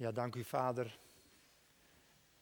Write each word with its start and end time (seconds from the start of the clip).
Ja, 0.00 0.12
dank 0.12 0.34
u 0.34 0.44
Vader 0.44 0.98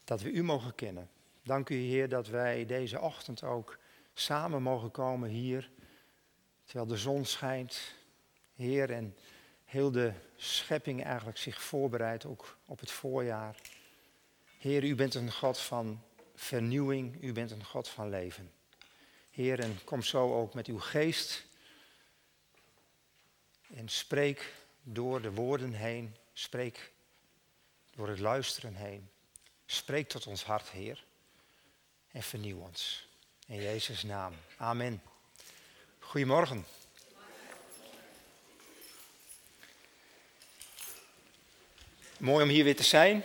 dat 0.05 0.21
we 0.21 0.31
u 0.31 0.43
mogen 0.43 0.75
kennen. 0.75 1.11
Dank 1.43 1.69
u 1.69 1.75
Heer 1.75 2.09
dat 2.09 2.27
wij 2.27 2.67
deze 2.67 3.01
ochtend 3.01 3.43
ook 3.43 3.79
samen 4.15 4.63
mogen 4.63 4.91
komen 4.91 5.29
hier, 5.29 5.71
terwijl 6.65 6.87
de 6.87 6.97
zon 6.97 7.25
schijnt. 7.25 7.95
Heer, 8.55 8.91
en 8.91 9.17
heel 9.65 9.91
de 9.91 10.13
schepping 10.37 11.05
eigenlijk 11.05 11.39
zich 11.39 11.63
voorbereidt 11.63 12.25
ook 12.25 12.57
op 12.65 12.81
het 12.81 12.91
voorjaar. 12.91 13.61
Heer, 14.59 14.85
u 14.85 14.95
bent 14.95 15.15
een 15.15 15.33
God 15.33 15.59
van 15.59 16.03
vernieuwing, 16.35 17.23
u 17.23 17.33
bent 17.33 17.51
een 17.51 17.65
God 17.65 17.89
van 17.89 18.09
leven. 18.09 18.53
Heer, 19.31 19.61
en 19.61 19.85
kom 19.85 20.03
zo 20.03 20.35
ook 20.35 20.55
met 20.55 20.67
uw 20.67 20.81
geest 20.81 21.47
en 23.75 23.89
spreek 23.89 24.55
door 24.83 25.23
de 25.23 25.33
woorden 25.33 25.73
heen, 25.73 26.17
spreek 26.33 26.97
door 27.99 28.09
het 28.09 28.19
luisteren 28.19 28.75
heen. 28.75 29.11
Spreek 29.67 30.09
tot 30.09 30.27
ons 30.27 30.45
hart, 30.45 30.69
Heer, 30.69 31.05
en 32.13 32.23
vernieuw 32.23 32.59
ons. 32.59 33.09
In 33.47 33.63
Jezus' 33.63 34.03
naam. 34.03 34.35
Amen. 34.57 35.03
Goedemorgen. 35.99 36.67
Mooi 42.19 42.43
om 42.45 42.49
hier 42.49 42.65
weer 42.65 42.77
te 42.77 42.83
zijn. 42.83 43.25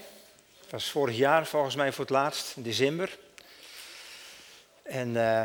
Het 0.62 0.72
was 0.72 0.92
vorig 0.92 1.18
jaar 1.18 1.46
volgens 1.46 1.76
mij 1.76 1.92
voor 1.92 2.04
het 2.04 2.14
laatst, 2.14 2.56
in 2.56 2.64
december. 2.64 3.20
En 4.84 5.10
uh, 5.10 5.42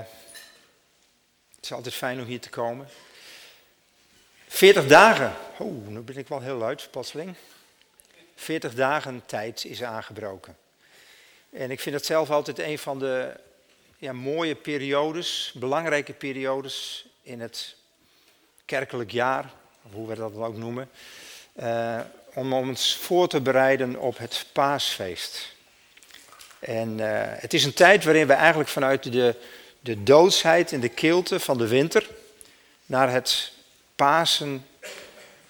het 1.55 1.65
is 1.65 1.73
altijd 1.73 1.95
fijn 1.95 2.21
om 2.21 2.27
hier 2.27 2.41
te 2.41 2.51
komen. 2.51 2.89
40 4.47 4.87
dagen. 4.87 5.35
Oeh, 5.61 5.87
nu 5.87 6.01
ben 6.01 6.17
ik 6.17 6.29
wel 6.29 6.41
heel 6.41 6.57
luid, 6.57 6.89
plotseling. 6.91 7.37
40 8.39 8.75
dagen 8.75 9.23
tijd 9.27 9.65
is 9.65 9.83
aangebroken. 9.83 10.57
En 11.51 11.71
ik 11.71 11.81
vind 11.81 11.95
het 11.95 12.07
zelf 12.07 12.31
altijd 12.31 12.59
een 12.59 12.79
van 12.79 12.99
de 12.99 13.33
ja, 13.97 14.13
mooie 14.13 14.55
periodes, 14.55 15.53
belangrijke 15.55 16.13
periodes 16.13 17.07
in 17.23 17.41
het 17.41 17.77
kerkelijk 18.65 19.11
jaar, 19.11 19.53
of 19.83 19.93
hoe 19.93 20.09
we 20.09 20.15
dat 20.15 20.35
dan 20.35 20.45
ook 20.45 20.57
noemen, 20.57 20.91
uh, 21.61 22.01
om 22.35 22.53
ons 22.53 22.97
voor 22.97 23.29
te 23.29 23.41
bereiden 23.41 24.01
op 24.01 24.19
het 24.19 24.47
paasfeest. 24.53 25.55
En 26.59 26.99
uh, 26.99 27.07
het 27.25 27.55
is 27.55 27.65
een 27.65 27.75
tijd 27.75 28.05
waarin 28.05 28.27
we 28.27 28.33
eigenlijk 28.33 28.71
vanuit 28.71 29.13
de, 29.13 29.35
de 29.81 30.03
doodsheid 30.03 30.73
en 30.73 30.81
de 30.81 30.89
kilte 30.89 31.41
van 31.41 31.59
de 31.59 31.69
winter 31.69 32.09
naar 32.87 33.13
het 33.13 33.53
Pasen 33.97 34.67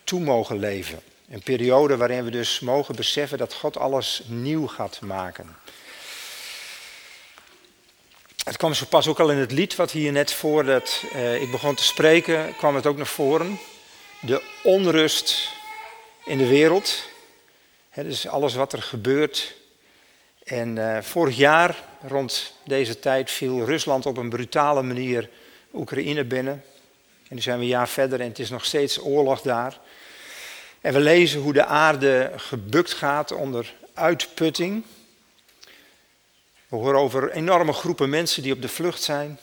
toe 0.04 0.20
mogen 0.20 0.58
leven. 0.58 1.00
Een 1.30 1.42
periode 1.42 1.96
waarin 1.96 2.24
we 2.24 2.30
dus 2.30 2.60
mogen 2.60 2.96
beseffen 2.96 3.38
dat 3.38 3.54
God 3.54 3.76
alles 3.76 4.22
nieuw 4.26 4.66
gaat 4.66 5.00
maken. 5.00 5.56
Het 8.44 8.56
kwam 8.56 8.74
zo 8.74 8.86
pas 8.86 9.06
ook 9.06 9.20
al 9.20 9.30
in 9.30 9.38
het 9.38 9.52
lied 9.52 9.76
wat 9.76 9.90
hier 9.90 10.12
net 10.12 10.32
voordat 10.32 11.02
uh, 11.14 11.42
ik 11.42 11.50
begon 11.50 11.74
te 11.74 11.84
spreken, 11.84 12.56
kwam 12.56 12.74
het 12.74 12.86
ook 12.86 12.96
naar 12.96 13.06
voren. 13.06 13.58
De 14.20 14.42
onrust 14.62 15.50
in 16.24 16.38
de 16.38 16.46
wereld. 16.46 17.02
Dus 17.94 18.28
alles 18.28 18.54
wat 18.54 18.72
er 18.72 18.82
gebeurt. 18.82 19.54
En 20.44 20.76
uh, 20.76 20.98
vorig 21.02 21.36
jaar, 21.36 21.76
rond 22.06 22.52
deze 22.64 22.98
tijd, 22.98 23.30
viel 23.30 23.64
Rusland 23.64 24.06
op 24.06 24.16
een 24.16 24.30
brutale 24.30 24.82
manier 24.82 25.30
Oekraïne 25.72 26.24
binnen. 26.24 26.64
En 27.28 27.34
nu 27.34 27.40
zijn 27.40 27.58
we 27.58 27.62
een 27.62 27.70
jaar 27.70 27.88
verder 27.88 28.20
en 28.20 28.28
het 28.28 28.38
is 28.38 28.50
nog 28.50 28.64
steeds 28.64 29.00
oorlog 29.00 29.40
daar. 29.40 29.78
En 30.80 30.92
we 30.92 31.00
lezen 31.00 31.40
hoe 31.40 31.52
de 31.52 31.64
aarde 31.64 32.32
gebukt 32.36 32.92
gaat 32.92 33.32
onder 33.32 33.74
uitputting. 33.94 34.84
We 36.68 36.76
horen 36.76 37.00
over 37.00 37.30
enorme 37.30 37.72
groepen 37.72 38.10
mensen 38.10 38.42
die 38.42 38.52
op 38.52 38.62
de 38.62 38.68
vlucht 38.68 39.02
zijn. 39.02 39.38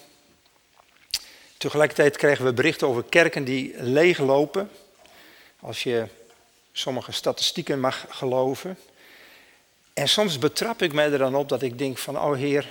Tegelijkertijd 1.58 2.18
krijgen 2.18 2.46
we 2.46 2.54
berichten 2.54 2.88
over 2.88 3.04
kerken 3.04 3.44
die 3.44 3.74
leeglopen. 3.78 4.70
Als 5.60 5.84
je 5.84 6.08
sommige 6.72 7.12
statistieken 7.12 7.80
mag 7.80 8.06
geloven. 8.10 8.78
En 9.94 10.10
soms 10.10 10.40
betrap 10.40 10.82
ik 10.82 10.94
mij 10.94 11.12
er 11.12 11.18
dan 11.18 11.36
op 11.36 11.50
dat 11.50 11.62
ik 11.62 11.78
denk 11.78 11.98
van, 11.98 12.20
oh 12.20 12.36
Heer, 12.36 12.68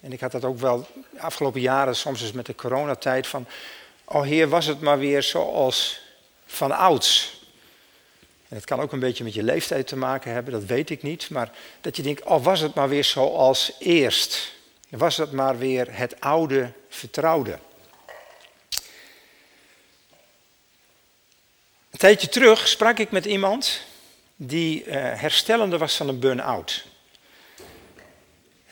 en 0.00 0.12
ik 0.12 0.20
had 0.20 0.32
dat 0.32 0.44
ook 0.44 0.58
wel 0.58 0.86
de 1.10 1.20
afgelopen 1.20 1.60
jaren, 1.60 1.96
soms 1.96 2.22
is 2.22 2.32
met 2.32 2.46
de 2.46 2.54
coronatijd, 2.54 3.26
van, 3.26 3.46
oh 4.04 4.22
Heer, 4.22 4.48
was 4.48 4.66
het 4.66 4.80
maar 4.80 4.98
weer 4.98 5.22
zoals 5.22 6.00
van 6.46 6.72
ouds. 6.76 7.35
En 8.48 8.56
het 8.56 8.64
kan 8.64 8.80
ook 8.80 8.92
een 8.92 9.00
beetje 9.00 9.24
met 9.24 9.34
je 9.34 9.42
leeftijd 9.42 9.86
te 9.86 9.96
maken 9.96 10.32
hebben, 10.32 10.52
dat 10.52 10.64
weet 10.64 10.90
ik 10.90 11.02
niet. 11.02 11.30
Maar 11.30 11.50
dat 11.80 11.96
je 11.96 12.02
denkt, 12.02 12.24
oh 12.24 12.44
was 12.44 12.60
het 12.60 12.74
maar 12.74 12.88
weer 12.88 13.04
zoals 13.04 13.72
eerst. 13.78 14.52
Was 14.88 15.16
het 15.16 15.32
maar 15.32 15.58
weer 15.58 15.86
het 15.90 16.20
oude 16.20 16.72
vertrouwde. 16.88 17.58
Een 21.90 21.98
tijdje 21.98 22.28
terug 22.28 22.68
sprak 22.68 22.98
ik 22.98 23.10
met 23.10 23.24
iemand 23.24 23.80
die 24.36 24.84
uh, 24.84 24.92
herstellende 24.94 25.78
was 25.78 25.96
van 25.96 26.08
een 26.08 26.18
burn-out. 26.18 26.84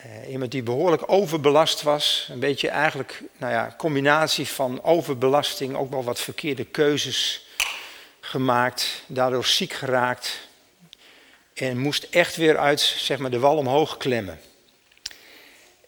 Uh, 0.05 0.31
iemand 0.31 0.51
die 0.51 0.63
behoorlijk 0.63 1.03
overbelast 1.11 1.81
was. 1.81 2.27
Een 2.31 2.39
beetje 2.39 2.69
eigenlijk, 2.69 3.23
nou 3.37 3.53
ja, 3.53 3.75
combinatie 3.77 4.47
van 4.47 4.83
overbelasting, 4.83 5.75
ook 5.75 5.91
wel 5.91 6.03
wat 6.03 6.19
verkeerde 6.19 6.65
keuzes 6.65 7.44
gemaakt, 8.25 9.03
daardoor 9.07 9.45
ziek 9.45 9.73
geraakt 9.73 10.39
en 11.53 11.77
moest 11.77 12.03
echt 12.03 12.35
weer 12.35 12.57
uit 12.57 12.79
zeg 12.79 13.17
maar, 13.17 13.31
de 13.31 13.39
wal 13.39 13.57
omhoog 13.57 13.97
klimmen. 13.97 14.39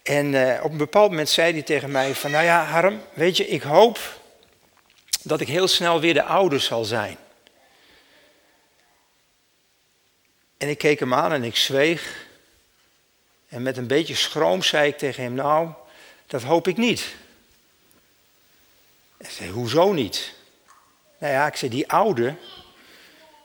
En 0.02 0.32
uh, 0.32 0.60
op 0.62 0.70
een 0.70 0.76
bepaald 0.76 1.10
moment 1.10 1.28
zei 1.28 1.52
hij 1.52 1.62
tegen 1.62 1.90
mij 1.90 2.14
van, 2.14 2.30
nou 2.30 2.44
ja 2.44 2.64
Harm, 2.64 3.00
weet 3.12 3.36
je, 3.36 3.48
ik 3.48 3.62
hoop 3.62 4.20
dat 5.22 5.40
ik 5.40 5.48
heel 5.48 5.68
snel 5.68 6.00
weer 6.00 6.14
de 6.14 6.22
oude 6.22 6.58
zal 6.58 6.84
zijn. 6.84 7.16
En 10.58 10.68
ik 10.68 10.78
keek 10.78 11.00
hem 11.00 11.14
aan 11.14 11.32
en 11.32 11.44
ik 11.44 11.56
zweeg. 11.56 12.26
En 13.48 13.62
met 13.62 13.76
een 13.76 13.86
beetje 13.86 14.14
schroom 14.14 14.62
zei 14.62 14.88
ik 14.88 14.98
tegen 14.98 15.22
hem, 15.22 15.34
nou, 15.34 15.68
dat 16.26 16.42
hoop 16.42 16.68
ik 16.68 16.76
niet. 16.76 17.14
Hij 19.16 19.30
zei, 19.30 19.50
hoezo 19.50 19.92
niet? 19.92 20.34
Nou 21.18 21.32
ja, 21.32 21.46
ik 21.46 21.56
zei, 21.56 21.70
die 21.70 21.88
oude, 21.88 22.34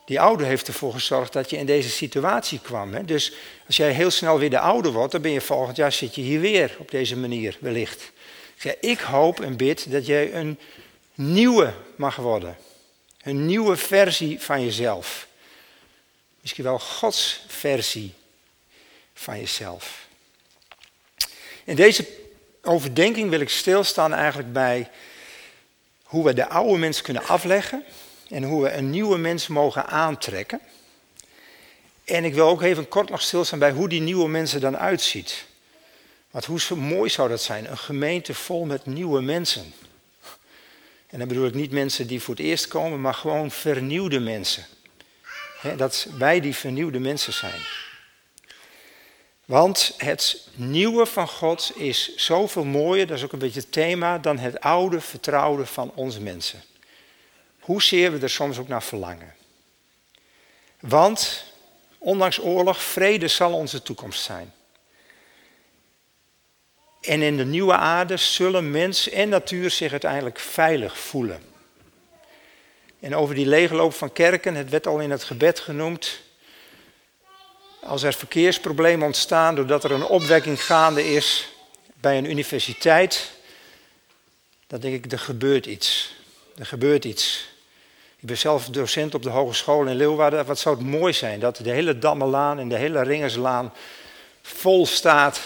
die 0.05 0.21
oude 0.21 0.45
heeft 0.45 0.67
ervoor 0.67 0.93
gezorgd 0.93 1.33
dat 1.33 1.49
je 1.49 1.57
in 1.57 1.65
deze 1.65 1.89
situatie 1.89 2.59
kwam. 2.59 2.93
Hè? 2.93 3.05
Dus 3.05 3.33
als 3.67 3.77
jij 3.77 3.91
heel 3.91 4.11
snel 4.11 4.39
weer 4.39 4.49
de 4.49 4.59
oude 4.59 4.91
wordt, 4.91 5.11
dan 5.11 5.21
ben 5.21 5.31
je 5.31 5.41
volgend 5.41 5.77
jaar 5.77 5.91
zit 5.91 6.15
je 6.15 6.21
hier 6.21 6.39
weer 6.39 6.75
op 6.79 6.91
deze 6.91 7.17
manier 7.17 7.57
wellicht. 7.59 8.01
Ik 8.55 8.61
zei, 8.61 8.75
ik 8.79 8.99
hoop 8.99 9.41
en 9.41 9.57
bid 9.57 9.91
dat 9.91 10.05
jij 10.05 10.33
een 10.33 10.59
nieuwe 11.15 11.73
mag 11.95 12.15
worden. 12.15 12.57
Een 13.23 13.45
nieuwe 13.45 13.75
versie 13.75 14.39
van 14.39 14.63
jezelf. 14.63 15.27
Misschien 16.41 16.63
wel 16.63 16.79
Gods 16.79 17.43
versie 17.47 18.13
van 19.13 19.39
jezelf. 19.39 20.07
In 21.63 21.75
deze 21.75 22.07
overdenking 22.61 23.29
wil 23.29 23.39
ik 23.39 23.49
stilstaan 23.49 24.13
eigenlijk 24.13 24.53
bij 24.53 24.89
hoe 26.13 26.23
we 26.23 26.33
de 26.33 26.49
oude 26.49 26.77
mens 26.77 27.01
kunnen 27.01 27.27
afleggen 27.27 27.83
en 28.29 28.43
hoe 28.43 28.63
we 28.63 28.71
een 28.71 28.89
nieuwe 28.89 29.17
mens 29.17 29.47
mogen 29.47 29.87
aantrekken. 29.87 30.59
En 32.03 32.23
ik 32.23 32.33
wil 32.33 32.47
ook 32.47 32.61
even 32.61 32.87
kort 32.87 33.09
nog 33.09 33.21
stilstaan 33.21 33.59
bij 33.59 33.71
hoe 33.71 33.89
die 33.89 34.01
nieuwe 34.01 34.29
mens 34.29 34.53
er 34.53 34.59
dan 34.59 34.77
uitziet. 34.77 35.45
Want 36.31 36.45
hoe 36.45 36.75
mooi 36.75 37.09
zou 37.09 37.29
dat 37.29 37.41
zijn, 37.41 37.71
een 37.71 37.77
gemeente 37.77 38.33
vol 38.33 38.65
met 38.65 38.85
nieuwe 38.85 39.21
mensen. 39.21 39.73
En 41.09 41.19
dan 41.19 41.27
bedoel 41.27 41.47
ik 41.47 41.53
niet 41.53 41.71
mensen 41.71 42.07
die 42.07 42.21
voor 42.21 42.35
het 42.35 42.43
eerst 42.43 42.67
komen, 42.67 43.01
maar 43.01 43.13
gewoon 43.13 43.51
vernieuwde 43.51 44.19
mensen. 44.19 44.65
dat 45.77 46.07
wij 46.17 46.39
die 46.39 46.55
vernieuwde 46.55 46.99
mensen 46.99 47.33
zijn. 47.33 47.61
Want 49.53 49.93
het 49.97 50.47
nieuwe 50.55 51.05
van 51.05 51.27
God 51.27 51.71
is 51.75 52.15
zoveel 52.15 52.63
mooier, 52.63 53.07
dat 53.07 53.17
is 53.17 53.23
ook 53.23 53.31
een 53.31 53.39
beetje 53.39 53.59
het 53.59 53.71
thema, 53.71 54.17
dan 54.17 54.37
het 54.37 54.59
oude 54.59 55.01
vertrouwde 55.01 55.65
van 55.65 55.91
onze 55.95 56.21
mensen. 56.21 56.63
Hoezeer 57.59 58.11
we 58.11 58.19
er 58.19 58.29
soms 58.29 58.57
ook 58.57 58.67
naar 58.67 58.83
verlangen. 58.83 59.35
Want, 60.79 61.43
ondanks 61.97 62.39
oorlog, 62.39 62.81
vrede 62.83 63.27
zal 63.27 63.53
onze 63.53 63.81
toekomst 63.81 64.23
zijn. 64.23 64.53
En 67.01 67.21
in 67.21 67.37
de 67.37 67.45
nieuwe 67.45 67.75
aarde 67.75 68.17
zullen 68.17 68.71
mens 68.71 69.09
en 69.09 69.29
natuur 69.29 69.71
zich 69.71 69.91
uiteindelijk 69.91 70.39
veilig 70.39 70.97
voelen. 70.97 71.43
En 72.99 73.15
over 73.15 73.35
die 73.35 73.47
leegloop 73.47 73.93
van 73.93 74.13
kerken, 74.13 74.55
het 74.55 74.69
werd 74.69 74.87
al 74.87 74.99
in 74.99 75.11
het 75.11 75.23
gebed 75.23 75.59
genoemd, 75.59 76.22
als 77.85 78.03
er 78.03 78.13
verkeersproblemen 78.13 79.05
ontstaan 79.05 79.55
doordat 79.55 79.83
er 79.83 79.91
een 79.91 80.05
opwekking 80.05 80.63
gaande 80.63 81.13
is 81.13 81.47
bij 81.93 82.17
een 82.17 82.29
universiteit, 82.29 83.31
dan 84.67 84.79
denk 84.79 85.05
ik, 85.05 85.11
er 85.11 85.19
gebeurt 85.19 85.65
iets. 85.65 86.15
Er 86.55 86.65
gebeurt 86.65 87.05
iets. 87.05 87.51
Ik 88.19 88.27
ben 88.27 88.37
zelf 88.37 88.65
docent 88.65 89.15
op 89.15 89.23
de 89.23 89.29
hogeschool 89.29 89.85
in 89.85 89.95
Leeuwarden. 89.95 90.45
Wat 90.45 90.59
zou 90.59 90.75
het 90.75 90.85
mooi 90.85 91.13
zijn 91.13 91.39
dat 91.39 91.55
de 91.55 91.71
hele 91.71 91.99
Dammelaan 91.99 92.59
en 92.59 92.69
de 92.69 92.77
hele 92.77 93.01
Ringerslaan 93.01 93.73
vol 94.41 94.85
staat. 94.85 95.41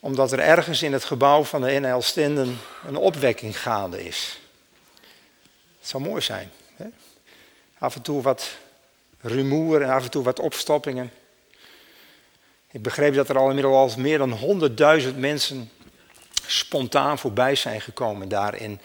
Omdat 0.00 0.32
er 0.32 0.38
ergens 0.38 0.82
in 0.82 0.92
het 0.92 1.04
gebouw 1.04 1.44
van 1.44 1.60
de 1.60 1.70
NL 1.70 2.02
Stenden 2.02 2.58
een 2.86 2.96
opwekking 2.96 3.60
gaande 3.60 4.04
is. 4.04 4.38
Het 5.78 5.88
zou 5.88 6.02
mooi 6.02 6.22
zijn. 6.22 6.50
Hè? 6.76 6.86
Af 7.78 7.94
en 7.94 8.02
toe 8.02 8.22
wat 8.22 8.48
rumoer 9.20 9.82
en 9.82 9.90
af 9.90 10.04
en 10.04 10.10
toe 10.10 10.24
wat 10.24 10.40
opstoppingen. 10.40 11.12
Ik 12.70 12.82
begreep 12.82 13.14
dat 13.14 13.28
er 13.28 13.38
al 13.38 13.48
inmiddels 13.48 13.96
meer 13.96 14.18
dan 14.18 14.38
100.000 15.00 15.16
mensen 15.16 15.70
spontaan 16.46 17.18
voorbij 17.18 17.54
zijn 17.54 17.80
gekomen 17.80 18.28
daar 18.28 18.60
in 18.60 18.80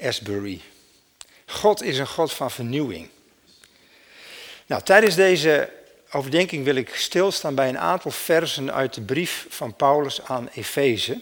Asbury. 0.00 0.60
God 1.46 1.82
is 1.82 1.98
een 1.98 2.06
God 2.06 2.32
van 2.32 2.50
vernieuwing. 2.50 3.08
Nou, 4.66 4.82
tijdens 4.82 5.14
deze 5.14 5.70
overdenking 6.10 6.64
wil 6.64 6.74
ik 6.74 6.94
stilstaan 6.94 7.54
bij 7.54 7.68
een 7.68 7.78
aantal 7.78 8.10
versen 8.10 8.72
uit 8.72 8.94
de 8.94 9.00
brief 9.00 9.46
van 9.48 9.74
Paulus 9.74 10.24
aan 10.24 10.48
Efeze. 10.54 11.20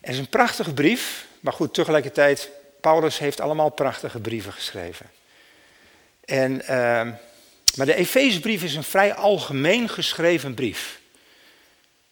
Het 0.00 0.12
is 0.12 0.18
een 0.18 0.28
prachtige 0.28 0.72
brief, 0.72 1.26
maar 1.40 1.52
goed, 1.52 1.74
tegelijkertijd, 1.74 2.50
Paulus 2.80 3.18
heeft 3.18 3.40
allemaal 3.40 3.70
prachtige 3.70 4.20
brieven 4.20 4.52
geschreven. 4.52 5.10
En, 6.24 6.62
uh, 6.70 7.08
maar 7.76 7.86
de 7.86 7.94
Efezebrief 7.94 8.62
is 8.62 8.74
een 8.74 8.84
vrij 8.84 9.14
algemeen 9.14 9.88
geschreven 9.88 10.54
brief. 10.54 11.00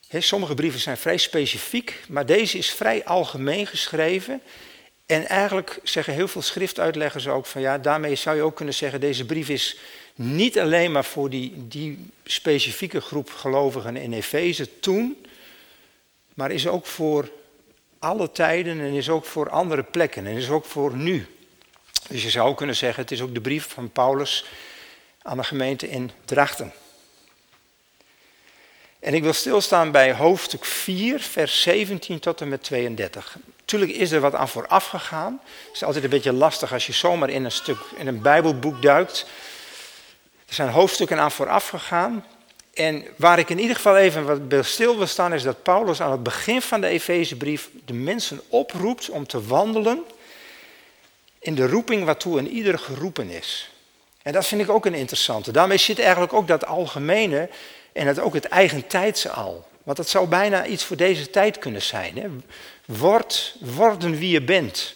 sommige 0.09 0.55
brieven 0.55 0.81
zijn 0.81 0.97
vrij 0.97 1.17
specifiek, 1.17 2.01
maar 2.09 2.27
deze 2.27 2.59
is 2.59 2.71
vrij 2.71 3.05
algemeen 3.05 3.67
geschreven. 3.67 4.41
En 5.07 5.27
eigenlijk 5.27 5.79
zeggen 5.83 6.15
heel 6.15 6.29
veel 6.29 6.43
schriftuitleggers 6.43 7.29
ook 7.29 7.47
van 7.47 7.61
ja, 7.61 7.79
daarmee 7.79 8.15
zou 8.15 8.37
je 8.37 8.43
ook 8.43 8.57
kunnen 8.57 8.75
zeggen, 8.75 9.01
deze 9.01 9.25
brief 9.25 9.49
is 9.49 9.77
niet 10.15 10.59
alleen 10.59 10.93
maar 10.93 11.05
voor 11.05 11.31
die, 11.31 11.53
die 11.69 12.07
specifieke 12.25 13.01
groep 13.01 13.31
gelovigen 13.31 13.97
in 13.97 14.13
Efeze 14.13 14.79
toen, 14.81 15.27
maar 16.35 16.51
is 16.51 16.67
ook 16.67 16.87
voor 16.87 17.31
alle 17.99 18.33
tijden 18.33 18.81
en 18.81 18.93
is 18.93 19.09
ook 19.09 19.25
voor 19.25 19.51
andere 19.51 19.83
plekken 19.83 20.27
en 20.27 20.37
is 20.37 20.49
ook 20.49 20.65
voor 20.65 20.97
nu. 20.97 21.27
Dus 22.09 22.23
je 22.23 22.31
zou 22.31 22.55
kunnen 22.55 22.77
zeggen, 22.77 23.03
het 23.03 23.13
is 23.13 23.21
ook 23.21 23.35
de 23.35 23.41
brief 23.41 23.69
van 23.69 23.91
Paulus 23.91 24.45
aan 25.23 25.37
de 25.37 25.45
gemeente 25.45 25.89
in 25.89 26.11
Drachten. 26.25 26.73
En 29.01 29.15
ik 29.15 29.23
wil 29.23 29.33
stilstaan 29.33 29.91
bij 29.91 30.15
hoofdstuk 30.15 30.65
4, 30.65 31.21
vers 31.21 31.63
17 31.63 32.19
tot 32.19 32.41
en 32.41 32.49
met 32.49 32.63
32. 32.63 33.37
Natuurlijk 33.59 33.93
is 33.93 34.11
er 34.11 34.21
wat 34.21 34.35
aan 34.35 34.49
vooraf 34.49 34.87
gegaan. 34.87 35.41
Het 35.67 35.75
is 35.75 35.85
altijd 35.85 36.05
een 36.05 36.11
beetje 36.11 36.33
lastig 36.33 36.73
als 36.73 36.87
je 36.87 36.93
zomaar 36.93 37.31
in 37.31 37.45
een 37.45 37.53
stuk 37.53 37.79
in 37.97 38.07
een 38.07 38.23
Bijbelboek 38.23 38.83
duikt. 38.83 39.27
Er 40.49 40.55
zijn 40.55 40.69
hoofdstukken 40.69 41.19
aan 41.19 41.33
vooraf 41.33 41.69
gegaan. 41.69 42.25
En 42.75 43.05
waar 43.17 43.39
ik 43.39 43.51
in 43.51 43.59
ieder 43.59 43.77
geval 43.77 43.97
even 43.97 44.49
wat 44.49 44.67
stil 44.67 44.97
wil 44.97 45.07
staan, 45.07 45.33
is 45.33 45.43
dat 45.43 45.63
Paulus 45.63 46.01
aan 46.01 46.11
het 46.11 46.23
begin 46.23 46.63
van 46.63 46.81
de 46.81 46.87
Efezebrief 46.87 47.69
de 47.85 47.95
mensen 47.95 48.41
oproept 48.49 49.11
om 49.11 49.27
te 49.27 49.47
wandelen 49.47 50.03
in 51.39 51.55
de 51.55 51.69
roeping 51.69 52.05
waartoe 52.05 52.39
een 52.39 52.49
ieder 52.49 52.79
geroepen 52.79 53.31
is. 53.31 53.72
En 54.23 54.33
dat 54.33 54.47
vind 54.47 54.61
ik 54.61 54.71
ook 54.71 54.87
een 54.87 54.95
interessante. 54.95 55.53
Daarmee 55.53 55.77
zit 55.77 55.99
eigenlijk 55.99 56.33
ook 56.33 56.49
dat 56.49 56.67
algemene 56.67 57.49
en 57.93 58.07
het, 58.07 58.19
ook 58.19 58.35
het 58.35 58.45
eigentijdse 58.45 59.31
al. 59.31 59.69
Want 59.83 59.97
dat 59.97 60.09
zou 60.09 60.29
bijna 60.29 60.67
iets 60.67 60.85
voor 60.85 60.97
deze 60.97 61.31
tijd 61.31 61.59
kunnen 61.59 61.83
zijn. 61.83 62.19
Hè? 62.19 62.29
Word, 62.85 63.57
worden 63.61 64.19
wie 64.19 64.31
je 64.31 64.43
bent. 64.43 64.95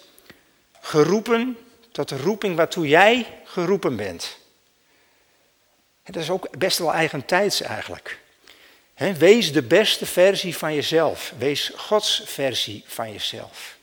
Geroepen 0.81 1.58
tot 1.93 2.08
de 2.08 2.17
roeping 2.17 2.56
waartoe 2.56 2.88
jij 2.88 3.26
geroepen 3.44 3.96
bent. 3.96 4.37
Dat 6.05 6.23
is 6.23 6.31
ook 6.31 6.58
best 6.58 6.78
wel 6.78 6.93
eigentijds 6.93 7.61
eigenlijk. 7.61 8.19
Wees 9.19 9.52
de 9.52 9.62
beste 9.62 10.06
versie 10.06 10.56
van 10.56 10.75
jezelf. 10.75 11.32
Wees 11.38 11.73
Gods 11.76 12.23
versie 12.25 12.84
van 12.87 13.12
jezelf. 13.12 13.76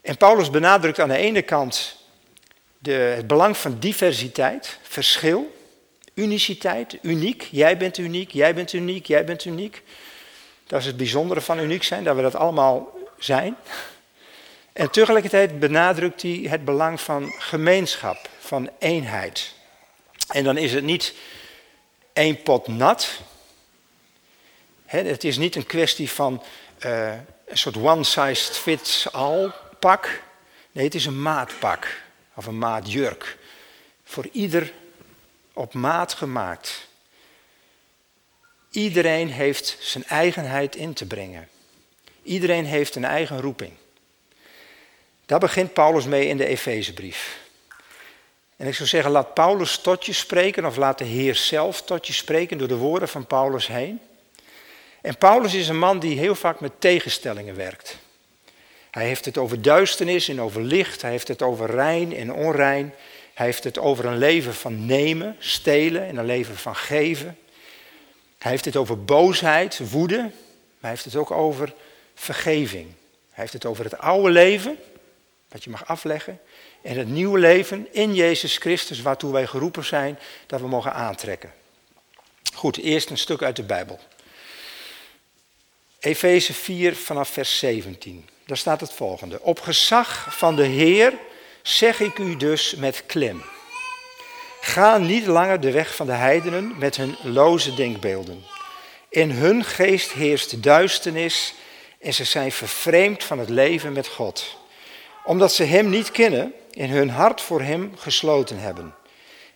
En 0.00 0.16
Paulus 0.16 0.50
benadrukt 0.50 1.00
aan 1.00 1.08
de 1.08 1.16
ene 1.16 1.42
kant 1.42 1.96
het 2.92 3.26
belang 3.26 3.56
van 3.56 3.78
diversiteit, 3.78 4.78
verschil, 4.82 5.54
uniciteit, 6.14 6.98
uniek. 7.02 7.48
Jij 7.50 7.76
bent 7.76 7.98
uniek, 7.98 8.30
jij 8.30 8.54
bent 8.54 8.72
uniek, 8.72 9.06
jij 9.06 9.24
bent 9.24 9.44
uniek. 9.44 9.82
Dat 10.66 10.80
is 10.80 10.86
het 10.86 10.96
bijzondere 10.96 11.40
van 11.40 11.58
uniek 11.58 11.82
zijn, 11.82 12.04
dat 12.04 12.16
we 12.16 12.22
dat 12.22 12.34
allemaal 12.34 12.98
zijn. 13.18 13.56
En 14.72 14.90
tegelijkertijd 14.90 15.58
benadrukt 15.58 16.22
hij 16.22 16.46
het 16.48 16.64
belang 16.64 17.00
van 17.00 17.34
gemeenschap, 17.38 18.28
van 18.38 18.70
eenheid. 18.78 19.54
En 20.28 20.44
dan 20.44 20.56
is 20.56 20.72
het 20.72 20.84
niet 20.84 21.14
één 22.12 22.42
pot 22.42 22.68
nat. 22.68 23.20
het 24.84 25.24
is 25.24 25.36
niet 25.36 25.56
een 25.56 25.66
kwestie 25.66 26.10
van 26.10 26.42
uh, 26.86 27.12
een 27.46 27.58
soort 27.58 27.76
one-size-fits-all 27.76 29.52
pak. 29.78 30.22
Nee, 30.72 30.84
het 30.84 30.94
is 30.94 31.06
een 31.06 31.22
maatpak 31.22 32.02
of 32.34 32.46
een 32.46 32.58
maatjurk. 32.58 33.38
Voor 34.04 34.28
ieder 34.32 34.72
op 35.52 35.74
maat 35.74 36.12
gemaakt. 36.12 36.88
Iedereen 38.70 39.30
heeft 39.30 39.76
zijn 39.80 40.04
eigenheid 40.04 40.76
in 40.76 40.92
te 40.92 41.06
brengen. 41.06 41.48
Iedereen 42.22 42.64
heeft 42.64 42.94
een 42.94 43.04
eigen 43.04 43.40
roeping. 43.40 43.72
Daar 45.26 45.38
begint 45.38 45.72
Paulus 45.72 46.04
mee 46.04 46.26
in 46.26 46.36
de 46.36 46.46
Efezebrief. 46.46 47.42
En 48.56 48.66
ik 48.66 48.74
zou 48.74 48.88
zeggen, 48.88 49.10
laat 49.10 49.34
Paulus 49.34 49.78
tot 49.78 50.06
je 50.06 50.12
spreken 50.12 50.64
of 50.64 50.76
laat 50.76 50.98
de 50.98 51.04
Heer 51.04 51.34
zelf 51.34 51.82
tot 51.82 52.06
je 52.06 52.12
spreken 52.12 52.58
door 52.58 52.68
de 52.68 52.76
woorden 52.76 53.08
van 53.08 53.26
Paulus 53.26 53.66
heen. 53.66 54.00
En 55.02 55.18
Paulus 55.18 55.54
is 55.54 55.68
een 55.68 55.78
man 55.78 55.98
die 55.98 56.18
heel 56.18 56.34
vaak 56.34 56.60
met 56.60 56.80
tegenstellingen 56.80 57.56
werkt. 57.56 57.98
Hij 58.94 59.06
heeft 59.06 59.24
het 59.24 59.38
over 59.38 59.62
duisternis 59.62 60.28
en 60.28 60.40
over 60.40 60.62
licht, 60.62 61.02
hij 61.02 61.10
heeft 61.10 61.28
het 61.28 61.42
over 61.42 61.70
rein 61.70 62.16
en 62.16 62.32
onrein. 62.32 62.94
Hij 63.34 63.46
heeft 63.46 63.64
het 63.64 63.78
over 63.78 64.04
een 64.04 64.18
leven 64.18 64.54
van 64.54 64.86
nemen, 64.86 65.36
stelen 65.38 66.06
en 66.06 66.16
een 66.16 66.24
leven 66.24 66.56
van 66.56 66.76
geven. 66.76 67.38
Hij 68.38 68.50
heeft 68.50 68.64
het 68.64 68.76
over 68.76 69.04
boosheid, 69.04 69.90
woede, 69.90 70.16
maar 70.16 70.30
hij 70.80 70.90
heeft 70.90 71.04
het 71.04 71.16
ook 71.16 71.30
over 71.30 71.74
vergeving. 72.14 72.86
Hij 73.30 73.42
heeft 73.42 73.52
het 73.52 73.64
over 73.64 73.84
het 73.84 73.98
oude 73.98 74.30
leven, 74.30 74.78
wat 75.48 75.64
je 75.64 75.70
mag 75.70 75.86
afleggen, 75.86 76.40
en 76.82 76.98
het 76.98 77.08
nieuwe 77.08 77.38
leven 77.38 77.88
in 77.92 78.14
Jezus 78.14 78.56
Christus, 78.56 79.02
waartoe 79.02 79.32
wij 79.32 79.46
geroepen 79.46 79.84
zijn, 79.84 80.18
dat 80.46 80.60
we 80.60 80.68
mogen 80.68 80.92
aantrekken. 80.92 81.52
Goed, 82.54 82.76
eerst 82.76 83.10
een 83.10 83.18
stuk 83.18 83.42
uit 83.42 83.56
de 83.56 83.62
Bijbel. 83.62 84.00
Efeze 85.98 86.52
4 86.52 86.96
vanaf 86.96 87.28
vers 87.28 87.58
17. 87.58 88.32
Daar 88.46 88.56
staat 88.56 88.80
het 88.80 88.92
volgende. 88.92 89.40
Op 89.42 89.60
gezag 89.60 90.26
van 90.36 90.56
de 90.56 90.66
Heer 90.66 91.12
zeg 91.62 92.00
ik 92.00 92.18
u 92.18 92.36
dus 92.36 92.74
met 92.74 93.02
klem. 93.06 93.42
Ga 94.60 94.98
niet 94.98 95.26
langer 95.26 95.60
de 95.60 95.70
weg 95.70 95.94
van 95.94 96.06
de 96.06 96.12
heidenen 96.12 96.74
met 96.78 96.96
hun 96.96 97.16
loze 97.22 97.74
denkbeelden. 97.74 98.44
In 99.08 99.30
hun 99.30 99.64
geest 99.64 100.12
heerst 100.12 100.62
duisternis 100.62 101.54
en 102.00 102.14
ze 102.14 102.24
zijn 102.24 102.52
vervreemd 102.52 103.24
van 103.24 103.38
het 103.38 103.48
leven 103.48 103.92
met 103.92 104.06
God. 104.06 104.56
Omdat 105.24 105.52
ze 105.52 105.64
Hem 105.64 105.90
niet 105.90 106.10
kennen 106.10 106.54
en 106.72 106.88
hun 106.88 107.10
hart 107.10 107.40
voor 107.40 107.62
Hem 107.62 107.92
gesloten 107.96 108.58
hebben. 108.58 108.94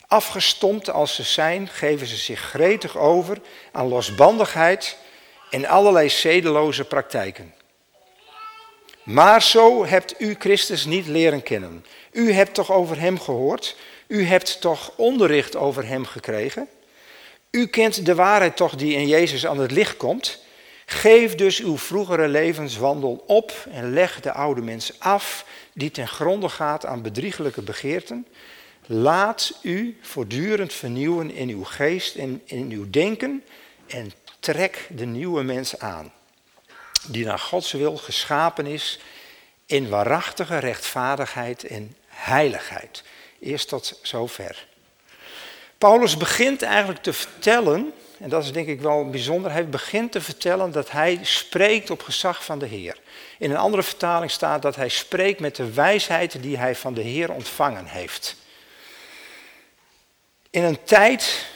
Afgestompt 0.07 0.91
als 0.91 1.15
ze 1.15 1.23
zijn, 1.23 1.69
geven 1.69 2.07
ze 2.07 2.17
zich 2.17 2.41
gretig 2.41 2.97
over 2.97 3.39
aan 3.73 3.89
losbandigheid 3.89 4.97
en 5.51 5.67
allerlei 5.67 6.09
zedeloze 6.09 6.85
praktijken. 6.85 7.55
Maar 9.09 9.43
zo 9.43 9.87
hebt 9.87 10.15
u 10.19 10.37
Christus 10.39 10.85
niet 10.85 11.07
leren 11.07 11.43
kennen. 11.43 11.85
U 12.13 12.33
hebt 12.33 12.55
toch 12.55 12.73
over 12.73 13.01
Hem 13.01 13.21
gehoord? 13.21 13.77
U 14.07 14.25
hebt 14.25 14.61
toch 14.61 14.93
onderricht 14.97 15.57
over 15.57 15.87
Hem 15.87 16.05
gekregen? 16.05 16.69
U 17.51 17.67
kent 17.67 18.07
de 18.07 18.15
waarheid 18.15 18.57
toch 18.57 18.75
die 18.75 18.95
in 18.95 19.07
Jezus 19.07 19.47
aan 19.47 19.59
het 19.59 19.71
licht 19.71 19.97
komt? 19.97 20.43
Geef 20.87 21.35
dus 21.35 21.59
uw 21.59 21.79
vroegere 21.79 22.29
levenswandel 22.29 23.25
op 23.27 23.53
en 23.71 23.93
leg 23.93 24.21
de 24.21 24.33
oude 24.33 24.61
mens 24.61 24.93
af 24.99 25.45
die 25.73 25.91
ten 25.91 26.09
gronde 26.09 26.49
gaat 26.49 26.87
aan 26.87 27.03
bedriegelijke 27.03 27.63
begeerten. 27.63 28.27
Laat 28.87 29.59
u 29.63 29.99
voortdurend 30.01 30.73
vernieuwen 30.73 31.31
in 31.31 31.49
uw 31.49 31.65
geest 31.65 32.17
en 32.17 32.43
in 32.45 32.71
uw 32.71 32.91
denken 32.91 33.45
en 33.87 34.13
trek 34.41 34.89
de 34.91 35.07
nieuwe 35.07 35.43
mens 35.43 35.79
aan, 35.79 36.13
die 37.07 37.25
naar 37.25 37.39
Gods 37.39 37.73
wil 37.73 37.97
geschapen 37.97 38.67
is 38.67 38.99
in 39.67 39.89
waarachtige 39.89 40.59
rechtvaardigheid 40.59 41.65
en 41.65 41.97
heiligheid. 42.07 43.03
Eerst 43.41 43.69
tot 43.69 43.99
zover. 44.03 44.67
Paulus 45.79 46.17
begint 46.17 46.63
eigenlijk 46.63 47.03
te 47.03 47.13
vertellen, 47.13 47.93
en 48.19 48.29
dat 48.29 48.45
is 48.45 48.53
denk 48.53 48.67
ik 48.67 48.81
wel 48.81 49.11
bijzonder, 49.11 49.53
hij 49.53 49.69
begint 49.69 50.13
te 50.13 50.21
vertellen 50.21 50.73
dat 50.73 50.91
hij 50.91 51.19
spreekt 51.23 51.91
op 51.91 52.03
gezag 52.03 52.45
van 52.45 52.59
de 52.59 52.67
Heer. 52.67 52.97
In 53.39 53.51
een 53.51 53.57
andere 53.57 53.83
vertaling 53.83 54.31
staat 54.31 54.63
dat 54.63 54.77
hij 54.77 54.89
spreekt 54.89 55.41
met 55.41 55.57
de 55.57 55.73
wijsheid 55.73 56.43
die 56.43 56.59
hij 56.59 56.77
van 56.77 56.95
de 56.95 57.03
Heer 57.03 57.33
ontvangen 57.33 57.87
heeft. 57.87 58.37
In 60.51 60.65
een 60.65 60.83
tijd 60.85 61.47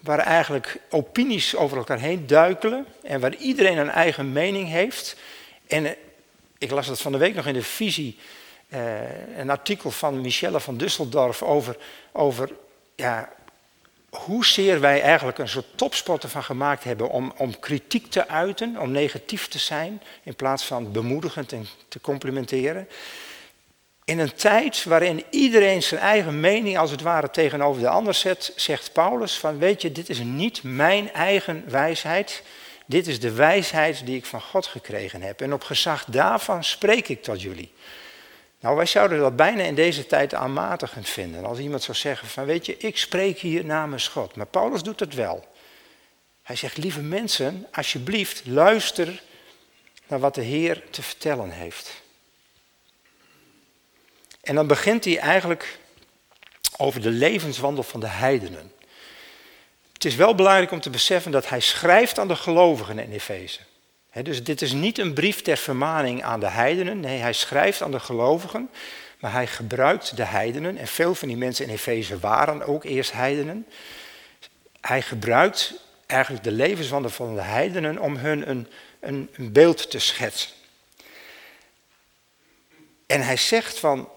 waar 0.00 0.18
eigenlijk 0.18 0.80
opinies 0.90 1.56
over 1.56 1.76
elkaar 1.76 1.98
heen 1.98 2.26
duikelen 2.26 2.86
en 3.02 3.20
waar 3.20 3.34
iedereen 3.34 3.78
een 3.78 3.90
eigen 3.90 4.32
mening 4.32 4.68
heeft. 4.68 5.16
En 5.66 5.86
eh, 5.86 5.92
ik 6.58 6.70
las 6.70 6.86
dat 6.86 7.00
van 7.00 7.12
de 7.12 7.18
week 7.18 7.34
nog 7.34 7.46
in 7.46 7.54
de 7.54 7.62
visie, 7.62 8.18
eh, 8.68 9.38
een 9.38 9.50
artikel 9.50 9.90
van 9.90 10.20
Michelle 10.20 10.60
van 10.60 10.76
Dusseldorf 10.76 11.42
over, 11.42 11.76
over 12.12 12.50
ja, 12.94 13.28
hoezeer 14.10 14.80
wij 14.80 15.02
eigenlijk 15.02 15.38
een 15.38 15.48
soort 15.48 15.66
topsporter 15.78 16.28
van 16.28 16.44
gemaakt 16.44 16.84
hebben 16.84 17.08
om, 17.10 17.32
om 17.36 17.58
kritiek 17.58 18.10
te 18.10 18.28
uiten, 18.28 18.76
om 18.78 18.90
negatief 18.90 19.48
te 19.48 19.58
zijn, 19.58 20.02
in 20.22 20.34
plaats 20.34 20.64
van 20.64 20.92
bemoedigend 20.92 21.52
en 21.52 21.66
te 21.88 22.00
complimenteren. 22.00 22.88
In 24.08 24.18
een 24.18 24.34
tijd 24.34 24.84
waarin 24.84 25.24
iedereen 25.30 25.82
zijn 25.82 26.00
eigen 26.00 26.40
mening 26.40 26.78
als 26.78 26.90
het 26.90 27.00
ware 27.00 27.30
tegenover 27.30 27.82
de 27.82 27.88
ander 27.88 28.14
zet, 28.14 28.52
zegt 28.56 28.92
Paulus 28.92 29.38
van 29.38 29.58
weet 29.58 29.82
je, 29.82 29.92
dit 29.92 30.08
is 30.08 30.18
niet 30.18 30.62
mijn 30.62 31.12
eigen 31.12 31.64
wijsheid, 31.66 32.42
dit 32.86 33.06
is 33.06 33.20
de 33.20 33.32
wijsheid 33.32 34.06
die 34.06 34.16
ik 34.16 34.26
van 34.26 34.40
God 34.40 34.66
gekregen 34.66 35.22
heb. 35.22 35.40
En 35.40 35.52
op 35.52 35.62
gezag 35.62 36.04
daarvan 36.04 36.64
spreek 36.64 37.08
ik 37.08 37.22
tot 37.22 37.42
jullie. 37.42 37.72
Nou, 38.60 38.76
wij 38.76 38.86
zouden 38.86 39.18
dat 39.18 39.36
bijna 39.36 39.62
in 39.62 39.74
deze 39.74 40.06
tijd 40.06 40.34
aanmatigend 40.34 41.08
vinden. 41.08 41.44
Als 41.44 41.58
iemand 41.58 41.82
zou 41.82 41.96
zeggen 41.96 42.28
van 42.28 42.44
weet 42.44 42.66
je, 42.66 42.76
ik 42.76 42.98
spreek 42.98 43.38
hier 43.38 43.64
namens 43.64 44.08
God. 44.08 44.36
Maar 44.36 44.46
Paulus 44.46 44.82
doet 44.82 45.00
het 45.00 45.14
wel. 45.14 45.46
Hij 46.42 46.56
zegt, 46.56 46.76
lieve 46.76 47.02
mensen, 47.02 47.66
alsjeblieft 47.72 48.46
luister 48.46 49.22
naar 50.06 50.20
wat 50.20 50.34
de 50.34 50.42
Heer 50.42 50.82
te 50.90 51.02
vertellen 51.02 51.50
heeft. 51.50 52.06
En 54.48 54.54
dan 54.54 54.66
begint 54.66 55.04
hij 55.04 55.18
eigenlijk 55.18 55.78
over 56.76 57.00
de 57.00 57.10
levenswandel 57.10 57.82
van 57.82 58.00
de 58.00 58.06
heidenen. 58.06 58.72
Het 59.92 60.04
is 60.04 60.14
wel 60.14 60.34
belangrijk 60.34 60.70
om 60.70 60.80
te 60.80 60.90
beseffen 60.90 61.30
dat 61.30 61.48
hij 61.48 61.60
schrijft 61.60 62.18
aan 62.18 62.28
de 62.28 62.36
gelovigen 62.36 62.98
in 62.98 63.12
Efeze. 63.12 63.60
dus 64.22 64.44
dit 64.44 64.62
is 64.62 64.72
niet 64.72 64.98
een 64.98 65.12
brief 65.12 65.42
ter 65.42 65.56
vermaning 65.56 66.22
aan 66.22 66.40
de 66.40 66.48
heidenen. 66.48 67.00
Nee, 67.00 67.18
hij 67.18 67.32
schrijft 67.32 67.82
aan 67.82 67.90
de 67.90 68.00
gelovigen. 68.00 68.70
Maar 69.20 69.32
hij 69.32 69.46
gebruikt 69.46 70.16
de 70.16 70.24
heidenen. 70.24 70.76
En 70.76 70.86
veel 70.86 71.14
van 71.14 71.28
die 71.28 71.36
mensen 71.36 71.64
in 71.64 71.72
Efeze 71.72 72.18
waren 72.18 72.62
ook 72.62 72.84
eerst 72.84 73.12
heidenen. 73.12 73.66
Hij 74.80 75.02
gebruikt 75.02 75.74
eigenlijk 76.06 76.44
de 76.44 76.52
levenswandel 76.52 77.10
van 77.10 77.34
de 77.34 77.42
heidenen 77.42 77.98
om 77.98 78.16
hun 78.16 78.50
een, 78.50 78.68
een, 79.00 79.28
een 79.32 79.52
beeld 79.52 79.90
te 79.90 79.98
schetsen. 79.98 80.50
En 83.06 83.20
hij 83.20 83.36
zegt 83.36 83.78
van, 83.78 84.08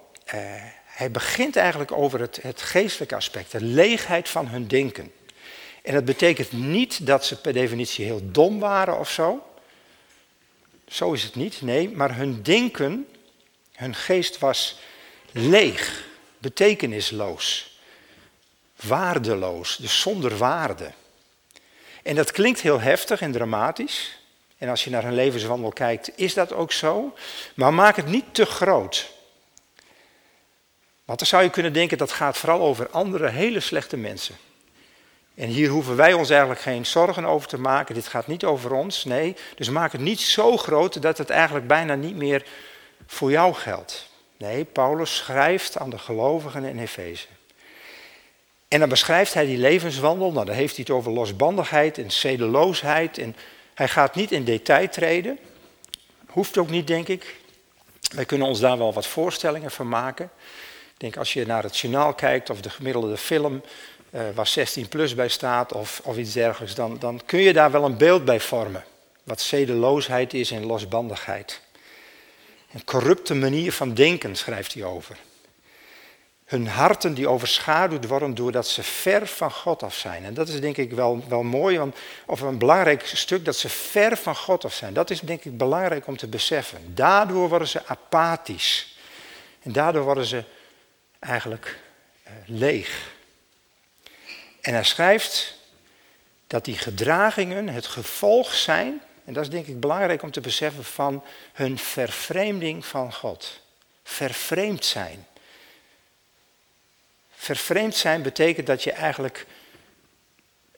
hij 0.86 1.12
begint 1.12 1.56
eigenlijk 1.56 1.92
over 1.92 2.20
het, 2.20 2.40
het 2.42 2.62
geestelijke 2.62 3.16
aspect, 3.16 3.52
de 3.52 3.62
leegheid 3.62 4.30
van 4.30 4.48
hun 4.48 4.68
denken. 4.68 5.12
En 5.82 5.94
dat 5.94 6.06
betekent 6.06 6.52
niet 6.52 7.06
dat 7.06 7.26
ze 7.26 7.42
per 7.42 7.54
definitie 7.54 8.06
heel 8.06 8.22
dom 8.24 8.60
waren 8.60 9.00
of 9.00 9.12
zo. 9.12 9.46
Zo 10.88 11.14
is 11.14 11.24
het 11.24 11.36
niet, 11.36 11.62
nee, 11.62 11.90
maar 11.90 12.16
hun 12.16 12.42
denken, 12.44 13.08
hun 13.74 13.96
geest 13.96 14.40
was 14.40 14.80
leeg, 15.32 16.06
betekenisloos, 16.38 17.78
waardeloos, 18.76 19.76
dus 19.76 20.02
zonder 20.02 20.38
waarde. 20.38 20.92
En 22.04 22.16
dat 22.16 22.32
klinkt 22.32 22.62
heel 22.62 22.80
heftig 22.80 23.22
en 23.22 23.32
dramatisch. 23.32 24.20
En 24.58 24.70
als 24.70 24.84
je 24.84 24.90
naar 24.90 25.04
hun 25.04 25.16
levenswandel 25.16 25.72
kijkt, 25.72 26.12
is 26.16 26.34
dat 26.34 26.54
ook 26.54 26.72
zo. 26.72 27.14
Maar 27.54 27.74
maak 27.74 27.96
het 27.96 28.08
niet 28.08 28.26
te 28.32 28.46
groot. 28.46 29.12
Want 31.12 31.24
dan 31.24 31.32
zou 31.32 31.44
je 31.44 31.50
kunnen 31.50 31.74
denken 31.74 31.98
dat 31.98 32.12
gaat 32.12 32.38
vooral 32.38 32.62
over 32.62 32.90
andere 32.90 33.30
hele 33.30 33.60
slechte 33.60 33.98
mensen. 33.98 34.36
En 35.36 35.48
hier 35.48 35.70
hoeven 35.70 35.96
wij 35.96 36.14
ons 36.14 36.30
eigenlijk 36.30 36.62
geen 36.62 36.86
zorgen 36.86 37.26
over 37.26 37.48
te 37.48 37.60
maken. 37.60 37.96
Dit 37.96 38.08
gaat 38.08 38.28
niet 38.28 38.44
over 38.44 38.74
ons. 38.74 39.06
Nee, 39.06 39.36
dus 39.56 39.70
maak 39.70 39.92
het 39.92 40.02
niet 40.02 40.20
zo 40.20 40.58
groot 40.58 41.02
dat 41.02 41.18
het 41.18 41.30
eigenlijk 41.30 41.68
bijna 41.68 41.96
niet 41.96 42.16
meer 42.16 42.46
voor 43.08 43.32
jou 43.32 43.54
geldt. 43.54 44.10
Nee, 44.38 44.64
Paulus 44.64 45.16
schrijft 45.16 45.78
aan 45.78 45.90
de 45.90 45.98
gelovigen 45.98 46.64
in 46.64 46.80
Efeze. 46.80 47.28
En 48.68 48.80
dan 48.80 48.90
beschrijft 48.90 49.34
hij 49.34 49.46
die 49.46 49.58
levenswandel. 49.58 50.32
Nou, 50.32 50.46
dan 50.46 50.56
heeft 50.56 50.76
hij 50.76 50.86
het 50.88 50.96
over 50.96 51.12
losbandigheid 51.12 51.98
en 51.98 52.12
zedeloosheid. 52.12 53.18
En 53.18 53.36
hij 53.74 53.88
gaat 53.88 54.16
niet 54.16 54.32
in 54.32 54.44
detail 54.44 54.90
treden. 54.90 55.40
Hoeft 56.28 56.58
ook 56.58 56.70
niet, 56.70 56.88
denk 56.88 57.08
ik. 57.08 57.36
Wij 58.16 58.26
kunnen 58.26 58.48
ons 58.48 58.60
daar 58.60 58.78
wel 58.78 58.94
wat 58.94 59.08
voorstellingen 59.08 59.72
van 59.72 59.90
maken. 59.90 60.32
Denk 61.02 61.18
als 61.18 61.34
je 61.34 61.46
naar 61.46 61.64
het 61.64 61.78
journaal 61.78 62.14
kijkt 62.14 62.50
of 62.50 62.62
de 62.62 62.70
gemiddelde 62.70 63.18
film 63.18 63.62
uh, 64.10 64.22
waar 64.34 64.48
16 64.48 64.88
plus 64.88 65.16
bij 65.16 65.28
staat 65.28 65.74
of, 65.74 66.02
of 66.04 66.18
iets 66.18 66.34
dergelijks, 66.34 66.76
dan, 66.76 66.98
dan 67.00 67.22
kun 67.26 67.40
je 67.40 67.54
daar 67.54 67.72
wel 67.72 67.86
een 67.86 67.98
beeld 67.98 68.26
bij 68.26 68.40
vormen. 68.40 68.84
Wat 69.24 69.42
zedeloosheid 69.42 70.34
is 70.34 70.52
en 70.52 70.66
losbandigheid. 70.66 71.62
Een 72.74 72.84
corrupte 72.84 73.36
manier 73.36 73.72
van 73.72 73.94
denken 73.94 74.36
schrijft 74.36 74.74
hij 74.74 74.84
over. 74.84 75.18
Hun 76.46 76.68
harten 76.68 77.14
die 77.14 77.28
overschaduwd 77.28 78.08
worden 78.08 78.36
doordat 78.36 78.68
ze 78.68 78.84
ver 78.84 79.28
van 79.28 79.52
God 79.52 79.84
af 79.84 79.96
zijn. 79.96 80.24
En 80.24 80.34
dat 80.34 80.48
is 80.48 80.60
denk 80.60 80.78
ik 80.78 80.92
wel, 80.92 81.24
wel 81.28 81.44
mooi, 81.44 81.78
want, 81.78 81.96
of 82.26 82.42
een 82.42 82.58
belangrijk 82.58 83.06
stuk, 83.06 83.46
dat 83.46 83.56
ze 83.56 83.70
ver 83.70 84.18
van 84.18 84.36
God 84.36 84.66
af 84.66 84.74
zijn. 84.74 84.94
Dat 84.94 85.10
is 85.10 85.20
denk 85.20 85.44
ik 85.44 85.58
belangrijk 85.58 86.08
om 86.08 86.18
te 86.18 86.28
beseffen. 86.28 86.80
Daardoor 86.94 87.50
worden 87.50 87.68
ze 87.68 87.86
apathisch. 87.86 88.96
En 89.62 89.72
daardoor 89.72 90.04
worden 90.04 90.26
ze 90.26 90.44
eigenlijk 91.22 91.80
uh, 92.28 92.32
leeg. 92.46 93.12
En 94.62 94.74
hij 94.74 94.84
schrijft 94.84 95.56
dat 96.48 96.66
die 96.66 96.78
gedragingen 96.78 97.68
het 97.68 97.86
gevolg 97.86 98.54
zijn, 98.54 99.02
en 99.26 99.34
dat 99.34 99.44
is 99.44 99.50
denk 99.50 99.68
ik 99.68 99.80
belangrijk 99.80 100.22
om 100.22 100.32
te 100.32 100.42
beseffen, 100.42 100.84
van 100.84 101.24
hun 101.54 101.78
vervreemding 101.78 102.86
van 102.86 103.14
God. 103.14 103.62
Vervreemd 104.04 104.86
zijn. 104.86 105.28
Vervreemd 107.32 107.96
zijn 107.96 108.22
betekent 108.22 108.68
dat 108.68 108.84
je 108.84 108.92
eigenlijk, 108.92 109.46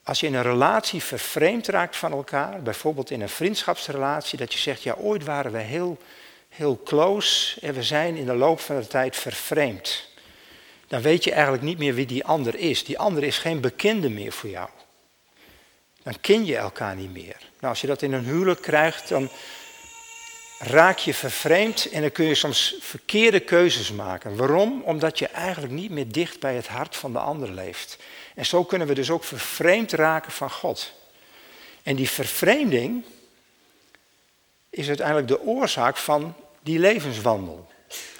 als 0.02 0.20
je 0.20 0.26
in 0.26 0.34
een 0.34 0.42
relatie 0.42 1.02
vervreemd 1.02 1.66
raakt 1.66 1.96
van 1.96 2.12
elkaar, 2.12 2.62
bijvoorbeeld 2.62 3.10
in 3.10 3.20
een 3.20 3.28
vriendschapsrelatie, 3.28 4.38
dat 4.38 4.52
je 4.52 4.58
zegt, 4.58 4.82
ja 4.82 4.94
ooit 4.94 5.24
waren 5.24 5.52
we 5.52 5.58
heel, 5.58 5.98
heel 6.48 6.82
close 6.84 7.60
en 7.60 7.74
we 7.74 7.82
zijn 7.82 8.16
in 8.16 8.26
de 8.26 8.34
loop 8.34 8.60
van 8.60 8.80
de 8.80 8.86
tijd 8.86 9.16
vervreemd 9.16 10.12
dan 10.88 11.02
weet 11.02 11.24
je 11.24 11.32
eigenlijk 11.32 11.62
niet 11.62 11.78
meer 11.78 11.94
wie 11.94 12.06
die 12.06 12.24
ander 12.24 12.54
is. 12.54 12.84
Die 12.84 12.98
ander 12.98 13.22
is 13.22 13.38
geen 13.38 13.60
bekende 13.60 14.08
meer 14.08 14.32
voor 14.32 14.50
jou. 14.50 14.68
Dan 16.02 16.20
ken 16.20 16.44
je 16.44 16.56
elkaar 16.56 16.96
niet 16.96 17.12
meer. 17.12 17.36
Nou, 17.38 17.72
als 17.72 17.80
je 17.80 17.86
dat 17.86 18.02
in 18.02 18.12
een 18.12 18.24
huwelijk 18.24 18.60
krijgt, 18.60 19.08
dan 19.08 19.28
raak 20.58 20.98
je 20.98 21.14
vervreemd 21.14 21.88
en 21.90 22.00
dan 22.00 22.12
kun 22.12 22.24
je 22.24 22.34
soms 22.34 22.76
verkeerde 22.80 23.40
keuzes 23.40 23.92
maken. 23.92 24.36
Waarom? 24.36 24.82
Omdat 24.82 25.18
je 25.18 25.26
eigenlijk 25.26 25.72
niet 25.72 25.90
meer 25.90 26.12
dicht 26.12 26.40
bij 26.40 26.54
het 26.54 26.66
hart 26.66 26.96
van 26.96 27.12
de 27.12 27.18
ander 27.18 27.50
leeft. 27.50 27.98
En 28.34 28.46
zo 28.46 28.64
kunnen 28.64 28.86
we 28.86 28.94
dus 28.94 29.10
ook 29.10 29.24
vervreemd 29.24 29.92
raken 29.92 30.32
van 30.32 30.50
God. 30.50 30.92
En 31.82 31.96
die 31.96 32.10
vervreemding 32.10 33.04
is 34.70 34.88
uiteindelijk 34.88 35.28
de 35.28 35.40
oorzaak 35.40 35.96
van 35.96 36.34
die 36.62 36.78
levenswandel. 36.78 37.68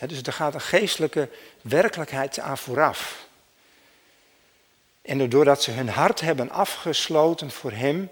Dus 0.07 0.23
er 0.23 0.33
gaat 0.33 0.54
een 0.54 0.61
geestelijke 0.61 1.28
werkelijkheid 1.61 2.38
aan 2.38 2.59
vooraf. 2.59 3.26
En 5.02 5.28
doordat 5.28 5.62
ze 5.62 5.71
hun 5.71 5.88
hart 5.88 6.21
hebben 6.21 6.50
afgesloten 6.50 7.50
voor 7.50 7.73
Hem, 7.73 8.11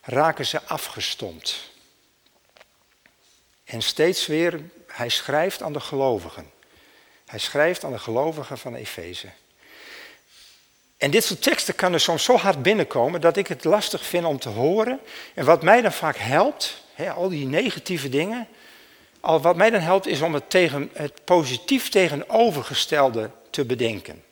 raken 0.00 0.46
ze 0.46 0.62
afgestompt. 0.62 1.70
En 3.64 3.82
steeds 3.82 4.26
weer, 4.26 4.60
hij 4.86 5.08
schrijft 5.08 5.62
aan 5.62 5.72
de 5.72 5.80
gelovigen. 5.80 6.50
Hij 7.26 7.38
schrijft 7.38 7.84
aan 7.84 7.92
de 7.92 7.98
gelovigen 7.98 8.58
van 8.58 8.74
Efeze. 8.74 9.28
En 10.96 11.10
dit 11.10 11.24
soort 11.24 11.42
teksten 11.42 11.74
kan 11.74 11.92
er 11.92 12.00
soms 12.00 12.24
zo 12.24 12.36
hard 12.36 12.62
binnenkomen 12.62 13.20
dat 13.20 13.36
ik 13.36 13.46
het 13.46 13.64
lastig 13.64 14.06
vind 14.06 14.24
om 14.24 14.38
te 14.38 14.48
horen. 14.48 15.00
En 15.34 15.44
wat 15.44 15.62
mij 15.62 15.80
dan 15.80 15.92
vaak 15.92 16.16
helpt, 16.16 16.82
al 17.14 17.28
die 17.28 17.46
negatieve 17.46 18.08
dingen, 18.08 18.48
al 19.20 19.40
wat 19.40 19.56
mij 19.56 19.70
dan 19.70 19.80
helpt 19.80 20.06
is 20.06 20.20
om 20.20 20.34
het, 20.34 20.50
tegen, 20.50 20.90
het 20.92 21.24
positief 21.24 21.88
tegenovergestelde 21.88 23.30
te 23.50 23.64
bedenken. 23.64 24.24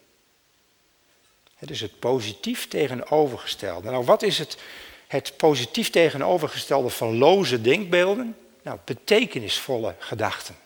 Dus 1.59 1.81
het 1.81 1.99
positief 1.99 2.69
tegenovergestelde. 2.69 3.91
Nou, 3.91 4.05
wat 4.05 4.23
is 4.23 4.39
het, 4.39 4.59
het 5.07 5.37
positief 5.37 5.91
tegenovergestelde 5.91 6.89
van 6.89 7.19
loze 7.19 7.61
denkbeelden? 7.61 8.37
Nou, 8.63 8.79
betekenisvolle 8.85 9.95
gedachten. 9.99 10.57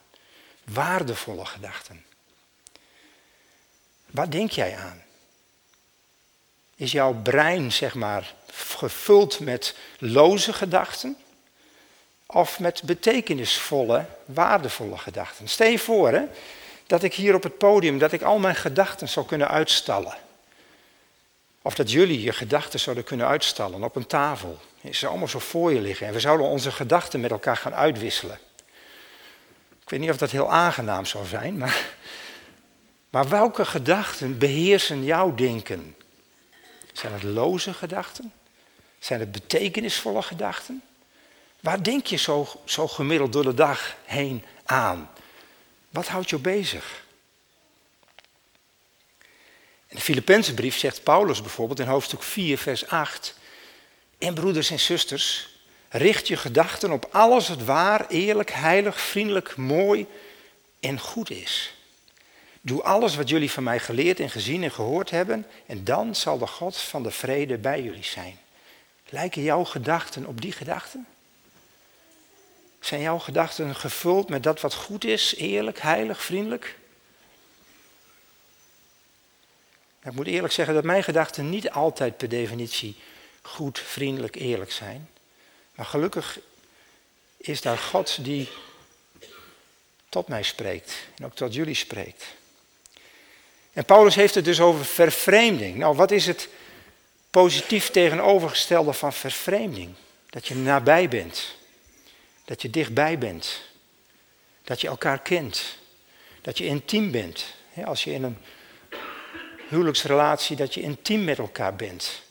Waardevolle 0.64 1.45
gedachten. 1.45 2.05
Waar 4.07 4.31
denk 4.31 4.50
jij 4.50 4.76
aan? 4.76 5.02
Is 6.76 6.93
jouw 6.93 7.14
brein, 7.14 7.73
zeg 7.73 7.95
maar, 7.95 8.35
gevuld 8.52 9.41
met 9.41 9.76
loze 9.99 10.52
gedachten? 10.52 11.17
Of 12.32 12.60
met 12.60 12.82
betekenisvolle, 12.84 14.04
waardevolle 14.24 14.98
gedachten? 14.98 15.48
Stel 15.48 15.70
je 15.70 15.78
voor 15.78 16.12
hè, 16.12 16.22
dat 16.86 17.02
ik 17.02 17.14
hier 17.14 17.34
op 17.34 17.42
het 17.42 17.58
podium, 17.58 17.98
dat 17.98 18.12
ik 18.12 18.22
al 18.22 18.38
mijn 18.38 18.54
gedachten 18.54 19.08
zou 19.08 19.26
kunnen 19.26 19.48
uitstallen. 19.48 20.16
Of 21.62 21.74
dat 21.74 21.90
jullie 21.90 22.22
je 22.22 22.32
gedachten 22.32 22.80
zouden 22.80 23.04
kunnen 23.04 23.26
uitstallen 23.26 23.82
op 23.82 23.96
een 23.96 24.06
tafel. 24.06 24.60
Ze 24.90 25.06
allemaal 25.06 25.28
zo 25.28 25.38
voor 25.38 25.72
je 25.72 25.80
liggen. 25.80 26.06
En 26.06 26.12
we 26.12 26.20
zouden 26.20 26.46
onze 26.46 26.72
gedachten 26.72 27.20
met 27.20 27.30
elkaar 27.30 27.56
gaan 27.56 27.74
uitwisselen. 27.74 28.38
Ik 29.82 29.90
weet 29.90 30.00
niet 30.00 30.10
of 30.10 30.16
dat 30.16 30.30
heel 30.30 30.52
aangenaam 30.52 31.04
zou 31.04 31.26
zijn, 31.26 31.58
maar, 31.58 31.84
maar 33.10 33.28
welke 33.28 33.64
gedachten 33.64 34.38
beheersen 34.38 35.04
jouw 35.04 35.34
denken? 35.34 35.96
Zijn 36.92 37.12
het 37.12 37.22
loze 37.22 37.74
gedachten? 37.74 38.32
Zijn 38.98 39.20
het 39.20 39.32
betekenisvolle 39.32 40.22
gedachten? 40.22 40.82
Waar 41.62 41.83
denk 41.83 42.07
je 42.07 42.16
zo, 42.16 42.49
zo 42.64 42.88
gemiddeld 42.88 43.33
door 43.33 43.42
de 43.42 43.54
dag 43.54 43.97
heen 44.04 44.45
aan? 44.64 45.11
Wat 45.90 46.09
houdt 46.09 46.31
je 46.31 46.38
bezig? 46.38 47.04
In 49.87 49.97
de 49.97 50.00
Filippense 50.00 50.54
brief 50.54 50.78
zegt 50.78 51.02
Paulus 51.02 51.40
bijvoorbeeld 51.40 51.81
in 51.81 51.87
hoofdstuk 51.87 52.23
4, 52.23 52.59
vers 52.59 52.87
8. 52.87 53.35
En 54.19 54.35
broeders 54.35 54.71
en 54.71 54.81
zusters, 54.81 55.49
richt 55.88 56.28
je 56.28 56.37
gedachten 56.37 56.90
op 56.90 57.09
alles 57.11 57.49
wat 57.49 57.62
waar, 57.62 58.07
eerlijk, 58.09 58.50
heilig, 58.50 59.00
vriendelijk, 59.00 59.57
mooi 59.57 60.07
en 60.81 61.00
goed 61.00 61.31
is. 61.31 61.75
Doe 62.61 62.83
alles 62.83 63.16
wat 63.16 63.28
jullie 63.28 63.50
van 63.50 63.62
mij 63.62 63.78
geleerd 63.78 64.21
en 64.21 64.31
gezien 64.31 64.62
en 64.62 64.73
gehoord 64.73 65.11
hebben, 65.11 65.47
en 65.66 65.85
dan 65.85 66.14
zal 66.14 66.38
de 66.38 66.47
God 66.47 66.76
van 66.76 67.02
de 67.02 67.11
vrede 67.11 67.59
bij 67.59 67.83
jullie 67.83 68.04
zijn. 68.04 68.38
Lijken 69.09 69.42
jouw 69.42 69.64
gedachten 69.64 70.26
op 70.26 70.40
die 70.40 70.52
gedachten? 70.52 71.07
Zijn 72.82 73.00
jouw 73.00 73.18
gedachten 73.18 73.74
gevuld 73.74 74.28
met 74.28 74.42
dat 74.42 74.60
wat 74.60 74.74
goed 74.74 75.04
is, 75.04 75.34
eerlijk, 75.36 75.80
heilig, 75.80 76.22
vriendelijk? 76.22 76.76
Ik 80.04 80.12
moet 80.12 80.26
eerlijk 80.26 80.52
zeggen 80.52 80.74
dat 80.74 80.84
mijn 80.84 81.04
gedachten 81.04 81.50
niet 81.50 81.70
altijd 81.70 82.16
per 82.16 82.28
definitie 82.28 82.96
goed, 83.42 83.78
vriendelijk, 83.78 84.34
eerlijk 84.34 84.72
zijn. 84.72 85.08
Maar 85.74 85.86
gelukkig 85.86 86.38
is 87.36 87.60
daar 87.60 87.78
God 87.78 88.24
die 88.24 88.48
tot 90.08 90.28
mij 90.28 90.42
spreekt 90.42 90.94
en 91.16 91.24
ook 91.24 91.34
tot 91.34 91.54
jullie 91.54 91.74
spreekt. 91.74 92.24
En 93.72 93.84
Paulus 93.84 94.14
heeft 94.14 94.34
het 94.34 94.44
dus 94.44 94.60
over 94.60 94.84
vervreemding. 94.84 95.76
Nou, 95.76 95.96
wat 95.96 96.10
is 96.10 96.26
het 96.26 96.48
positief 97.30 97.90
tegenovergestelde 97.90 98.92
van 98.92 99.12
vervreemding? 99.12 99.94
Dat 100.30 100.46
je 100.46 100.54
nabij 100.54 101.08
bent. 101.08 101.60
Dat 102.52 102.62
je 102.62 102.71
dichtbij 102.71 103.18
bent. 103.18 103.61
Dat 104.64 104.80
je 104.80 104.88
elkaar 104.88 105.18
kent. 105.18 105.78
Dat 106.40 106.59
je 106.59 106.64
intiem 106.64 107.11
bent. 107.11 107.44
Als 107.85 108.04
je 108.04 108.12
in 108.12 108.23
een 108.23 108.38
huwelijksrelatie, 109.68 110.56
dat 110.56 110.75
je 110.75 110.80
intiem 110.80 111.25
met 111.25 111.38
elkaar 111.38 111.76
bent. 111.76 112.23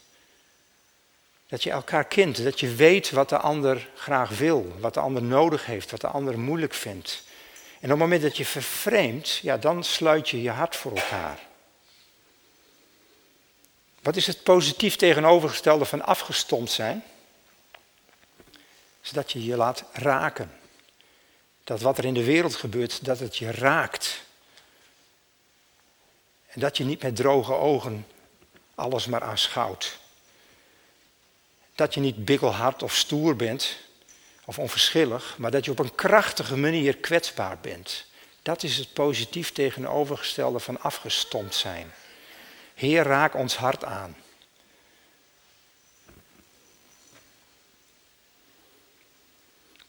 Dat 1.48 1.64
je 1.64 1.72
elkaar 1.72 2.06
kent, 2.06 2.44
dat 2.44 2.60
je 2.60 2.76
weet 2.76 3.10
wat 3.10 3.30
de 3.30 3.38
ander 3.38 3.90
graag 3.96 4.30
wil, 4.30 4.76
wat 4.80 4.94
de 4.94 5.00
ander 5.00 5.24
nodig 5.24 5.66
heeft, 5.66 5.92
wat 5.92 6.02
de 6.02 6.08
ander 6.08 6.40
moeilijk 6.40 6.74
vindt. 6.74 7.24
En 7.80 7.84
op 7.84 7.90
het 7.90 8.00
moment 8.00 8.22
dat 8.22 8.38
je 8.38 8.46
vervreemdt, 8.46 9.40
ja, 9.42 9.58
dan 9.58 9.84
sluit 9.84 10.30
je 10.30 10.42
je 10.42 10.50
hart 10.50 10.76
voor 10.76 10.96
elkaar. 10.96 11.40
Wat 14.02 14.16
is 14.16 14.28
het 14.28 14.44
positief 14.44 14.96
tegenovergestelde 14.96 15.86
van 15.86 16.06
afgestompt 16.06 16.72
zijn? 16.72 17.04
Is 19.02 19.10
dat 19.10 19.32
je 19.32 19.46
je 19.46 19.56
laat 19.56 19.84
raken. 19.94 20.52
Dat 21.64 21.82
wat 21.82 21.98
er 21.98 22.06
in 22.06 22.14
de 22.14 22.24
wereld 22.24 22.56
gebeurt, 22.56 23.06
dat 23.06 23.20
het 23.20 23.38
je 23.38 23.52
raakt. 23.52 24.22
En 26.48 26.60
dat 26.60 26.78
je 26.78 26.84
niet 26.84 27.02
met 27.02 27.16
droge 27.16 27.54
ogen 27.54 28.06
alles 28.76 29.06
maar 29.06 29.24
aanschouwt. 29.24 30.00
Dat 31.76 31.94
je 31.94 32.00
niet 32.00 32.26
bikkelhard 32.26 32.84
of 32.84 32.96
stoer 32.96 33.36
bent 33.36 33.78
of 34.46 34.60
onverschillig, 34.60 35.38
maar 35.38 35.52
dat 35.52 35.66
je 35.66 35.72
op 35.72 35.80
een 35.80 35.96
krachtige 35.96 36.58
manier 36.58 36.98
kwetsbaar 36.98 37.58
bent. 37.62 38.06
Dat 38.42 38.64
is 38.64 38.78
het 38.78 38.94
positief 38.94 39.52
tegenovergestelde 39.52 40.60
van 40.60 40.82
afgestompt 40.82 41.56
zijn. 41.56 41.92
Heer, 42.74 43.04
raak 43.04 43.36
ons 43.36 43.56
hart 43.56 43.84
aan. 43.84 44.16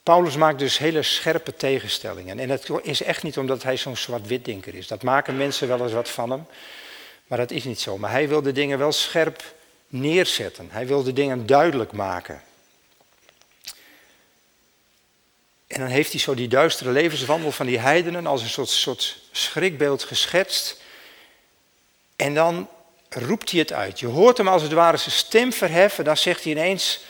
Paulus 0.02 0.36
maakt 0.36 0.58
dus 0.58 0.78
hele 0.78 1.02
scherpe 1.02 1.56
tegenstellingen. 1.56 2.38
En 2.38 2.50
het 2.50 2.70
is 2.82 3.02
echt 3.02 3.22
niet 3.22 3.38
omdat 3.38 3.62
hij 3.62 3.76
zo'n 3.76 3.96
zwart-wit 3.96 4.44
denker 4.44 4.74
is. 4.74 4.86
Dat 4.86 5.02
maken 5.02 5.36
mensen 5.36 5.68
wel 5.68 5.82
eens 5.82 5.92
wat 5.92 6.08
van 6.08 6.30
hem. 6.30 6.46
Maar 7.26 7.38
dat 7.38 7.50
is 7.50 7.64
niet 7.64 7.80
zo. 7.80 7.98
Maar 7.98 8.10
hij 8.10 8.28
wil 8.28 8.42
de 8.42 8.52
dingen 8.52 8.78
wel 8.78 8.92
scherp 8.92 9.42
neerzetten. 9.86 10.68
Hij 10.70 10.86
wil 10.86 11.02
de 11.02 11.12
dingen 11.12 11.46
duidelijk 11.46 11.92
maken. 11.92 12.42
En 15.66 15.80
dan 15.80 15.88
heeft 15.88 16.10
hij 16.12 16.20
zo 16.20 16.34
die 16.34 16.48
duistere 16.48 16.90
levenswandel 16.90 17.52
van 17.52 17.66
die 17.66 17.78
heidenen 17.78 18.26
als 18.26 18.42
een 18.42 18.48
soort, 18.48 18.68
soort 18.68 19.18
schrikbeeld 19.32 20.02
geschetst. 20.02 20.80
En 22.16 22.34
dan 22.34 22.68
roept 23.08 23.50
hij 23.50 23.60
het 23.60 23.72
uit. 23.72 24.00
Je 24.00 24.06
hoort 24.06 24.36
hem 24.36 24.48
als 24.48 24.62
het 24.62 24.72
ware 24.72 24.96
zijn 24.96 25.14
stem 25.14 25.52
verheffen. 25.52 26.04
Dan 26.04 26.16
zegt 26.16 26.42
hij 26.42 26.52
ineens, 26.52 27.00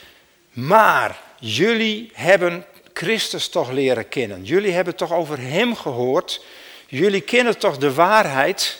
maar 0.51 1.21
jullie 1.39 2.11
hebben 2.15 2.67
Christus 2.93 3.49
toch 3.49 3.71
leren 3.71 4.09
kennen. 4.09 4.45
Jullie 4.45 4.73
hebben 4.73 4.97
toch 4.97 5.13
over 5.13 5.39
Hem 5.39 5.77
gehoord. 5.77 6.45
Jullie 6.87 7.21
kennen 7.21 7.59
toch 7.59 7.79
de 7.79 7.95
waarheid 7.95 8.79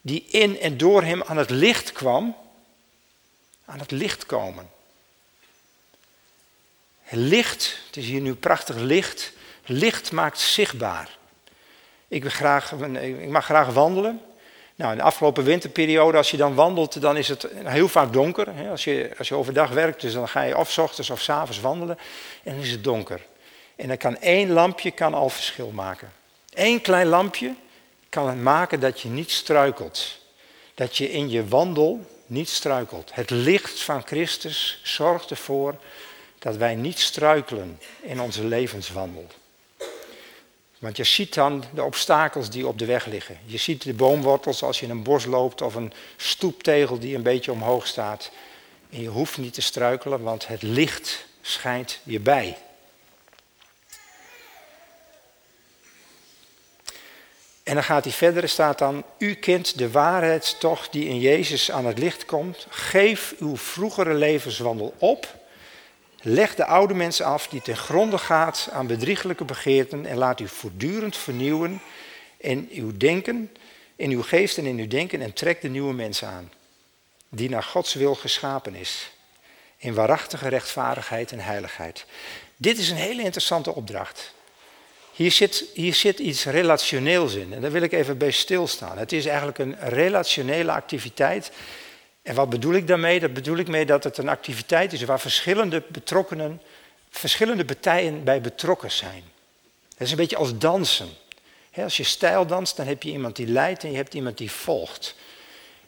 die 0.00 0.24
in 0.30 0.60
en 0.60 0.76
door 0.76 1.02
Hem 1.02 1.22
aan 1.22 1.36
het 1.36 1.50
licht 1.50 1.92
kwam. 1.92 2.36
Aan 3.64 3.78
het 3.78 3.90
licht 3.90 4.26
komen. 4.26 4.70
Licht, 7.08 7.78
het 7.86 7.96
is 7.96 8.06
hier 8.06 8.20
nu 8.20 8.34
prachtig 8.34 8.76
licht. 8.76 9.32
Licht 9.66 10.12
maakt 10.12 10.38
zichtbaar. 10.38 11.08
Ik, 12.08 12.32
graag, 12.32 12.72
ik 13.00 13.28
mag 13.28 13.44
graag 13.44 13.72
wandelen. 13.72 14.20
Nou, 14.74 14.92
in 14.92 14.98
de 14.98 15.04
afgelopen 15.04 15.44
winterperiode, 15.44 16.16
als 16.16 16.30
je 16.30 16.36
dan 16.36 16.54
wandelt, 16.54 17.00
dan 17.00 17.16
is 17.16 17.28
het 17.28 17.46
heel 17.64 17.88
vaak 17.88 18.12
donker. 18.12 18.48
Als 18.70 18.84
je, 18.84 19.14
als 19.18 19.28
je 19.28 19.34
overdag 19.34 19.70
werkt, 19.70 20.00
dus 20.00 20.12
dan 20.12 20.28
ga 20.28 20.42
je 20.42 20.56
of 20.56 20.70
s 20.70 20.78
ochtends 20.78 21.10
of 21.10 21.20
s 21.20 21.28
avonds 21.28 21.60
wandelen 21.60 21.98
en 22.42 22.54
dan 22.54 22.62
is 22.62 22.70
het 22.70 22.84
donker. 22.84 23.20
En 23.76 23.88
dan 23.88 23.96
kan 23.96 24.16
één 24.16 24.50
lampje 24.50 24.90
kan 24.90 25.14
al 25.14 25.28
verschil 25.28 25.70
maken. 25.70 26.12
Eén 26.52 26.80
klein 26.80 27.06
lampje 27.06 27.54
kan 28.08 28.42
maken 28.42 28.80
dat 28.80 29.00
je 29.00 29.08
niet 29.08 29.30
struikelt. 29.30 30.18
Dat 30.74 30.96
je 30.96 31.10
in 31.10 31.30
je 31.30 31.48
wandel 31.48 32.06
niet 32.26 32.48
struikelt. 32.48 33.14
Het 33.14 33.30
licht 33.30 33.82
van 33.82 34.06
Christus 34.06 34.80
zorgt 34.82 35.30
ervoor 35.30 35.76
dat 36.38 36.56
wij 36.56 36.74
niet 36.74 36.98
struikelen 36.98 37.80
in 38.02 38.20
onze 38.20 38.44
levenswandel. 38.44 39.26
Want 40.78 40.96
je 40.96 41.04
ziet 41.04 41.34
dan 41.34 41.64
de 41.74 41.82
obstakels 41.82 42.50
die 42.50 42.66
op 42.66 42.78
de 42.78 42.84
weg 42.84 43.06
liggen. 43.06 43.38
Je 43.44 43.56
ziet 43.56 43.82
de 43.82 43.94
boomwortels 43.94 44.62
als 44.62 44.78
je 44.78 44.84
in 44.84 44.90
een 44.90 45.02
bos 45.02 45.24
loopt 45.24 45.62
of 45.62 45.74
een 45.74 45.92
stoeptegel 46.16 46.98
die 46.98 47.14
een 47.14 47.22
beetje 47.22 47.52
omhoog 47.52 47.86
staat. 47.86 48.30
En 48.90 49.00
je 49.00 49.08
hoeft 49.08 49.38
niet 49.38 49.54
te 49.54 49.62
struikelen, 49.62 50.22
want 50.22 50.46
het 50.46 50.62
licht 50.62 51.26
schijnt 51.40 51.98
je 52.02 52.20
bij. 52.20 52.56
En 57.64 57.74
dan 57.74 57.84
gaat 57.84 58.04
hij 58.04 58.12
verder, 58.12 58.42
er 58.42 58.48
staat 58.48 58.78
dan, 58.78 59.04
u 59.18 59.34
kent 59.34 59.78
de 59.78 59.90
waarheid 59.90 60.56
toch 60.60 60.88
die 60.88 61.08
in 61.08 61.18
Jezus 61.18 61.70
aan 61.70 61.86
het 61.86 61.98
licht 61.98 62.24
komt. 62.24 62.66
Geef 62.68 63.34
uw 63.38 63.56
vroegere 63.56 64.14
levenswandel 64.14 64.94
op. 64.98 65.42
Leg 66.20 66.54
de 66.54 66.64
oude 66.64 66.94
mens 66.94 67.20
af 67.20 67.48
die 67.48 67.62
ten 67.62 67.76
gronde 67.76 68.18
gaat 68.18 68.68
aan 68.72 68.86
bedrieglijke 68.86 69.44
begeerten 69.44 70.06
en 70.06 70.16
laat 70.16 70.40
u 70.40 70.48
voortdurend 70.48 71.16
vernieuwen 71.16 71.80
in 72.36 72.68
uw 72.72 72.96
denken, 72.96 73.50
in 73.96 74.10
uw 74.10 74.22
geest 74.22 74.58
en 74.58 74.66
in 74.66 74.78
uw 74.78 74.88
denken 74.88 75.20
en 75.20 75.32
trek 75.32 75.60
de 75.60 75.68
nieuwe 75.68 75.94
mens 75.94 76.24
aan, 76.24 76.52
die 77.28 77.48
naar 77.48 77.62
Gods 77.62 77.94
wil 77.94 78.14
geschapen 78.14 78.74
is, 78.74 79.10
in 79.76 79.94
waarachtige 79.94 80.48
rechtvaardigheid 80.48 81.32
en 81.32 81.40
heiligheid. 81.40 82.06
Dit 82.56 82.78
is 82.78 82.90
een 82.90 82.96
hele 82.96 83.22
interessante 83.22 83.74
opdracht. 83.74 84.32
Hier 85.14 85.32
zit, 85.32 85.64
hier 85.74 85.94
zit 85.94 86.18
iets 86.18 86.44
relationeels 86.44 87.34
in 87.34 87.52
en 87.52 87.60
daar 87.60 87.70
wil 87.70 87.82
ik 87.82 87.92
even 87.92 88.18
bij 88.18 88.30
stilstaan. 88.30 88.98
Het 88.98 89.12
is 89.12 89.26
eigenlijk 89.26 89.58
een 89.58 89.76
relationele 89.80 90.72
activiteit. 90.72 91.50
En 92.22 92.34
wat 92.34 92.50
bedoel 92.50 92.74
ik 92.74 92.86
daarmee? 92.86 93.20
Dat 93.20 93.34
bedoel 93.34 93.56
ik 93.56 93.68
mee 93.68 93.86
dat 93.86 94.04
het 94.04 94.18
een 94.18 94.28
activiteit 94.28 94.92
is 94.92 95.04
waar 95.04 95.20
verschillende 95.20 95.82
betrokkenen, 95.88 96.60
verschillende 97.10 97.64
partijen 97.64 98.24
bij 98.24 98.40
betrokken 98.40 98.90
zijn. 98.90 99.22
Het 99.88 100.06
is 100.06 100.10
een 100.10 100.16
beetje 100.16 100.36
als 100.36 100.58
dansen. 100.58 101.08
Als 101.76 101.96
je 101.96 102.04
stijl 102.04 102.46
danst, 102.46 102.76
dan 102.76 102.86
heb 102.86 103.02
je 103.02 103.10
iemand 103.10 103.36
die 103.36 103.46
leidt 103.46 103.84
en 103.84 103.90
je 103.90 103.96
hebt 103.96 104.14
iemand 104.14 104.38
die 104.38 104.50
volgt. 104.50 105.14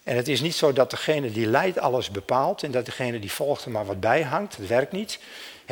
En 0.02 0.16
het 0.16 0.28
is 0.28 0.40
niet 0.40 0.54
zo 0.54 0.72
dat 0.72 0.90
degene 0.90 1.32
die 1.32 1.46
leidt 1.46 1.78
alles 1.78 2.10
bepaalt 2.10 2.62
en 2.62 2.70
dat 2.70 2.84
degene 2.84 3.18
die 3.18 3.32
volgt 3.32 3.64
er 3.64 3.70
maar 3.70 3.86
wat 3.86 4.00
bij 4.00 4.22
hangt. 4.22 4.56
Dat 4.58 4.66
werkt 4.66 4.92
niet. 4.92 5.18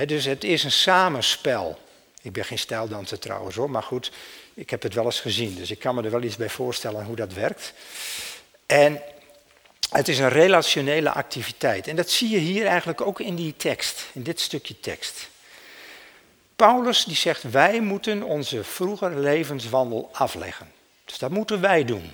dus 0.07 0.25
het 0.25 0.45
is 0.45 0.65
een 0.65 0.73
samenspel. 0.73 1.79
Ik 2.25 2.33
ben 2.33 2.45
geen 2.45 2.59
stijldanser 2.59 3.19
trouwens 3.19 3.57
hoor, 3.57 3.71
maar 3.71 3.83
goed, 3.83 4.13
ik 4.55 4.71
heb 4.71 4.83
het 4.83 4.95
wel 4.95 5.05
eens 5.05 5.21
gezien. 5.21 5.55
Dus 5.55 5.71
ik 5.71 5.79
kan 5.79 5.95
me 5.95 6.03
er 6.03 6.11
wel 6.11 6.23
iets 6.23 6.37
bij 6.37 6.49
voorstellen 6.49 7.05
hoe 7.05 7.17
dat 7.17 7.33
werkt. 7.33 7.73
En 8.67 9.03
het 9.91 10.09
is 10.09 10.19
een 10.19 10.29
relationele 10.29 11.11
activiteit. 11.11 11.87
En 11.87 11.97
dat 11.97 12.11
zie 12.11 12.29
je 12.29 12.39
hier 12.39 12.67
eigenlijk 12.67 13.01
ook 13.01 13.21
in 13.21 13.35
die 13.35 13.57
tekst, 13.57 14.07
in 14.13 14.23
dit 14.23 14.41
stukje 14.41 14.81
tekst. 14.81 15.29
Paulus 16.57 17.05
die 17.05 17.17
zegt, 17.17 17.43
wij 17.43 17.81
moeten 17.81 18.23
onze 18.23 18.65
vroegere 18.65 19.19
levenswandel 19.19 20.09
afleggen. 20.13 20.73
Dus 21.05 21.19
dat 21.19 21.31
moeten 21.31 21.61
wij 21.61 21.85
doen. 21.85 22.13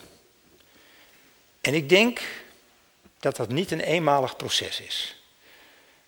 En 1.61 1.75
ik 1.75 1.89
denk 1.89 2.21
dat 3.19 3.37
dat 3.37 3.49
niet 3.49 3.71
een 3.71 3.81
eenmalig 3.81 4.37
proces 4.37 4.81
is. 4.81 5.17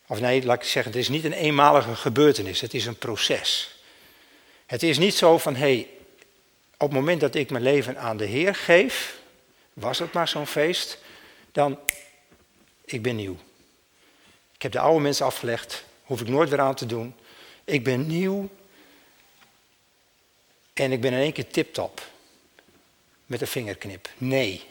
Of 0.06 0.20
nee, 0.20 0.44
laat 0.44 0.62
ik 0.62 0.68
zeggen, 0.68 0.92
het 0.92 1.00
is 1.00 1.08
niet 1.08 1.24
een 1.24 1.32
eenmalige 1.32 1.94
gebeurtenis, 1.94 2.60
het 2.60 2.74
is 2.74 2.86
een 2.86 2.98
proces. 2.98 3.76
Het 4.72 4.82
is 4.82 4.98
niet 4.98 5.14
zo 5.14 5.38
van, 5.38 5.54
hé, 5.54 5.60
hey, 5.60 5.88
op 6.76 6.88
het 6.88 6.98
moment 6.98 7.20
dat 7.20 7.34
ik 7.34 7.50
mijn 7.50 7.62
leven 7.62 7.98
aan 7.98 8.16
de 8.16 8.24
Heer 8.24 8.54
geef, 8.54 9.18
was 9.72 9.98
het 9.98 10.12
maar 10.12 10.28
zo'n 10.28 10.46
feest, 10.46 10.98
dan, 11.52 11.78
ik 12.84 13.02
ben 13.02 13.16
nieuw. 13.16 13.36
Ik 14.54 14.62
heb 14.62 14.72
de 14.72 14.78
oude 14.78 15.00
mensen 15.00 15.26
afgelegd, 15.26 15.84
hoef 16.02 16.20
ik 16.20 16.28
nooit 16.28 16.48
weer 16.48 16.60
aan 16.60 16.74
te 16.74 16.86
doen. 16.86 17.14
Ik 17.64 17.84
ben 17.84 18.06
nieuw 18.06 18.48
en 20.72 20.92
ik 20.92 21.00
ben 21.00 21.12
in 21.12 21.18
één 21.18 21.32
keer 21.32 21.48
tip-top. 21.48 22.06
Met 23.26 23.40
een 23.40 23.46
vingerknip. 23.46 24.08
Nee. 24.18 24.64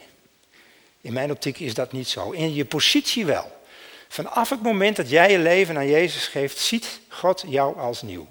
In 1.00 1.12
mijn 1.12 1.30
optiek 1.30 1.58
is 1.58 1.74
dat 1.74 1.92
niet 1.92 2.08
zo. 2.08 2.30
In 2.30 2.54
je 2.54 2.64
positie 2.64 3.26
wel. 3.26 3.60
Vanaf 4.08 4.48
het 4.48 4.62
moment 4.62 4.96
dat 4.96 5.10
jij 5.10 5.30
je 5.30 5.38
leven 5.38 5.76
aan 5.76 5.88
Jezus 5.88 6.26
geeft, 6.26 6.58
ziet 6.58 7.00
God 7.08 7.44
jou 7.46 7.78
als 7.78 8.02
nieuw. 8.02 8.28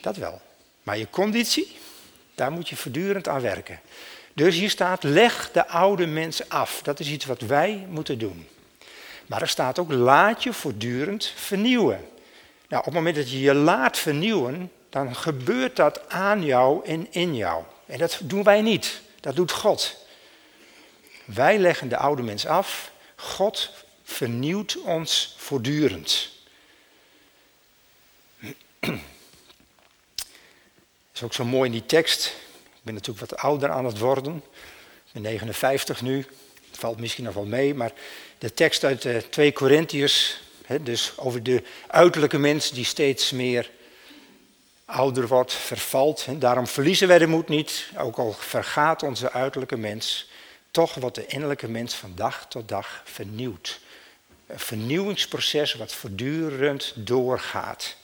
Dat 0.00 0.16
wel. 0.16 0.40
Maar 0.82 0.98
je 0.98 1.10
conditie, 1.10 1.76
daar 2.34 2.52
moet 2.52 2.68
je 2.68 2.76
voortdurend 2.76 3.28
aan 3.28 3.40
werken. 3.40 3.80
Dus 4.32 4.56
hier 4.56 4.70
staat, 4.70 5.02
leg 5.02 5.50
de 5.52 5.66
oude 5.66 6.06
mens 6.06 6.48
af. 6.48 6.82
Dat 6.82 7.00
is 7.00 7.08
iets 7.08 7.24
wat 7.24 7.40
wij 7.40 7.86
moeten 7.88 8.18
doen. 8.18 8.48
Maar 9.26 9.40
er 9.40 9.48
staat 9.48 9.78
ook, 9.78 9.92
laat 9.92 10.42
je 10.42 10.52
voortdurend 10.52 11.32
vernieuwen. 11.36 12.08
Nou, 12.68 12.80
op 12.80 12.84
het 12.84 12.94
moment 12.94 13.16
dat 13.16 13.30
je 13.30 13.40
je 13.40 13.54
laat 13.54 13.98
vernieuwen, 13.98 14.72
dan 14.88 15.16
gebeurt 15.16 15.76
dat 15.76 16.08
aan 16.08 16.44
jou 16.44 16.86
en 16.86 17.06
in 17.10 17.36
jou. 17.36 17.64
En 17.86 17.98
dat 17.98 18.20
doen 18.22 18.42
wij 18.42 18.62
niet. 18.62 19.00
Dat 19.20 19.36
doet 19.36 19.52
God. 19.52 19.96
Wij 21.24 21.58
leggen 21.58 21.88
de 21.88 21.96
oude 21.96 22.22
mens 22.22 22.46
af. 22.46 22.90
God 23.16 23.70
vernieuwt 24.02 24.76
ons 24.80 25.34
voortdurend. 25.38 26.30
Is 31.20 31.26
ook 31.26 31.34
zo 31.34 31.44
mooi 31.44 31.66
in 31.66 31.72
die 31.72 31.86
tekst. 31.86 32.26
Ik 32.64 32.80
ben 32.82 32.94
natuurlijk 32.94 33.30
wat 33.30 33.38
ouder 33.38 33.70
aan 33.70 33.84
het 33.84 33.98
worden. 33.98 34.42
Ik 35.06 35.12
ben 35.12 35.22
59 35.22 36.02
nu. 36.02 36.16
Het 36.70 36.78
valt 36.78 37.00
misschien 37.00 37.24
nog 37.24 37.34
wel 37.34 37.44
mee, 37.44 37.74
maar 37.74 37.92
de 38.38 38.54
tekst 38.54 38.84
uit 38.84 39.06
2 39.30 39.48
eh, 39.48 39.54
Korintiërs, 39.54 40.40
dus 40.80 41.12
over 41.16 41.42
de 41.42 41.62
uiterlijke 41.86 42.38
mens 42.38 42.70
die 42.70 42.84
steeds 42.84 43.30
meer 43.30 43.70
ouder 44.84 45.26
wordt, 45.26 45.52
vervalt. 45.52 46.26
Daarom 46.30 46.66
verliezen 46.66 47.08
wij 47.08 47.18
de 47.18 47.26
moed 47.26 47.48
niet, 47.48 47.86
ook 47.96 48.16
al 48.16 48.32
vergaat 48.32 49.02
onze 49.02 49.32
uiterlijke 49.32 49.76
mens. 49.76 50.30
Toch 50.70 50.94
wordt 50.94 51.16
de 51.16 51.26
innerlijke 51.26 51.68
mens 51.68 51.94
van 51.94 52.12
dag 52.14 52.46
tot 52.48 52.68
dag 52.68 53.02
vernieuwd. 53.04 53.80
Een 54.46 54.58
vernieuwingsproces 54.58 55.74
wat 55.74 55.94
voortdurend 55.94 56.92
doorgaat. 56.96 57.98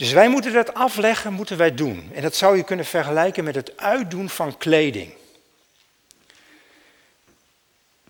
Dus 0.00 0.12
wij 0.12 0.28
moeten 0.28 0.52
dat 0.52 0.74
afleggen, 0.74 1.32
moeten 1.32 1.56
wij 1.56 1.74
doen. 1.74 2.10
En 2.14 2.22
dat 2.22 2.34
zou 2.34 2.56
je 2.56 2.62
kunnen 2.62 2.84
vergelijken 2.84 3.44
met 3.44 3.54
het 3.54 3.76
uitdoen 3.76 4.28
van 4.28 4.58
kleding. 4.58 5.12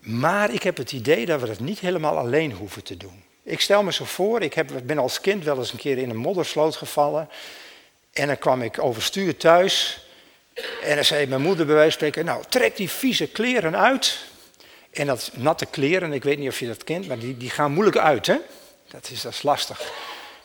Maar 0.00 0.50
ik 0.54 0.62
heb 0.62 0.76
het 0.76 0.92
idee 0.92 1.26
dat 1.26 1.40
we 1.40 1.46
dat 1.46 1.60
niet 1.60 1.78
helemaal 1.78 2.18
alleen 2.18 2.52
hoeven 2.52 2.82
te 2.82 2.96
doen. 2.96 3.22
Ik 3.42 3.60
stel 3.60 3.82
me 3.82 3.92
zo 3.92 4.04
voor, 4.04 4.42
ik 4.42 4.54
heb, 4.54 4.70
ben 4.84 4.98
als 4.98 5.20
kind 5.20 5.44
wel 5.44 5.58
eens 5.58 5.72
een 5.72 5.78
keer 5.78 5.98
in 5.98 6.10
een 6.10 6.16
moddersloot 6.16 6.76
gevallen. 6.76 7.28
En 8.12 8.26
dan 8.26 8.38
kwam 8.38 8.62
ik 8.62 8.82
overstuur 8.82 9.36
thuis. 9.36 10.04
En 10.82 10.94
dan 10.94 11.04
zei 11.04 11.26
mijn 11.26 11.42
moeder 11.42 11.66
bij 11.66 11.74
wijze 11.74 11.98
van 11.98 12.08
spreken, 12.08 12.24
nou 12.24 12.44
trek 12.48 12.76
die 12.76 12.90
vieze 12.90 13.26
kleren 13.26 13.76
uit. 13.76 14.18
En 14.90 15.06
dat 15.06 15.30
natte 15.34 15.66
kleren, 15.66 16.12
ik 16.12 16.22
weet 16.22 16.38
niet 16.38 16.48
of 16.48 16.58
je 16.58 16.66
dat 16.66 16.84
kent, 16.84 17.08
maar 17.08 17.18
die, 17.18 17.36
die 17.36 17.50
gaan 17.50 17.72
moeilijk 17.72 17.98
uit. 17.98 18.26
Hè? 18.26 18.36
Dat, 18.90 19.10
is, 19.10 19.22
dat 19.22 19.32
is 19.32 19.42
lastig. 19.42 19.92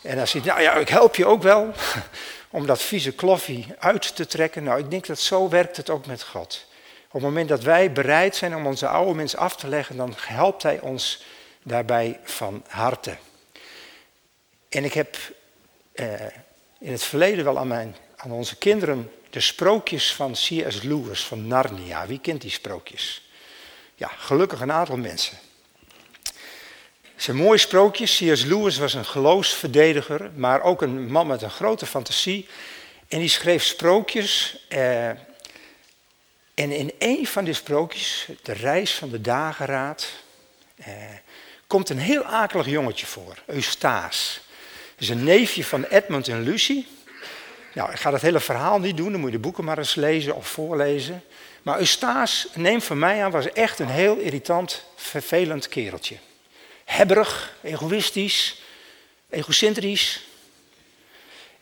En 0.05 0.15
dan 0.15 0.27
zegt 0.27 0.45
nou 0.45 0.61
ja, 0.61 0.73
ik 0.73 0.89
help 0.89 1.15
je 1.15 1.25
ook 1.25 1.41
wel 1.41 1.73
om 2.49 2.65
dat 2.65 2.81
vieze 2.81 3.11
kloffie 3.11 3.67
uit 3.79 4.15
te 4.15 4.25
trekken. 4.25 4.63
Nou, 4.63 4.79
ik 4.79 4.89
denk 4.89 5.05
dat 5.05 5.19
zo 5.19 5.49
werkt 5.49 5.77
het 5.77 5.89
ook 5.89 6.05
met 6.05 6.23
God. 6.23 6.65
Op 7.05 7.11
het 7.11 7.21
moment 7.21 7.49
dat 7.49 7.63
wij 7.63 7.91
bereid 7.91 8.35
zijn 8.35 8.55
om 8.55 8.65
onze 8.65 8.87
oude 8.87 9.13
mens 9.13 9.35
af 9.35 9.55
te 9.55 9.67
leggen, 9.67 9.97
dan 9.97 10.13
helpt 10.17 10.63
Hij 10.63 10.79
ons 10.79 11.23
daarbij 11.63 12.19
van 12.23 12.63
harte. 12.67 13.17
En 14.69 14.83
ik 14.83 14.93
heb 14.93 15.17
eh, 15.93 16.25
in 16.79 16.91
het 16.91 17.03
verleden 17.03 17.43
wel 17.43 17.59
aan, 17.59 17.67
mijn, 17.67 17.95
aan 18.15 18.31
onze 18.31 18.57
kinderen 18.57 19.11
de 19.29 19.39
sprookjes 19.39 20.13
van 20.13 20.31
C.S. 20.31 20.81
Lewis 20.81 21.23
van 21.23 21.47
Narnia. 21.47 22.07
Wie 22.07 22.19
kent 22.19 22.41
die 22.41 22.51
sprookjes? 22.51 23.29
Ja, 23.95 24.07
gelukkig 24.07 24.61
een 24.61 24.71
aantal 24.71 24.97
mensen. 24.97 25.37
Het 27.15 27.35
mooie 27.35 27.57
sprookjes. 27.57 28.17
C.S. 28.17 28.43
Lewis 28.43 28.77
was 28.77 28.93
een 28.93 29.05
geloofsverdediger, 29.05 30.31
maar 30.35 30.61
ook 30.61 30.81
een 30.81 31.11
man 31.11 31.27
met 31.27 31.41
een 31.41 31.49
grote 31.49 31.85
fantasie. 31.85 32.47
En 33.07 33.19
die 33.19 33.29
schreef 33.29 33.63
sprookjes. 33.63 34.65
Eh, 34.67 35.09
en 36.53 36.71
in 36.71 36.91
een 36.99 37.27
van 37.27 37.43
die 37.43 37.53
sprookjes, 37.53 38.27
de 38.41 38.53
reis 38.53 38.93
van 38.93 39.09
de 39.09 39.21
dageraad, 39.21 40.07
eh, 40.75 40.93
komt 41.67 41.89
een 41.89 41.99
heel 41.99 42.23
akelig 42.23 42.65
jongetje 42.65 43.05
voor, 43.05 43.37
Eustace. 43.45 44.39
Is 44.97 45.09
een 45.09 45.23
neefje 45.23 45.63
van 45.63 45.83
Edmund 45.83 46.27
en 46.27 46.41
Lucy. 46.41 46.85
Nou, 47.73 47.91
ik 47.91 47.99
ga 47.99 48.11
dat 48.11 48.21
hele 48.21 48.39
verhaal 48.39 48.79
niet 48.79 48.97
doen, 48.97 49.11
dan 49.11 49.19
moet 49.19 49.29
je 49.29 49.35
de 49.35 49.41
boeken 49.41 49.63
maar 49.63 49.77
eens 49.77 49.95
lezen 49.95 50.35
of 50.35 50.47
voorlezen. 50.47 51.23
Maar 51.61 51.79
Eustace, 51.79 52.47
neem 52.53 52.81
van 52.81 52.99
mij 52.99 53.23
aan, 53.23 53.31
was 53.31 53.51
echt 53.51 53.79
een 53.79 53.89
heel 53.89 54.17
irritant, 54.17 54.85
vervelend 54.95 55.67
kereltje. 55.67 56.17
Hebberig, 56.85 57.53
egoïstisch, 57.63 58.61
egocentrisch. 59.29 60.21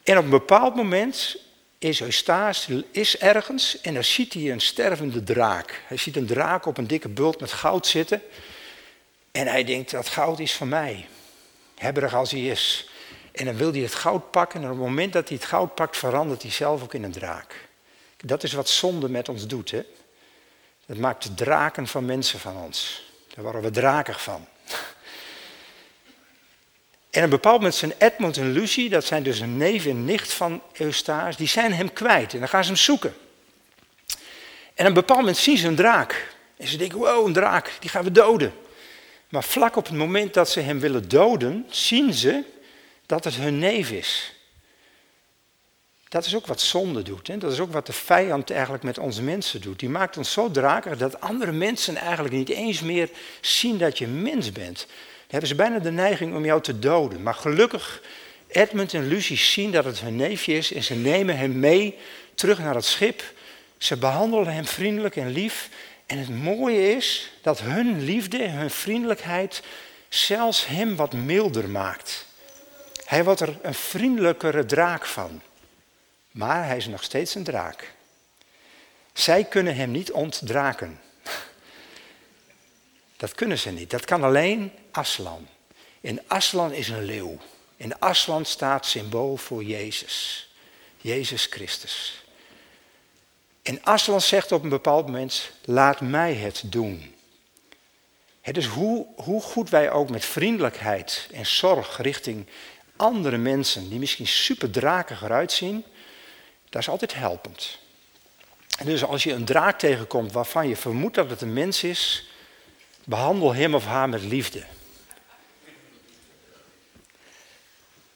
En 0.03 0.17
op 0.17 0.23
een 0.23 0.29
bepaald 0.29 0.75
moment 0.75 1.37
is 1.77 2.01
Eustace 2.01 2.85
is 2.91 3.17
ergens 3.17 3.81
en 3.81 3.93
dan 3.93 4.03
ziet 4.03 4.33
hij 4.33 4.51
een 4.51 4.61
stervende 4.61 5.23
draak. 5.23 5.81
Hij 5.87 5.97
ziet 5.97 6.15
een 6.15 6.25
draak 6.25 6.65
op 6.65 6.77
een 6.77 6.87
dikke 6.87 7.09
bult 7.09 7.39
met 7.39 7.51
goud 7.51 7.87
zitten. 7.87 8.21
En 9.31 9.47
hij 9.47 9.63
denkt, 9.63 9.91
dat 9.91 10.07
goud 10.07 10.39
is 10.39 10.53
van 10.53 10.67
mij. 10.67 11.07
Hebberig 11.75 12.13
als 12.13 12.31
hij 12.31 12.45
is. 12.45 12.89
En 13.31 13.45
dan 13.45 13.55
wil 13.55 13.71
hij 13.71 13.81
het 13.81 13.95
goud 13.95 14.31
pakken. 14.31 14.59
En 14.59 14.65
op 14.65 14.71
het 14.71 14.85
moment 14.85 15.13
dat 15.13 15.27
hij 15.27 15.37
het 15.37 15.45
goud 15.45 15.75
pakt, 15.75 15.97
verandert 15.97 16.41
hij 16.41 16.51
zelf 16.51 16.83
ook 16.83 16.93
in 16.93 17.03
een 17.03 17.11
draak. 17.11 17.67
Dat 18.17 18.43
is 18.43 18.53
wat 18.53 18.69
zonde 18.69 19.09
met 19.09 19.29
ons 19.29 19.47
doet. 19.47 19.71
Hè? 19.71 19.85
Dat 20.85 20.97
maakt 20.97 21.37
draken 21.37 21.87
van 21.87 22.05
mensen 22.05 22.39
van 22.39 22.57
ons. 22.57 23.03
Daar 23.33 23.43
worden 23.43 23.61
we 23.61 23.69
drakig 23.69 24.23
van. 24.23 24.47
En 27.13 27.19
op 27.19 27.25
een 27.25 27.29
bepaald 27.29 27.57
moment 27.57 27.75
zijn 27.75 27.93
Edmund 27.97 28.37
en 28.37 28.51
Lucy, 28.51 28.89
dat 28.89 29.05
zijn 29.05 29.23
dus 29.23 29.39
een 29.39 29.57
neef 29.57 29.85
en 29.85 30.05
nicht 30.05 30.33
van 30.33 30.61
Eustace, 30.73 31.37
die 31.37 31.47
zijn 31.47 31.73
hem 31.73 31.93
kwijt. 31.93 32.33
En 32.33 32.39
dan 32.39 32.47
gaan 32.47 32.63
ze 32.63 32.69
hem 32.69 32.79
zoeken. 32.79 33.13
En 34.73 34.83
op 34.83 34.85
een 34.85 34.93
bepaald 34.93 35.19
moment 35.19 35.37
zien 35.37 35.57
ze 35.57 35.67
een 35.67 35.75
draak. 35.75 36.35
En 36.57 36.67
ze 36.67 36.77
denken, 36.77 36.97
wow, 36.97 37.27
een 37.27 37.33
draak, 37.33 37.71
die 37.79 37.89
gaan 37.89 38.03
we 38.03 38.11
doden. 38.11 38.53
Maar 39.29 39.43
vlak 39.43 39.75
op 39.75 39.85
het 39.85 39.95
moment 39.95 40.33
dat 40.33 40.49
ze 40.49 40.59
hem 40.59 40.79
willen 40.79 41.09
doden, 41.09 41.65
zien 41.69 42.13
ze 42.13 42.43
dat 43.05 43.23
het 43.23 43.35
hun 43.35 43.59
neef 43.59 43.91
is. 43.91 44.33
Dat 46.09 46.25
is 46.25 46.35
ook 46.35 46.47
wat 46.47 46.61
zonde 46.61 47.01
doet. 47.01 47.27
Hè? 47.27 47.37
Dat 47.37 47.51
is 47.51 47.59
ook 47.59 47.71
wat 47.71 47.85
de 47.85 47.93
vijand 47.93 48.51
eigenlijk 48.51 48.83
met 48.83 48.97
onze 48.97 49.21
mensen 49.21 49.61
doet. 49.61 49.79
Die 49.79 49.89
maakt 49.89 50.17
ons 50.17 50.31
zo 50.31 50.51
drakig 50.51 50.97
dat 50.97 51.21
andere 51.21 51.51
mensen 51.51 51.95
eigenlijk 51.95 52.33
niet 52.33 52.49
eens 52.49 52.81
meer 52.81 53.09
zien 53.41 53.77
dat 53.77 53.97
je 53.97 54.07
mens 54.07 54.51
bent. 54.51 54.87
Hebben 55.33 55.51
ze 55.51 55.55
bijna 55.55 55.79
de 55.79 55.91
neiging 55.91 56.35
om 56.35 56.45
jou 56.45 56.61
te 56.61 56.79
doden. 56.79 57.23
Maar 57.23 57.33
gelukkig, 57.33 58.01
Edmund 58.47 58.93
en 58.93 59.07
Lucy 59.07 59.35
zien 59.35 59.71
dat 59.71 59.85
het 59.85 59.99
hun 59.99 60.15
neefje 60.15 60.53
is 60.53 60.73
en 60.73 60.83
ze 60.83 60.95
nemen 60.95 61.37
hem 61.37 61.59
mee 61.59 61.97
terug 62.35 62.59
naar 62.59 62.75
het 62.75 62.85
schip. 62.85 63.23
Ze 63.77 63.97
behandelen 63.97 64.53
hem 64.53 64.65
vriendelijk 64.65 65.15
en 65.15 65.31
lief 65.31 65.69
en 66.05 66.17
het 66.17 66.29
mooie 66.29 66.95
is 66.95 67.31
dat 67.41 67.59
hun 67.59 68.03
liefde, 68.03 68.47
hun 68.47 68.69
vriendelijkheid 68.69 69.63
zelfs 70.09 70.67
hem 70.67 70.95
wat 70.95 71.13
milder 71.13 71.69
maakt. 71.69 72.25
Hij 73.05 73.23
wordt 73.23 73.39
er 73.39 73.57
een 73.61 73.73
vriendelijkere 73.73 74.65
draak 74.65 75.05
van. 75.05 75.41
Maar 76.31 76.65
hij 76.65 76.77
is 76.77 76.87
nog 76.87 77.03
steeds 77.03 77.35
een 77.35 77.43
draak. 77.43 77.93
Zij 79.13 79.43
kunnen 79.43 79.75
hem 79.75 79.91
niet 79.91 80.11
ontdraken. 80.11 80.99
Dat 83.17 83.35
kunnen 83.35 83.59
ze 83.59 83.71
niet. 83.71 83.89
Dat 83.89 84.05
kan 84.05 84.23
alleen 84.23 84.71
Aslan. 84.91 85.47
En 86.01 86.21
Aslan 86.27 86.71
is 86.71 86.89
een 86.89 87.03
leeuw. 87.03 87.37
En 87.77 87.99
Aslan 87.99 88.45
staat 88.45 88.85
symbool 88.85 89.37
voor 89.37 89.63
Jezus. 89.63 90.47
Jezus 90.97 91.45
Christus. 91.45 92.23
En 93.61 93.83
Aslan 93.83 94.21
zegt 94.21 94.51
op 94.51 94.63
een 94.63 94.69
bepaald 94.69 95.05
moment, 95.05 95.51
laat 95.65 96.01
mij 96.01 96.33
het 96.33 96.61
doen. 96.65 97.15
dus 98.41 98.65
hoe, 98.65 99.05
hoe 99.15 99.41
goed 99.41 99.69
wij 99.69 99.91
ook 99.91 100.09
met 100.09 100.25
vriendelijkheid 100.25 101.27
en 101.31 101.45
zorg 101.45 101.97
richting 102.01 102.47
andere 102.95 103.37
mensen, 103.37 103.89
die 103.89 103.99
misschien 103.99 104.27
super 104.27 104.69
eruit 104.77 105.51
zien, 105.51 105.85
dat 106.69 106.81
is 106.81 106.89
altijd 106.89 107.13
helpend. 107.13 107.77
En 108.77 108.85
dus 108.85 109.03
als 109.03 109.23
je 109.23 109.31
een 109.31 109.45
draak 109.45 109.79
tegenkomt 109.79 110.31
waarvan 110.31 110.67
je 110.67 110.75
vermoedt 110.75 111.15
dat 111.15 111.29
het 111.29 111.41
een 111.41 111.53
mens 111.53 111.83
is, 111.83 112.27
behandel 113.03 113.53
hem 113.53 113.75
of 113.75 113.85
haar 113.85 114.09
met 114.09 114.23
liefde. 114.23 114.63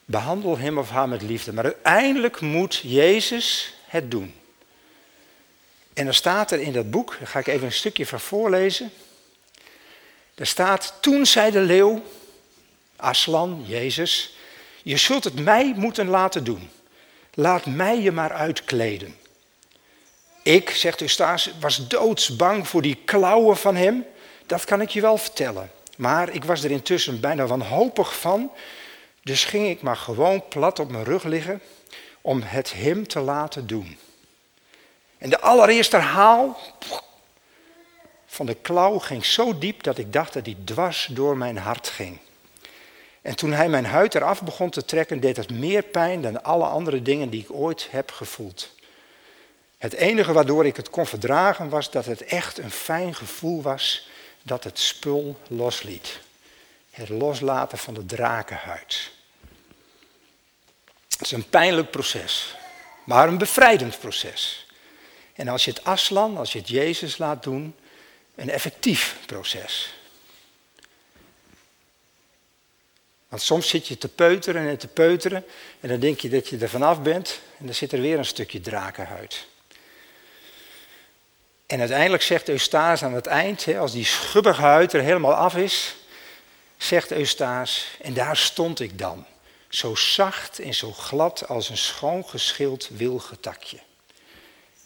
Behandel 0.04 0.58
hem 0.58 0.78
of 0.78 0.90
haar 0.90 1.08
met 1.08 1.22
liefde. 1.22 1.52
Maar 1.52 1.64
uiteindelijk 1.64 2.40
moet 2.40 2.76
Jezus 2.76 3.74
het 3.86 4.10
doen. 4.10 4.34
En 5.92 6.04
dan 6.04 6.14
staat 6.14 6.50
er 6.50 6.60
in 6.60 6.72
dat 6.72 6.90
boek, 6.90 7.16
daar 7.18 7.28
ga 7.28 7.38
ik 7.38 7.46
even 7.46 7.66
een 7.66 7.72
stukje 7.72 8.06
van 8.06 8.20
voorlezen. 8.20 8.90
Er 10.34 10.46
staat, 10.46 10.94
toen 11.00 11.26
zei 11.26 11.50
de 11.50 11.60
leeuw, 11.60 12.02
Aslan, 12.96 13.64
Jezus, 13.66 14.36
je 14.82 14.96
zult 14.96 15.24
het 15.24 15.44
mij 15.44 15.72
moeten 15.76 16.08
laten 16.08 16.44
doen. 16.44 16.70
Laat 17.34 17.66
mij 17.66 18.00
je 18.00 18.12
maar 18.12 18.32
uitkleden. 18.32 19.16
Ik, 20.42 20.70
zegt 20.70 21.00
Eustace, 21.00 21.52
was 21.60 21.88
doodsbang 21.88 22.68
voor 22.68 22.82
die 22.82 22.98
klauwen 23.04 23.56
van 23.56 23.76
hem. 23.76 24.04
Dat 24.48 24.64
kan 24.64 24.80
ik 24.80 24.90
je 24.90 25.00
wel 25.00 25.16
vertellen. 25.16 25.70
Maar 25.96 26.28
ik 26.28 26.44
was 26.44 26.64
er 26.64 26.70
intussen 26.70 27.20
bijna 27.20 27.46
wanhopig 27.46 28.18
van. 28.18 28.50
Dus 29.22 29.44
ging 29.44 29.68
ik 29.68 29.82
maar 29.82 29.96
gewoon 29.96 30.48
plat 30.48 30.78
op 30.78 30.90
mijn 30.90 31.04
rug 31.04 31.24
liggen 31.24 31.60
om 32.20 32.42
het 32.44 32.72
hem 32.72 33.06
te 33.06 33.20
laten 33.20 33.66
doen. 33.66 33.98
En 35.18 35.30
de 35.30 35.40
allereerste 35.40 35.96
haal 35.96 36.58
van 38.26 38.46
de 38.46 38.54
klauw 38.54 38.98
ging 38.98 39.24
zo 39.24 39.58
diep 39.58 39.82
dat 39.82 39.98
ik 39.98 40.12
dacht 40.12 40.32
dat 40.32 40.46
hij 40.46 40.56
dwars 40.64 41.08
door 41.10 41.36
mijn 41.36 41.58
hart 41.58 41.88
ging. 41.88 42.18
En 43.22 43.36
toen 43.36 43.52
hij 43.52 43.68
mijn 43.68 43.86
huid 43.86 44.14
eraf 44.14 44.42
begon 44.42 44.70
te 44.70 44.84
trekken, 44.84 45.20
deed 45.20 45.36
het 45.36 45.50
meer 45.50 45.82
pijn 45.82 46.22
dan 46.22 46.42
alle 46.42 46.66
andere 46.66 47.02
dingen 47.02 47.30
die 47.30 47.42
ik 47.42 47.52
ooit 47.52 47.88
heb 47.90 48.10
gevoeld. 48.10 48.70
Het 49.78 49.92
enige 49.92 50.32
waardoor 50.32 50.66
ik 50.66 50.76
het 50.76 50.90
kon 50.90 51.06
verdragen 51.06 51.68
was 51.68 51.90
dat 51.90 52.04
het 52.04 52.22
echt 52.22 52.58
een 52.58 52.70
fijn 52.70 53.14
gevoel 53.14 53.62
was 53.62 54.08
dat 54.48 54.64
het 54.64 54.78
spul 54.78 55.38
losliet. 55.48 56.20
Het 56.90 57.08
loslaten 57.08 57.78
van 57.78 57.94
de 57.94 58.06
drakenhuid. 58.06 59.10
Het 61.08 61.20
is 61.20 61.30
een 61.30 61.48
pijnlijk 61.48 61.90
proces, 61.90 62.54
maar 63.04 63.28
een 63.28 63.38
bevrijdend 63.38 63.98
proces. 63.98 64.66
En 65.34 65.48
als 65.48 65.64
je 65.64 65.70
het 65.70 65.84
Aslan, 65.84 66.36
als 66.36 66.52
je 66.52 66.58
het 66.58 66.68
Jezus 66.68 67.18
laat 67.18 67.42
doen, 67.42 67.74
een 68.34 68.50
effectief 68.50 69.16
proces. 69.26 69.92
Want 73.28 73.42
soms 73.42 73.68
zit 73.68 73.88
je 73.88 73.98
te 73.98 74.08
peuteren 74.08 74.68
en 74.68 74.78
te 74.78 74.88
peuteren 74.88 75.44
en 75.80 75.88
dan 75.88 76.00
denk 76.00 76.20
je 76.20 76.28
dat 76.28 76.48
je 76.48 76.58
er 76.58 76.68
vanaf 76.68 77.02
bent 77.02 77.40
en 77.58 77.66
dan 77.66 77.74
zit 77.74 77.92
er 77.92 78.00
weer 78.00 78.18
een 78.18 78.24
stukje 78.24 78.60
drakenhuid. 78.60 79.46
En 81.68 81.80
uiteindelijk 81.80 82.22
zegt 82.22 82.48
Eustace 82.48 83.04
aan 83.04 83.14
het 83.14 83.26
eind, 83.26 83.76
als 83.76 83.92
die 83.92 84.04
schubbige 84.04 84.60
huid 84.60 84.92
er 84.92 85.02
helemaal 85.02 85.34
af 85.34 85.56
is, 85.56 85.94
zegt 86.76 87.12
Eustace, 87.12 87.84
en 88.00 88.14
daar 88.14 88.36
stond 88.36 88.80
ik 88.80 88.98
dan, 88.98 89.26
zo 89.68 89.94
zacht 89.94 90.58
en 90.58 90.74
zo 90.74 90.92
glad 90.92 91.48
als 91.48 91.68
een 91.68 91.76
schoon 91.76 92.24
geschild 92.24 92.88
wilgetakje. 92.96 93.78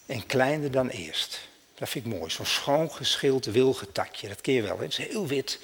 En 0.06 0.26
kleiner 0.26 0.70
dan 0.70 0.88
eerst. 0.88 1.40
Dat 1.74 1.88
vind 1.88 2.06
ik 2.06 2.12
mooi, 2.12 2.30
zo'n 2.30 2.46
schoon 2.46 2.90
geschild 2.90 3.44
wilgetakje, 3.44 4.28
dat 4.28 4.46
je 4.46 4.62
wel. 4.62 4.76
Hè? 4.76 4.82
Het 4.82 4.98
is 4.98 5.06
heel 5.06 5.26
wit, 5.26 5.58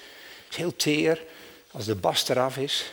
is 0.51 0.57
heel 0.57 0.77
teer, 0.77 1.23
als 1.71 1.85
de 1.85 1.95
bast 1.95 2.31
eraf 2.31 2.57
is. 2.57 2.93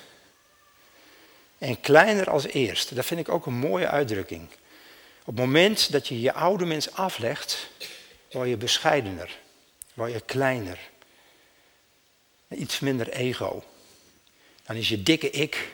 En 1.58 1.80
kleiner 1.80 2.30
als 2.30 2.46
eerst, 2.46 2.96
dat 2.96 3.06
vind 3.06 3.20
ik 3.20 3.30
ook 3.30 3.46
een 3.46 3.54
mooie 3.54 3.88
uitdrukking. 3.88 4.50
Op 5.20 5.26
het 5.26 5.46
moment 5.46 5.92
dat 5.92 6.08
je 6.08 6.22
je 6.22 6.34
oude 6.34 6.66
mens 6.66 6.92
aflegt, 6.92 7.70
word 8.36 8.50
je 8.50 8.58
bescheidener, 8.58 9.38
word 9.94 10.12
je 10.12 10.22
kleiner. 10.22 10.80
Iets 12.50 12.80
minder 12.80 13.10
ego. 13.10 13.64
Dan 14.64 14.76
is 14.76 14.90
je 14.90 15.04
dikke 15.04 15.30
ik, 15.30 15.72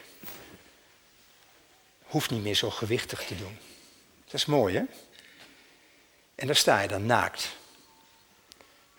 hoeft 2.01 2.29
niet 2.29 2.43
meer 2.43 2.55
zo 2.55 2.69
gewichtig 2.69 3.25
te 3.25 3.37
doen. 3.37 3.57
Dat 4.25 4.33
is 4.33 4.45
mooi, 4.45 4.75
hè? 4.75 4.83
En 6.35 6.47
daar 6.47 6.55
sta 6.55 6.81
je 6.81 6.87
dan 6.87 7.05
naakt. 7.05 7.49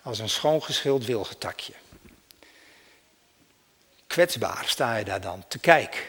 Als 0.01 0.19
een 0.19 0.29
schoongeschild 0.29 1.05
wilgetakje. 1.05 1.73
Kwetsbaar 4.07 4.67
sta 4.67 4.95
je 4.95 5.05
daar 5.05 5.21
dan 5.21 5.47
te 5.47 5.59
kijken. 5.59 6.01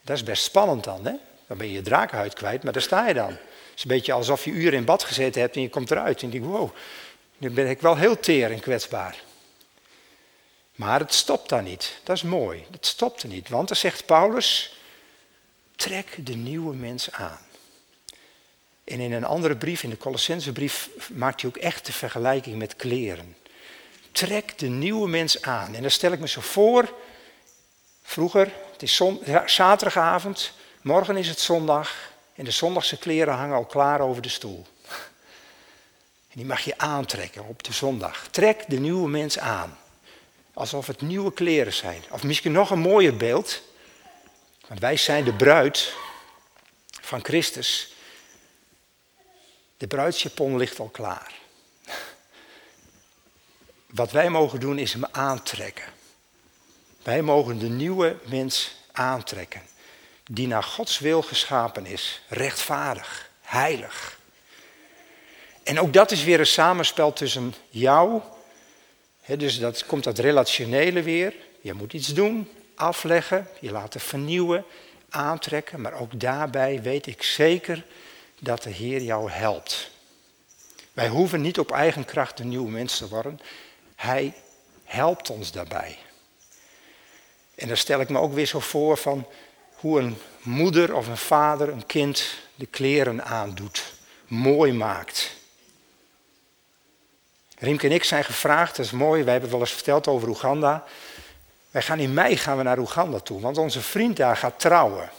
Dat 0.00 0.16
is 0.16 0.22
best 0.22 0.44
spannend 0.44 0.84
dan, 0.84 1.04
hè? 1.04 1.14
Dan 1.46 1.58
ben 1.58 1.66
je 1.66 1.72
je 1.72 1.82
drakenhuid 1.82 2.34
kwijt, 2.34 2.62
maar 2.62 2.72
daar 2.72 2.82
sta 2.82 3.08
je 3.08 3.14
dan. 3.14 3.36
Het 3.74 3.84
is 3.84 3.90
een 3.90 3.96
beetje 3.96 4.12
alsof 4.12 4.44
je 4.44 4.50
uren 4.50 4.78
in 4.78 4.84
bad 4.84 5.04
gezeten 5.04 5.40
hebt 5.40 5.56
en 5.56 5.62
je 5.62 5.68
komt 5.68 5.90
eruit. 5.90 6.22
En 6.22 6.26
je 6.26 6.40
denkt, 6.40 6.56
wow, 6.56 6.70
nu 7.38 7.50
ben 7.50 7.68
ik 7.68 7.80
wel 7.80 7.96
heel 7.96 8.20
teer 8.20 8.50
en 8.50 8.60
kwetsbaar. 8.60 9.22
Maar 10.74 11.00
het 11.00 11.14
stopt 11.14 11.48
daar 11.48 11.62
niet. 11.62 12.00
Dat 12.02 12.16
is 12.16 12.22
mooi. 12.22 12.64
Het 12.70 12.86
stopt 12.86 13.22
er 13.22 13.28
niet. 13.28 13.48
Want 13.48 13.68
dan 13.68 13.76
zegt 13.76 14.06
Paulus, 14.06 14.78
trek 15.76 16.26
de 16.26 16.34
nieuwe 16.34 16.74
mens 16.74 17.12
aan. 17.12 17.40
En 18.84 19.00
in 19.00 19.12
een 19.12 19.24
andere 19.24 19.56
brief, 19.56 19.82
in 19.82 19.90
de 19.90 19.96
Colossensebrief, 19.96 20.90
maakt 21.12 21.40
hij 21.40 21.50
ook 21.50 21.56
echt 21.56 21.86
de 21.86 21.92
vergelijking 21.92 22.56
met 22.56 22.76
kleren. 22.76 23.36
Trek 24.12 24.58
de 24.58 24.68
nieuwe 24.68 25.08
mens 25.08 25.42
aan. 25.42 25.74
En 25.74 25.82
dan 25.82 25.90
stel 25.90 26.12
ik 26.12 26.20
me 26.20 26.28
zo 26.28 26.40
voor, 26.40 26.94
vroeger, 28.02 28.52
het 28.72 28.82
is 28.82 29.02
zaterdagavond, 29.46 30.52
morgen 30.82 31.16
is 31.16 31.28
het 31.28 31.40
zondag, 31.40 32.13
en 32.34 32.44
de 32.44 32.50
zondagse 32.50 32.98
kleren 32.98 33.34
hangen 33.34 33.56
al 33.56 33.64
klaar 33.64 34.00
over 34.00 34.22
de 34.22 34.28
stoel. 34.28 34.66
En 36.28 36.40
die 36.40 36.44
mag 36.44 36.60
je 36.60 36.78
aantrekken 36.78 37.46
op 37.46 37.62
de 37.62 37.72
zondag. 37.72 38.28
Trek 38.30 38.64
de 38.68 38.80
nieuwe 38.80 39.08
mens 39.08 39.38
aan. 39.38 39.78
Alsof 40.52 40.86
het 40.86 41.00
nieuwe 41.00 41.32
kleren 41.32 41.72
zijn. 41.72 42.02
Of 42.10 42.22
misschien 42.22 42.52
nog 42.52 42.70
een 42.70 42.78
mooier 42.78 43.16
beeld. 43.16 43.62
Want 44.66 44.80
wij 44.80 44.96
zijn 44.96 45.24
de 45.24 45.34
bruid 45.34 45.94
van 47.00 47.24
Christus. 47.24 47.94
De 49.76 49.86
bruidsjapon 49.86 50.56
ligt 50.56 50.78
al 50.78 50.88
klaar. 50.88 51.32
Wat 53.86 54.10
wij 54.10 54.30
mogen 54.30 54.60
doen 54.60 54.78
is 54.78 54.92
hem 54.92 55.04
aantrekken. 55.10 55.92
Wij 57.02 57.22
mogen 57.22 57.58
de 57.58 57.68
nieuwe 57.68 58.16
mens 58.24 58.76
aantrekken 58.92 59.62
die 60.30 60.46
naar 60.46 60.62
Gods 60.62 60.98
wil 60.98 61.22
geschapen 61.22 61.86
is. 61.86 62.22
Rechtvaardig, 62.28 63.30
heilig. 63.42 64.18
En 65.62 65.80
ook 65.80 65.92
dat 65.92 66.10
is 66.10 66.24
weer 66.24 66.40
een 66.40 66.46
samenspel 66.46 67.12
tussen 67.12 67.54
jou, 67.68 68.20
dus 69.26 69.58
dat 69.58 69.86
komt 69.86 70.04
dat 70.04 70.18
relationele 70.18 71.02
weer. 71.02 71.34
Je 71.60 71.72
moet 71.72 71.92
iets 71.92 72.08
doen, 72.08 72.48
afleggen, 72.74 73.48
je 73.60 73.70
laten 73.70 74.00
vernieuwen, 74.00 74.64
aantrekken. 75.08 75.80
Maar 75.80 75.92
ook 75.92 76.20
daarbij 76.20 76.82
weet 76.82 77.06
ik 77.06 77.22
zeker 77.22 77.84
dat 78.38 78.62
de 78.62 78.70
Heer 78.70 79.02
jou 79.02 79.30
helpt. 79.30 79.90
Wij 80.92 81.08
hoeven 81.08 81.40
niet 81.40 81.58
op 81.58 81.72
eigen 81.72 82.04
kracht 82.04 82.38
een 82.38 82.48
nieuwe 82.48 82.70
mens 82.70 82.98
te 82.98 83.08
worden. 83.08 83.40
Hij 83.94 84.34
helpt 84.84 85.30
ons 85.30 85.52
daarbij. 85.52 85.98
En 87.54 87.68
dan 87.68 87.76
stel 87.76 88.00
ik 88.00 88.08
me 88.08 88.18
ook 88.18 88.32
weer 88.32 88.46
zo 88.46 88.60
voor 88.60 88.96
van 88.96 89.26
hoe 89.84 90.00
een 90.00 90.18
moeder 90.42 90.94
of 90.94 91.06
een 91.06 91.16
vader 91.16 91.68
een 91.68 91.86
kind 91.86 92.24
de 92.54 92.66
kleren 92.66 93.24
aandoet, 93.24 93.92
mooi 94.26 94.72
maakt. 94.72 95.36
Riemke 97.58 97.86
en 97.86 97.92
ik 97.92 98.04
zijn 98.04 98.24
gevraagd, 98.24 98.76
dat 98.76 98.86
is 98.86 98.92
mooi, 98.92 99.22
wij 99.22 99.32
hebben 99.32 99.50
wel 99.50 99.60
eens 99.60 99.72
verteld 99.72 100.06
over 100.06 100.28
Oeganda. 100.28 100.84
Wij 101.70 101.82
gaan 101.82 101.98
in 101.98 102.14
mei 102.14 102.36
gaan 102.36 102.56
we 102.56 102.62
naar 102.62 102.78
Oeganda 102.78 103.18
toe, 103.18 103.40
want 103.40 103.58
onze 103.58 103.80
vriend 103.80 104.16
daar 104.16 104.36
gaat 104.36 104.60
trouwen. 104.60 105.10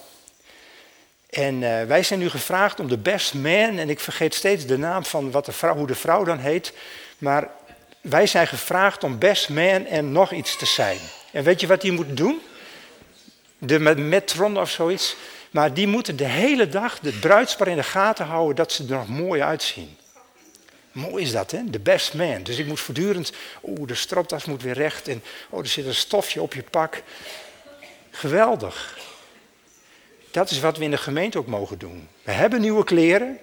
En 1.30 1.62
uh, 1.62 1.84
wij 1.84 2.04
zijn 2.04 2.20
nu 2.20 2.30
gevraagd 2.30 2.80
om 2.80 2.88
de 2.88 2.98
best 2.98 3.34
man, 3.34 3.78
en 3.78 3.90
ik 3.90 4.00
vergeet 4.00 4.34
steeds 4.34 4.66
de 4.66 4.78
naam 4.78 5.06
van 5.06 5.32
wat 5.32 5.46
de 5.46 5.52
vrouw, 5.52 5.76
hoe 5.76 5.88
de 5.88 5.96
vrouw 5.96 6.24
dan 6.24 6.40
heet, 6.40 6.74
maar 7.18 7.50
wij 8.02 8.28
zijn 8.28 8.48
gevraagd 8.48 9.04
om 9.04 9.20
best 9.20 9.50
man 9.50 9.86
en 9.86 10.12
nog 10.12 10.32
iets 10.32 10.58
te 10.58 10.66
zijn. 10.66 11.00
En 11.32 11.44
weet 11.44 11.60
je 11.60 11.68
wat 11.68 11.82
die 11.82 11.92
moet 11.92 12.18
doen? 12.18 12.42
De 13.66 13.80
metron 13.96 14.60
of 14.60 14.70
zoiets. 14.70 15.16
Maar 15.52 15.74
die 15.74 15.88
moeten 15.88 16.16
de 16.16 16.28
hele 16.28 16.70
dag 16.70 17.00
de 17.00 17.12
bruidspaar 17.12 17.68
in 17.68 17.76
de 17.76 17.84
gaten 17.84 18.26
houden 18.26 18.56
dat 18.56 18.72
ze 18.72 18.84
er 18.84 18.90
nog 18.90 19.08
mooi 19.08 19.42
uitzien. 19.42 19.98
Mooi 20.92 21.24
is 21.24 21.32
dat, 21.32 21.52
hè? 21.52 21.70
De 21.70 21.80
best 21.80 22.14
man. 22.14 22.44
Dus 22.44 22.58
ik 22.58 22.66
moet 22.66 22.80
voortdurend, 22.80 23.32
oeh, 23.64 23.88
de 23.88 23.96
stropdas 23.96 24.46
moet 24.46 24.62
weer 24.62 24.74
recht 24.74 25.08
en 25.08 25.24
oh, 25.50 25.60
er 25.60 25.68
zit 25.68 25.86
een 25.86 25.96
stofje 25.96 26.42
op 26.42 26.54
je 26.54 26.64
pak. 26.64 27.04
Geweldig. 28.12 28.98
Dat 30.32 30.50
is 30.50 30.60
wat 30.60 30.78
we 30.78 30.84
in 30.84 30.92
de 30.92 30.98
gemeente 30.98 31.38
ook 31.38 31.48
mogen 31.48 31.78
doen. 31.78 32.08
We 32.24 32.32
hebben 32.32 32.62
nieuwe 32.62 32.84
kleren, 32.84 33.40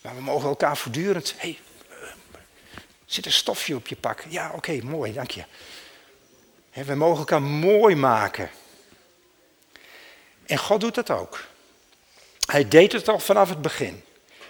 maar 0.00 0.14
we 0.14 0.22
mogen 0.22 0.48
elkaar 0.48 0.76
voortdurend, 0.76 1.34
hey, 1.36 1.58
zit 3.06 3.26
een 3.26 3.32
stofje 3.32 3.74
op 3.74 3.86
je 3.86 3.96
pak? 3.96 4.24
Ja, 4.28 4.50
oké, 4.54 4.80
mooi, 4.82 5.12
dank 5.12 5.30
je. 5.30 5.44
We 6.72 6.94
mogen 6.94 7.18
elkaar 7.18 7.42
mooi 7.42 7.94
maken. 7.94 8.50
En 10.50 10.58
God 10.58 10.80
doet 10.80 10.94
dat 10.94 11.10
ook. 11.10 11.44
Hij 12.46 12.68
deed 12.68 12.92
het 12.92 13.08
al 13.08 13.18
vanaf 13.18 13.48
het 13.48 13.62
begin. 13.62 14.02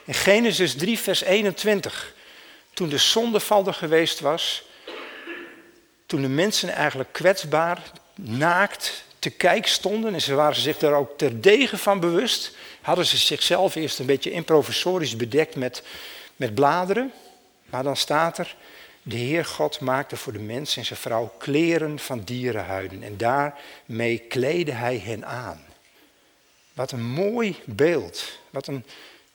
In 0.04 0.14
Genesis 0.14 0.74
3, 0.74 0.98
vers 0.98 1.22
21. 1.22 2.14
Toen 2.74 2.88
de 2.88 2.98
zondeval 2.98 3.66
er 3.66 3.74
geweest 3.74 4.20
was. 4.20 4.64
Toen 6.06 6.22
de 6.22 6.28
mensen 6.28 6.68
eigenlijk 6.68 7.12
kwetsbaar, 7.12 7.82
naakt 8.14 9.04
te 9.18 9.30
kijk 9.30 9.66
stonden. 9.66 10.14
En 10.14 10.20
ze 10.20 10.34
waren 10.34 10.60
zich 10.60 10.78
daar 10.78 10.92
ook 10.92 11.18
terdege 11.18 11.78
van 11.78 12.00
bewust. 12.00 12.56
Hadden 12.80 13.06
ze 13.06 13.16
zichzelf 13.16 13.74
eerst 13.74 13.98
een 13.98 14.06
beetje 14.06 14.30
improvisorisch 14.30 15.16
bedekt 15.16 15.56
met, 15.56 15.82
met 16.36 16.54
bladeren. 16.54 17.12
Maar 17.64 17.82
dan 17.82 17.96
staat 17.96 18.38
er. 18.38 18.56
De 19.02 19.16
Heer 19.16 19.44
God 19.44 19.80
maakte 19.80 20.16
voor 20.16 20.32
de 20.32 20.38
mens 20.38 20.76
en 20.76 20.84
zijn 20.84 20.98
vrouw 20.98 21.34
kleren 21.38 21.98
van 21.98 22.20
dierenhuiden. 22.20 23.02
En 23.02 23.16
daarmee 23.16 24.18
kleedde 24.18 24.72
hij 24.72 24.98
hen 24.98 25.26
aan. 25.26 25.68
Wat 26.72 26.92
een 26.92 27.04
mooi 27.04 27.56
beeld. 27.64 28.38
Wat 28.50 28.66
een 28.66 28.84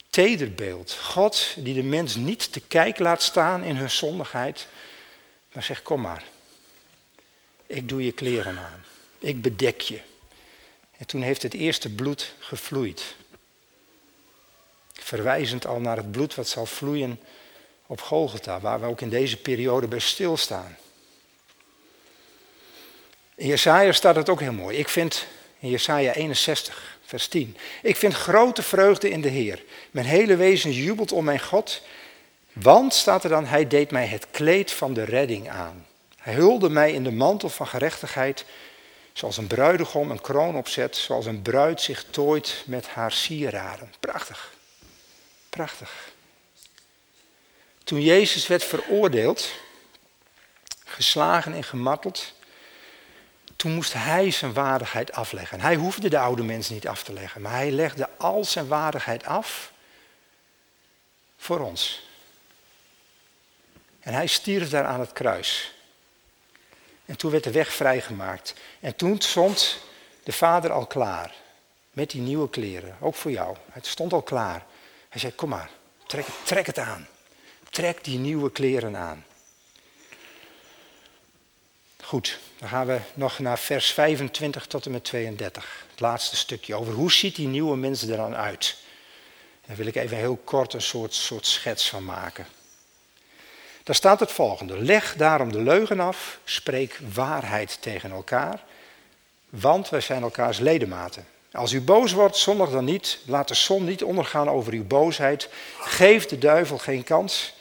teder 0.10 0.54
beeld. 0.54 0.94
God 0.94 1.54
die 1.58 1.74
de 1.74 1.84
mens 1.84 2.16
niet 2.16 2.52
te 2.52 2.60
kijk 2.60 3.00
laat 3.00 3.22
staan 3.22 3.64
in 3.64 3.76
hun 3.76 3.92
zondigheid. 3.92 4.68
Maar 5.52 5.64
zegt, 5.64 5.82
kom 5.82 6.02
maar. 6.02 6.24
Ik 7.68 7.90
doe 7.90 8.06
je 8.06 8.12
kleren 8.12 8.58
aan. 8.58 8.84
Ik 9.20 9.42
bedek 9.42 9.82
je. 9.82 10.00
En 10.98 11.06
toen 11.06 11.22
heeft 11.22 11.42
het 11.42 11.54
eerste 11.54 11.90
bloed 11.90 12.34
gevloeid. 12.40 13.16
Verwijzend 14.94 15.66
al 15.66 15.80
naar 15.80 15.98
het 15.98 16.12
bloed 16.12 16.36
wat 16.36 16.48
zal 16.48 16.66
vloeien 16.66 17.20
op 17.86 18.02
Golgotha, 18.02 18.60
waar 18.60 18.80
we 18.80 18.86
ook 18.86 19.02
in 19.02 19.10
deze 19.10 19.38
periode 19.38 19.88
bij 19.88 20.00
stilstaan. 20.00 20.78
In 23.36 23.48
Jesaja 23.48 23.92
staat 23.92 24.16
het 24.16 24.30
ook 24.30 24.40
heel 24.40 24.54
mooi. 24.54 24.78
Ik 24.78 24.90
vind 24.90 25.26
in 25.60 25.70
Jesaja 25.70 26.14
61, 26.14 26.95
vers 27.06 27.28
10. 27.28 27.58
Ik 27.82 27.96
vind 27.96 28.14
grote 28.14 28.64
vreugde 28.64 29.10
in 29.10 29.22
de 29.22 29.30
Heer. 29.30 29.64
Mijn 29.92 30.06
hele 30.06 30.36
wezen 30.36 30.72
jubelt 30.72 31.12
om 31.12 31.24
mijn 31.26 31.40
God. 31.40 31.82
Want, 32.54 32.94
staat 32.94 33.24
er 33.24 33.30
dan, 33.30 33.46
hij 33.46 33.68
deed 33.68 33.92
mij 33.92 34.06
het 34.08 34.28
kleed 34.32 34.72
van 34.72 34.94
de 34.94 35.04
redding 35.04 35.50
aan. 35.50 35.86
Hij 36.18 36.34
hulde 36.34 36.70
mij 36.70 36.94
in 36.94 37.04
de 37.04 37.12
mantel 37.12 37.50
van 37.50 37.68
gerechtigheid, 37.68 38.46
zoals 39.14 39.38
een 39.38 39.48
bruidegom 39.48 40.12
een 40.12 40.22
kroon 40.22 40.56
opzet, 40.56 40.96
zoals 40.96 41.26
een 41.26 41.42
bruid 41.42 41.82
zich 41.82 42.06
tooit 42.10 42.64
met 42.66 42.88
haar 42.88 43.12
sieraden. 43.12 43.94
Prachtig. 44.00 44.54
Prachtig. 45.50 46.14
Toen 47.84 48.02
Jezus 48.02 48.48
werd 48.48 48.64
veroordeeld, 48.64 49.50
geslagen 50.86 51.54
en 51.54 51.64
gemarteld, 51.64 52.34
toen 53.66 53.74
moest 53.74 53.94
hij 53.94 54.32
zijn 54.32 54.54
waardigheid 54.54 55.12
afleggen. 55.12 55.62
Hij 55.62 55.76
hoefde 55.76 56.10
de 56.10 56.20
oude 56.20 56.44
mens 56.44 56.70
niet 56.70 56.88
af 56.88 57.04
te 57.04 57.14
leggen, 57.14 57.42
maar 57.42 57.52
hij 57.52 57.72
legde 57.72 58.10
al 58.18 58.44
zijn 58.44 58.68
waardigheid 58.68 59.26
af 59.26 59.72
voor 61.38 61.60
ons. 61.60 62.08
En 64.00 64.14
hij 64.14 64.28
stierf 64.28 64.70
daar 64.70 64.86
aan 64.86 65.00
het 65.00 65.14
kruis. 65.14 65.74
En 67.06 67.18
toen 67.18 67.32
werd 67.32 67.44
de 67.44 67.52
weg 67.52 67.74
vrijgemaakt. 67.74 68.54
En 68.80 68.96
toen 68.96 69.22
stond 69.22 69.78
de 70.24 70.32
vader 70.32 70.72
al 70.72 70.86
klaar. 70.86 71.34
Met 71.92 72.10
die 72.10 72.22
nieuwe 72.22 72.50
kleren. 72.50 72.98
Ook 73.00 73.16
voor 73.16 73.32
jou. 73.32 73.56
Het 73.72 73.88
stond 73.88 74.14
al 74.14 74.22
klaar. 74.22 74.66
Hij 75.10 75.20
zei, 75.20 75.36
kom 75.36 75.50
maar, 75.50 75.70
trek, 76.08 76.26
trek 76.44 76.66
het 76.66 76.80
aan. 76.80 77.08
Trek 77.70 78.04
die 78.04 78.18
nieuwe 78.20 78.52
kleren 78.52 78.98
aan. 78.98 79.26
Goed, 82.06 82.40
dan 82.60 82.70
gaan 82.70 82.88
we 82.88 83.00
nog 83.14 83.40
naar 83.40 83.60
vers 83.60 83.92
25 83.92 84.66
tot 84.66 84.86
en 84.86 84.92
met 84.92 85.04
32. 85.04 85.86
Het 85.92 86.00
laatste 86.00 86.36
stukje 86.36 86.76
over 86.76 86.94
hoe 86.94 87.12
ziet 87.12 87.36
die 87.36 87.48
nieuwe 87.48 87.78
mens 87.78 88.02
er 88.02 88.18
dan 88.18 88.36
uit. 88.36 88.78
Daar 89.66 89.76
wil 89.76 89.86
ik 89.86 89.96
even 89.96 90.18
heel 90.18 90.40
kort 90.44 90.74
een 90.74 90.82
soort, 90.82 91.14
soort 91.14 91.46
schets 91.46 91.90
van 91.90 92.06
maken. 92.06 92.48
Daar 93.84 93.96
staat 93.96 94.20
het 94.20 94.32
volgende. 94.32 94.82
Leg 94.82 95.16
daarom 95.16 95.52
de 95.52 95.62
leugen 95.62 96.00
af, 96.00 96.40
spreek 96.44 97.00
waarheid 97.14 97.78
tegen 97.82 98.12
elkaar, 98.12 98.64
want 99.50 99.90
wij 99.90 100.02
zijn 100.02 100.22
elkaars 100.22 100.60
ledematen. 100.60 101.28
Als 101.52 101.72
u 101.72 101.82
boos 101.82 102.12
wordt, 102.12 102.38
zondig 102.38 102.70
dan 102.70 102.86
niet. 102.86 103.20
Laat 103.26 103.48
de 103.48 103.56
zon 103.56 103.84
niet 103.84 104.04
ondergaan 104.04 104.50
over 104.50 104.74
uw 104.74 104.86
boosheid. 104.86 105.50
Geef 105.80 106.26
de 106.26 106.38
duivel 106.38 106.78
geen 106.78 107.04
kans. 107.04 107.54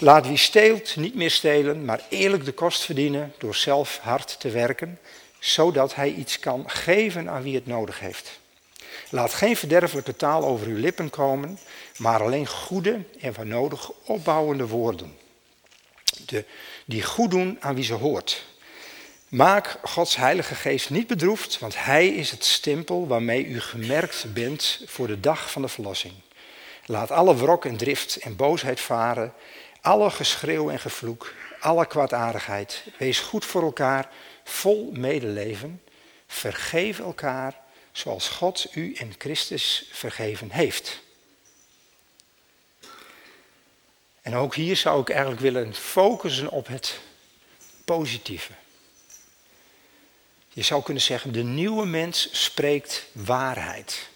Laat 0.00 0.26
wie 0.26 0.36
steelt 0.36 0.96
niet 0.96 1.14
meer 1.14 1.30
stelen, 1.30 1.84
maar 1.84 2.00
eerlijk 2.08 2.44
de 2.44 2.52
kost 2.52 2.82
verdienen 2.82 3.34
door 3.38 3.54
zelf 3.54 3.98
hard 4.02 4.40
te 4.40 4.50
werken, 4.50 4.98
zodat 5.38 5.94
hij 5.94 6.12
iets 6.12 6.38
kan 6.38 6.70
geven 6.70 7.28
aan 7.28 7.42
wie 7.42 7.54
het 7.54 7.66
nodig 7.66 8.00
heeft. 8.00 8.40
Laat 9.10 9.34
geen 9.34 9.56
verderfelijke 9.56 10.16
taal 10.16 10.44
over 10.44 10.66
uw 10.66 10.76
lippen 10.76 11.10
komen, 11.10 11.58
maar 11.96 12.22
alleen 12.22 12.46
goede 12.46 13.04
en 13.20 13.32
waar 13.32 13.46
nodig 13.46 13.90
opbouwende 14.04 14.66
woorden. 14.66 15.16
De, 16.26 16.44
die 16.84 17.02
goed 17.02 17.30
doen 17.30 17.56
aan 17.60 17.74
wie 17.74 17.84
ze 17.84 17.94
hoort. 17.94 18.44
Maak 19.28 19.78
Gods 19.82 20.16
Heilige 20.16 20.54
Geest 20.54 20.90
niet 20.90 21.06
bedroefd, 21.06 21.58
want 21.58 21.84
Hij 21.84 22.08
is 22.08 22.30
het 22.30 22.44
stempel 22.44 23.06
waarmee 23.06 23.46
u 23.46 23.60
gemerkt 23.60 24.24
bent 24.34 24.80
voor 24.86 25.06
de 25.06 25.20
dag 25.20 25.50
van 25.50 25.62
de 25.62 25.68
verlossing. 25.68 26.14
Laat 26.86 27.10
alle 27.10 27.36
wrok 27.36 27.64
en 27.64 27.76
drift 27.76 28.16
en 28.16 28.36
boosheid 28.36 28.80
varen 28.80 29.32
alle 29.88 30.10
geschreeuw 30.10 30.70
en 30.70 30.78
gevloek, 30.78 31.34
alle 31.60 31.86
kwaadaardigheid. 31.86 32.82
Wees 32.98 33.18
goed 33.18 33.44
voor 33.44 33.62
elkaar, 33.62 34.08
vol 34.44 34.90
medeleven. 34.92 35.82
Vergeef 36.26 36.98
elkaar 36.98 37.60
zoals 37.92 38.28
God 38.28 38.66
u 38.74 38.94
in 38.98 39.14
Christus 39.18 39.88
vergeven 39.92 40.50
heeft. 40.50 41.00
En 44.22 44.34
ook 44.34 44.54
hier 44.54 44.76
zou 44.76 45.00
ik 45.00 45.10
eigenlijk 45.10 45.40
willen 45.40 45.74
focussen 45.74 46.50
op 46.50 46.66
het 46.66 46.98
positieve. 47.84 48.52
Je 50.48 50.62
zou 50.62 50.82
kunnen 50.82 51.02
zeggen, 51.02 51.32
de 51.32 51.42
nieuwe 51.42 51.86
mens 51.86 52.28
spreekt 52.44 53.06
waarheid. 53.12 54.08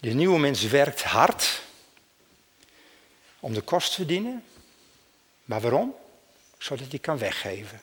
De 0.00 0.12
nieuwe 0.12 0.38
mens 0.38 0.62
werkt 0.62 1.02
hard 1.02 1.60
om 3.42 3.54
de 3.54 3.60
kost 3.60 3.88
te 3.88 3.94
verdienen. 3.94 4.44
Maar 5.44 5.60
waarom? 5.60 5.94
Zodat 6.58 6.90
hij 6.90 6.98
kan 6.98 7.18
weggeven. 7.18 7.80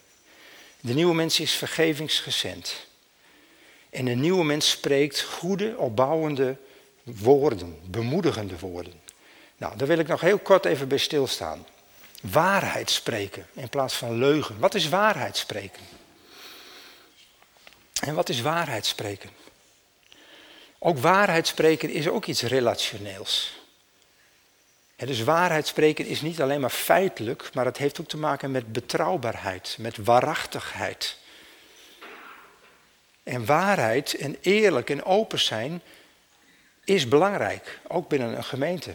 De 0.80 0.94
nieuwe 0.94 1.14
mens 1.14 1.40
is 1.40 1.54
vergevingsgezend. 1.54 2.88
En 3.90 4.06
de 4.06 4.16
nieuwe 4.16 4.44
mens 4.44 4.70
spreekt 4.70 5.22
goede, 5.22 5.78
opbouwende 5.78 6.58
woorden, 7.04 7.80
bemoedigende 7.86 8.60
woorden. 8.60 9.02
Nou, 9.58 9.78
daar 9.78 9.88
wil 9.88 10.00
ik 10.00 10.08
nog 10.08 10.22
heel 10.22 10.40
kort 10.40 10.66
even 10.66 10.88
bij 10.88 10.98
stilstaan. 10.98 11.66
Waarheid 12.22 12.90
spreken 12.90 13.48
in 13.54 13.70
plaats 13.70 13.96
van 13.96 14.18
leugen. 14.18 14.60
Wat 14.60 14.76
is 14.76 14.90
waarheid 14.90 15.38
spreken? 15.38 15.84
En 18.02 18.16
wat 18.16 18.30
is 18.30 18.42
waarheid 18.42 18.86
spreken? 18.86 19.30
Ook 20.78 20.98
waarheid 20.98 21.48
spreken 21.48 21.90
is 21.90 22.08
ook 22.08 22.26
iets 22.26 22.42
relationeels 22.42 23.59
dus 25.08 25.24
waarheid 25.24 25.68
spreken 25.68 26.06
is 26.06 26.22
niet 26.22 26.42
alleen 26.42 26.60
maar 26.60 26.70
feitelijk, 26.70 27.54
maar 27.54 27.66
het 27.66 27.78
heeft 27.78 28.02
ook 28.02 28.08
te 28.08 28.18
maken 28.18 28.52
met 28.52 28.74
betrouwbaarheid, 28.74 29.76
met 29.80 29.98
waarachtigheid. 29.98 31.18
En 33.24 33.46
waarheid 33.46 34.14
en 34.14 34.38
eerlijk 34.42 34.90
en 34.90 35.04
open 35.04 35.40
zijn 35.40 35.82
is 36.84 37.08
belangrijk, 37.08 37.80
ook 37.88 38.08
binnen 38.08 38.38
een 38.38 38.44
gemeente. 38.44 38.94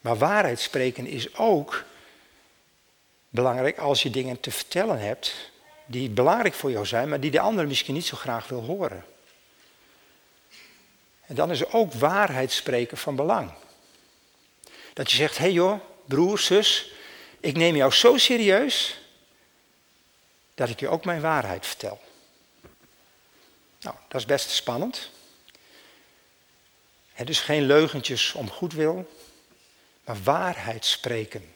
Maar 0.00 0.16
waarheid 0.16 0.60
spreken 0.60 1.06
is 1.06 1.36
ook 1.36 1.84
belangrijk 3.28 3.78
als 3.78 4.02
je 4.02 4.10
dingen 4.10 4.40
te 4.40 4.50
vertellen 4.50 5.00
hebt 5.00 5.52
die 5.86 6.10
belangrijk 6.10 6.54
voor 6.54 6.70
jou 6.70 6.86
zijn, 6.86 7.08
maar 7.08 7.20
die 7.20 7.30
de 7.30 7.40
ander 7.40 7.66
misschien 7.66 7.94
niet 7.94 8.06
zo 8.06 8.16
graag 8.16 8.48
wil 8.48 8.62
horen. 8.62 9.04
En 11.26 11.34
dan 11.34 11.50
is 11.50 11.66
ook 11.66 11.92
waarheid 11.92 12.52
spreken 12.52 12.96
van 12.96 13.16
belang. 13.16 13.52
Dat 14.94 15.10
je 15.10 15.16
zegt, 15.16 15.36
hé 15.36 15.44
hey 15.44 15.52
joh, 15.52 15.80
broer, 16.04 16.38
zus, 16.38 16.92
ik 17.40 17.56
neem 17.56 17.76
jou 17.76 17.92
zo 17.92 18.16
serieus 18.16 18.98
dat 20.54 20.68
ik 20.68 20.80
je 20.80 20.88
ook 20.88 21.04
mijn 21.04 21.20
waarheid 21.20 21.66
vertel. 21.66 22.00
Nou, 23.80 23.96
dat 24.08 24.20
is 24.20 24.26
best 24.26 24.50
spannend. 24.50 25.10
He, 27.12 27.24
dus 27.24 27.40
geen 27.40 27.66
leugentjes 27.66 28.32
om 28.32 28.50
goed 28.50 28.72
wil, 28.72 29.10
maar 30.04 30.22
waarheid 30.22 30.84
spreken. 30.84 31.54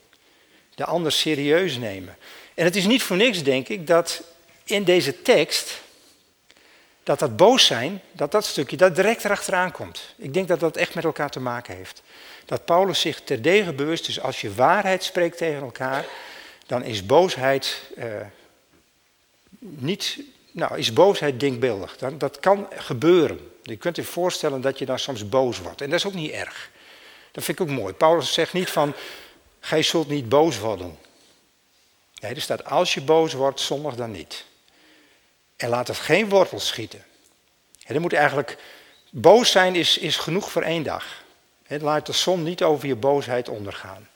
De 0.75 0.85
ander 0.85 1.13
serieus 1.13 1.77
nemen. 1.77 2.17
En 2.55 2.65
het 2.65 2.77
is 2.77 2.87
niet 2.87 3.03
voor 3.03 3.17
niks, 3.17 3.43
denk 3.43 3.69
ik, 3.69 3.87
dat 3.87 4.23
in 4.65 4.85
deze 4.85 5.23
tekst 5.23 5.81
dat 7.03 7.19
dat 7.19 7.37
boos 7.37 7.67
zijn, 7.67 8.03
dat 8.13 8.33
dat 8.33 8.45
stukje 8.45 8.77
dat 8.77 8.95
direct 8.95 9.25
erachteraan 9.25 9.73
komt. 9.73 10.15
Ik 10.17 10.35
denk 10.35 10.49
dat 10.49 10.61
dat 10.61 10.77
echt 10.77 10.95
met 10.95 11.05
elkaar 11.05 11.31
te 11.31 11.41
maken 11.41 11.77
heeft. 11.77 12.03
Dat 12.49 12.65
Paulus 12.65 13.01
zich 13.01 13.21
terdege 13.21 13.73
bewust 13.73 14.09
is, 14.09 14.21
als 14.21 14.41
je 14.41 14.55
waarheid 14.55 15.05
spreekt 15.05 15.37
tegen 15.37 15.63
elkaar, 15.63 16.07
dan 16.67 16.83
is 16.83 17.07
boosheid 17.07 17.81
uh, 17.97 18.05
niet, 19.59 20.19
nou, 20.51 20.79
is 20.79 20.93
boosheid 20.93 21.41
denkbeeldig. 21.41 21.97
Dan, 21.97 22.19
dat 22.19 22.41
kan 22.41 22.69
gebeuren. 22.77 23.53
Je 23.63 23.77
kunt 23.77 23.97
je 23.97 24.05
voorstellen 24.05 24.61
dat 24.61 24.79
je 24.79 24.87
dan 24.87 24.99
soms 24.99 25.29
boos 25.29 25.59
wordt. 25.59 25.81
En 25.81 25.91
dat 25.91 25.99
is 25.99 26.07
ook 26.07 26.15
niet 26.15 26.31
erg. 26.31 26.71
Dat 27.33 27.45
vind 27.45 27.61
ik 27.61 27.67
ook 27.67 27.73
mooi. 27.73 27.93
Paulus 27.95 28.33
zegt 28.33 28.53
niet 28.53 28.71
van, 28.71 28.95
gij 29.61 29.83
zult 29.83 30.09
niet 30.09 30.29
boos 30.29 30.59
worden. 30.59 30.99
Nee, 32.21 32.35
er 32.35 32.41
staat, 32.41 32.65
als 32.65 32.95
je 32.95 33.01
boos 33.01 33.33
wordt, 33.33 33.61
zondig 33.61 33.95
dan 33.95 34.11
niet. 34.11 34.45
En 35.57 35.69
laat 35.69 35.89
het 35.89 35.97
geen 35.97 36.29
wortel 36.29 36.61
schieten. 36.61 37.05
En 37.87 37.95
er 37.95 38.01
moet 38.01 38.13
eigenlijk, 38.13 38.57
boos 39.11 39.51
zijn 39.51 39.75
is, 39.75 39.99
is 39.99 40.17
genoeg 40.17 40.51
voor 40.51 40.63
één 40.63 40.83
dag. 40.83 41.27
Laat 41.69 42.07
de 42.07 42.13
zon 42.13 42.43
niet 42.43 42.63
over 42.63 42.89
je 42.89 42.97
boosheid 42.97 43.49
ondergaan. 43.49 44.09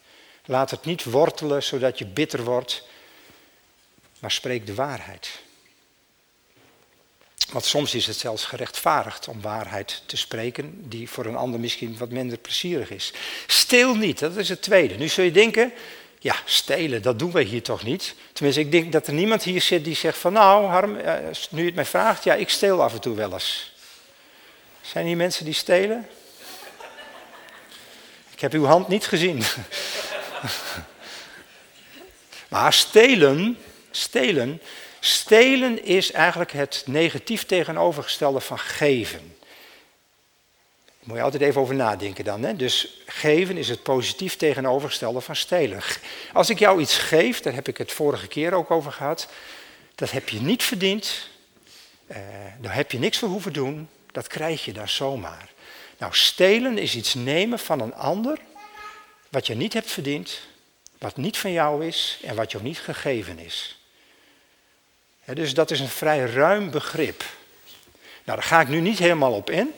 Laat 0.44 0.70
het 0.70 0.84
niet 0.84 1.04
wortelen 1.04 1.62
zodat 1.62 1.98
je 1.98 2.06
bitter 2.06 2.44
wordt, 2.44 2.82
maar 4.18 4.30
spreek 4.30 4.66
de 4.66 4.74
waarheid. 4.74 5.40
Want 7.50 7.64
soms 7.64 7.94
is 7.94 8.06
het 8.06 8.16
zelfs 8.16 8.44
gerechtvaardigd 8.44 9.28
om 9.28 9.40
waarheid 9.40 10.02
te 10.06 10.16
spreken, 10.16 10.88
die 10.88 11.10
voor 11.10 11.26
een 11.26 11.36
ander 11.36 11.60
misschien 11.60 11.98
wat 11.98 12.10
minder 12.10 12.38
plezierig 12.38 12.90
is. 12.90 13.12
Steel 13.46 13.94
niet, 13.94 14.18
dat 14.18 14.36
is 14.36 14.48
het 14.48 14.62
tweede. 14.62 14.94
Nu 14.94 15.08
zul 15.08 15.24
je 15.24 15.30
denken, 15.30 15.72
ja, 16.18 16.36
stelen, 16.44 17.02
dat 17.02 17.18
doen 17.18 17.32
wij 17.32 17.42
hier 17.42 17.62
toch 17.62 17.82
niet. 17.82 18.14
Tenminste, 18.32 18.60
ik 18.60 18.72
denk 18.72 18.92
dat 18.92 19.06
er 19.06 19.12
niemand 19.12 19.42
hier 19.42 19.60
zit 19.60 19.84
die 19.84 19.94
zegt 19.94 20.18
van 20.18 20.32
nou, 20.32 20.66
Harm, 20.66 20.96
eh, 20.96 21.14
nu 21.50 21.60
je 21.60 21.66
het 21.66 21.74
mij 21.74 21.84
vraagt, 21.84 22.24
ja, 22.24 22.34
ik 22.34 22.48
steel 22.48 22.82
af 22.82 22.92
en 22.92 23.00
toe 23.00 23.14
wel 23.14 23.32
eens. 23.32 23.72
Zijn 24.80 25.06
hier 25.06 25.16
mensen 25.16 25.44
die 25.44 25.54
stelen? 25.54 26.08
Ik 28.42 28.52
heb 28.52 28.60
uw 28.60 28.66
hand 28.66 28.88
niet 28.88 29.06
gezien. 29.06 29.42
maar 32.48 32.72
stelen, 32.72 33.58
stelen, 33.90 34.62
stelen 35.00 35.84
is 35.84 36.12
eigenlijk 36.12 36.52
het 36.52 36.82
negatief 36.86 37.44
tegenovergestelde 37.44 38.40
van 38.40 38.58
geven 38.58 39.36
moet 41.02 41.16
je 41.16 41.22
altijd 41.22 41.42
even 41.42 41.60
over 41.60 41.74
nadenken 41.74 42.24
dan. 42.24 42.42
Hè? 42.42 42.56
Dus 42.56 43.02
geven 43.06 43.56
is 43.56 43.68
het 43.68 43.82
positief 43.82 44.36
tegenovergestelde 44.36 45.20
van 45.20 45.36
stelen. 45.36 45.80
Als 46.32 46.50
ik 46.50 46.58
jou 46.58 46.80
iets 46.80 46.98
geef, 46.98 47.40
daar 47.40 47.54
heb 47.54 47.68
ik 47.68 47.78
het 47.78 47.92
vorige 47.92 48.26
keer 48.26 48.52
ook 48.52 48.70
over 48.70 48.92
gehad, 48.92 49.28
dat 49.94 50.10
heb 50.10 50.28
je 50.28 50.40
niet 50.40 50.62
verdiend, 50.62 51.28
uh, 52.06 52.16
daar 52.60 52.74
heb 52.74 52.92
je 52.92 52.98
niks 52.98 53.18
voor 53.18 53.28
hoeven 53.28 53.52
doen, 53.52 53.88
dat 54.12 54.26
krijg 54.26 54.64
je 54.64 54.72
daar 54.72 54.88
zomaar. 54.88 55.51
Nou, 56.02 56.14
stelen 56.14 56.78
is 56.78 56.94
iets 56.94 57.14
nemen 57.14 57.58
van 57.58 57.80
een 57.80 57.94
ander, 57.94 58.38
wat 59.28 59.46
je 59.46 59.54
niet 59.54 59.72
hebt 59.72 59.90
verdiend, 59.90 60.40
wat 60.98 61.16
niet 61.16 61.38
van 61.38 61.52
jou 61.52 61.86
is 61.86 62.18
en 62.22 62.34
wat 62.34 62.52
jou 62.52 62.64
niet 62.64 62.78
gegeven 62.78 63.38
is. 63.38 63.78
dus 65.24 65.54
dat 65.54 65.70
is 65.70 65.80
een 65.80 65.88
vrij 65.88 66.24
ruim 66.24 66.70
begrip. 66.70 67.24
Nou, 68.24 68.38
daar 68.38 68.42
ga 68.42 68.60
ik 68.60 68.68
nu 68.68 68.80
niet 68.80 68.98
helemaal 68.98 69.32
op 69.32 69.50
in. 69.50 69.74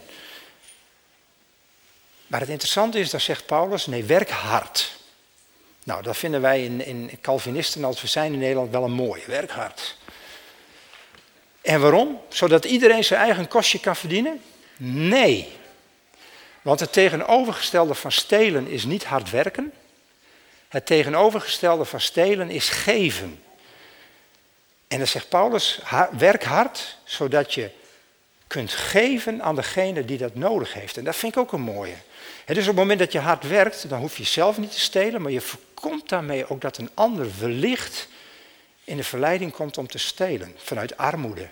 Maar 2.27 2.41
het 2.41 2.49
interessante 2.49 2.99
is, 2.99 3.11
dat 3.11 3.22
zegt 3.22 3.47
Paulus, 3.47 3.87
nee, 3.87 4.05
werk 4.05 4.31
hard. 4.31 4.97
Nou, 5.83 6.03
dat 6.03 6.16
vinden 6.16 6.41
wij 6.41 6.64
in, 6.64 6.85
in 6.85 7.18
Calvinisten, 7.20 7.85
als 7.85 8.01
we 8.01 8.07
zijn 8.07 8.33
in 8.33 8.39
Nederland, 8.39 8.70
wel 8.70 8.85
een 8.85 8.93
mooie. 8.93 9.27
Werk 9.27 9.51
hard. 9.51 9.97
En 11.61 11.81
waarom? 11.81 12.20
Zodat 12.29 12.64
iedereen 12.64 13.05
zijn 13.05 13.20
eigen 13.20 13.49
kostje 13.49 13.81
kan 13.81 13.97
verdienen? 13.97 14.43
Nee. 14.77 15.62
Want 16.65 16.81
het 16.81 16.93
tegenovergestelde 16.93 17.95
van 17.95 18.12
stelen 18.12 18.67
is 18.67 18.85
niet 18.85 19.05
hard 19.05 19.31
werken. 19.31 19.73
Het 20.69 20.87
tegenovergestelde 20.87 21.85
van 21.85 22.01
stelen 22.01 22.51
is 22.51 22.69
geven. 22.69 23.43
En 24.89 24.99
dan 24.99 25.07
zegt 25.07 25.29
Paulus, 25.29 25.81
werk 26.19 26.45
hard, 26.45 26.99
zodat 27.05 27.55
je 27.55 27.71
kunt 28.47 28.73
geven 28.73 29.43
aan 29.43 29.55
degene 29.55 30.05
die 30.05 30.19
dat 30.19 30.35
nodig 30.35 30.73
heeft. 30.73 30.97
En 30.97 31.05
dat 31.05 31.17
vind 31.17 31.33
ik 31.33 31.39
ook 31.39 31.53
een 31.53 31.61
mooie. 31.61 31.97
dus 32.47 32.59
op 32.59 32.67
het 32.67 32.77
moment 32.77 32.99
dat 32.99 33.12
je 33.12 33.19
hard 33.19 33.49
werkt, 33.49 33.89
dan 33.89 34.01
hoef 34.01 34.17
je 34.17 34.25
zelf 34.25 34.59
niet 34.59 34.73
te 34.73 34.81
stelen, 34.81 35.23
maar 35.23 35.33
je 35.33 35.41
voorkomt 35.41 36.09
daarmee 36.09 36.51
ook 36.51 36.61
dat 36.61 36.77
een 36.79 36.91
ander 36.95 37.27
wellicht 37.41 38.09
in 38.85 38.97
de 38.97 39.05
verleiding 39.05 39.53
komt 39.53 39.79
om 39.79 39.87
te 39.87 39.99
stelen. 39.99 40.55
Vanuit 40.57 40.97
armoede, 40.97 41.49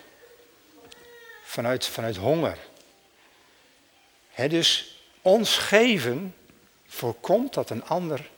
vanuit, 1.45 1.87
vanuit 1.87 2.17
honger. 2.17 2.59
dus 4.49 4.93
ons 5.23 5.59
geven 5.59 6.35
voorkomt 6.87 7.55
dat 7.55 7.71
een 7.71 7.85
ander 7.85 8.31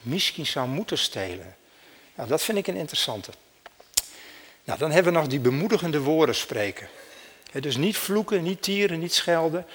misschien 0.00 0.46
zou 0.46 0.68
moeten 0.68 0.98
stelen. 0.98 1.56
Nou, 2.14 2.28
dat 2.28 2.42
vind 2.42 2.58
ik 2.58 2.66
een 2.66 2.76
interessante. 2.76 3.30
Nou, 4.64 4.78
dan 4.78 4.90
hebben 4.90 5.12
we 5.12 5.18
nog 5.18 5.28
die 5.28 5.40
bemoedigende 5.40 6.00
woorden 6.00 6.34
spreken 6.34 6.88
dus 7.62 7.76
niet 7.76 7.96
vloeken, 7.96 8.42
niet 8.42 8.62
tieren, 8.62 8.98
niet 8.98 9.14
schelden. 9.14 9.66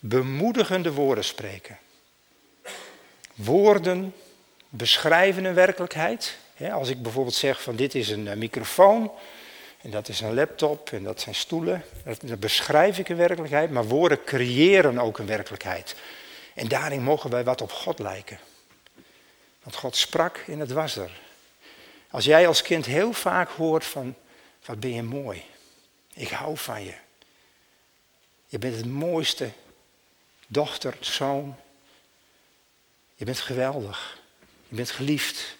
Bemoedigende 0.00 0.92
woorden 0.92 1.24
spreken. 1.24 1.78
Woorden 3.34 4.14
beschrijven 4.68 5.44
een 5.44 5.54
werkelijkheid. 5.54 6.38
Als 6.72 6.88
ik 6.88 7.02
bijvoorbeeld 7.02 7.34
zeg 7.34 7.62
van 7.62 7.76
dit 7.76 7.94
is 7.94 8.08
een 8.08 8.28
eh, 8.28 8.36
microfoon 8.36 9.10
en 9.86 9.92
dat 9.92 10.08
is 10.08 10.20
een 10.20 10.34
laptop 10.34 10.92
en 10.92 11.02
dat 11.02 11.20
zijn 11.20 11.34
stoelen, 11.34 11.84
dan 12.20 12.38
beschrijf 12.38 12.98
ik 12.98 13.08
een 13.08 13.16
werkelijkheid, 13.16 13.70
maar 13.70 13.84
woorden 13.84 14.24
creëren 14.24 14.98
ook 14.98 15.18
een 15.18 15.26
werkelijkheid. 15.26 15.94
En 16.54 16.68
daarin 16.68 17.02
mogen 17.02 17.30
wij 17.30 17.44
wat 17.44 17.60
op 17.60 17.72
God 17.72 17.98
lijken. 17.98 18.38
Want 19.62 19.76
God 19.76 19.96
sprak 19.96 20.36
en 20.36 20.58
het 20.58 20.72
was 20.72 20.96
er. 20.96 21.10
Als 22.10 22.24
jij 22.24 22.46
als 22.46 22.62
kind 22.62 22.86
heel 22.86 23.12
vaak 23.12 23.48
hoort 23.48 23.84
van, 23.84 24.14
wat 24.64 24.80
ben 24.80 24.94
je 24.94 25.02
mooi, 25.02 25.44
ik 26.14 26.28
hou 26.28 26.56
van 26.56 26.84
je, 26.84 26.94
je 28.46 28.58
bent 28.58 28.76
het 28.76 28.86
mooiste 28.86 29.50
dochter, 30.46 30.96
zoon. 31.00 31.56
Je 33.14 33.24
bent 33.24 33.40
geweldig. 33.40 34.18
Je 34.68 34.76
bent 34.76 34.90
geliefd. 34.90 35.56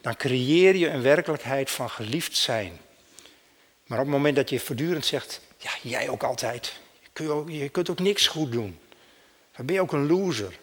Dan 0.00 0.16
creëer 0.16 0.76
je 0.76 0.88
een 0.88 1.02
werkelijkheid 1.02 1.70
van 1.70 1.90
geliefd 1.90 2.36
zijn. 2.36 2.80
Maar 3.86 3.98
op 3.98 4.04
het 4.04 4.14
moment 4.14 4.36
dat 4.36 4.50
je 4.50 4.60
voortdurend 4.60 5.06
zegt, 5.06 5.40
ja, 5.58 5.70
jij 5.82 6.08
ook 6.08 6.22
altijd. 6.22 6.74
Je 7.46 7.68
kunt 7.68 7.90
ook 7.90 7.98
niks 7.98 8.26
goed 8.26 8.52
doen. 8.52 8.78
Dan 9.56 9.66
ben 9.66 9.74
je 9.74 9.80
ook 9.80 9.92
een 9.92 10.06
loser. 10.06 10.58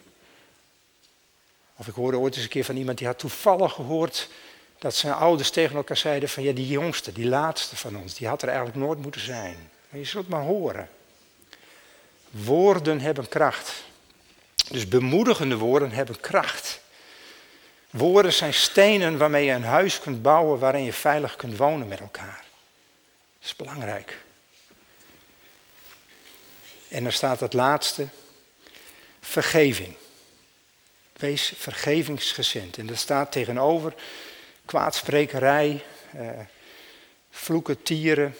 Of 1.75 1.87
ik 1.87 1.93
hoorde 1.93 2.17
ooit 2.17 2.35
eens 2.35 2.43
een 2.43 2.49
keer 2.49 2.65
van 2.65 2.75
iemand 2.75 2.97
die 2.97 3.07
had 3.07 3.19
toevallig 3.19 3.73
gehoord 3.73 4.29
dat 4.79 4.95
zijn 4.95 5.13
ouders 5.13 5.49
tegen 5.49 5.75
elkaar 5.75 5.97
zeiden 5.97 6.29
van 6.29 6.43
ja, 6.43 6.51
die 6.51 6.67
jongste, 6.67 7.11
die 7.11 7.25
laatste 7.25 7.75
van 7.75 7.97
ons, 7.97 8.13
die 8.13 8.27
had 8.27 8.41
er 8.41 8.47
eigenlijk 8.47 8.77
nooit 8.77 9.01
moeten 9.01 9.21
zijn. 9.21 9.69
Maar 9.89 9.99
je 9.99 10.05
zult 10.05 10.27
maar 10.27 10.41
horen. 10.41 10.89
Woorden 12.29 12.99
hebben 12.99 13.29
kracht. 13.29 13.83
Dus 14.69 14.87
bemoedigende 14.87 15.57
woorden 15.57 15.91
hebben 15.91 16.19
kracht. 16.19 16.81
Woorden 17.89 18.33
zijn 18.33 18.53
stenen 18.53 19.17
waarmee 19.17 19.45
je 19.45 19.51
een 19.51 19.63
huis 19.63 19.99
kunt 19.99 20.21
bouwen 20.21 20.59
waarin 20.59 20.83
je 20.83 20.93
veilig 20.93 21.35
kunt 21.35 21.57
wonen 21.57 21.87
met 21.87 21.99
elkaar. 21.99 22.43
Dat 23.43 23.51
is 23.51 23.55
belangrijk. 23.55 24.17
En 26.87 27.05
er 27.05 27.13
staat 27.13 27.39
het 27.39 27.53
laatste, 27.53 28.07
vergeving. 29.21 29.95
Wees 31.13 31.53
vergevingsgezind. 31.55 32.77
En 32.77 32.89
er 32.89 32.97
staat 32.97 33.31
tegenover 33.31 33.93
kwaadsprekerij, 34.65 35.83
eh, 36.11 36.29
vloeken, 37.29 37.83
tieren, 37.83 38.35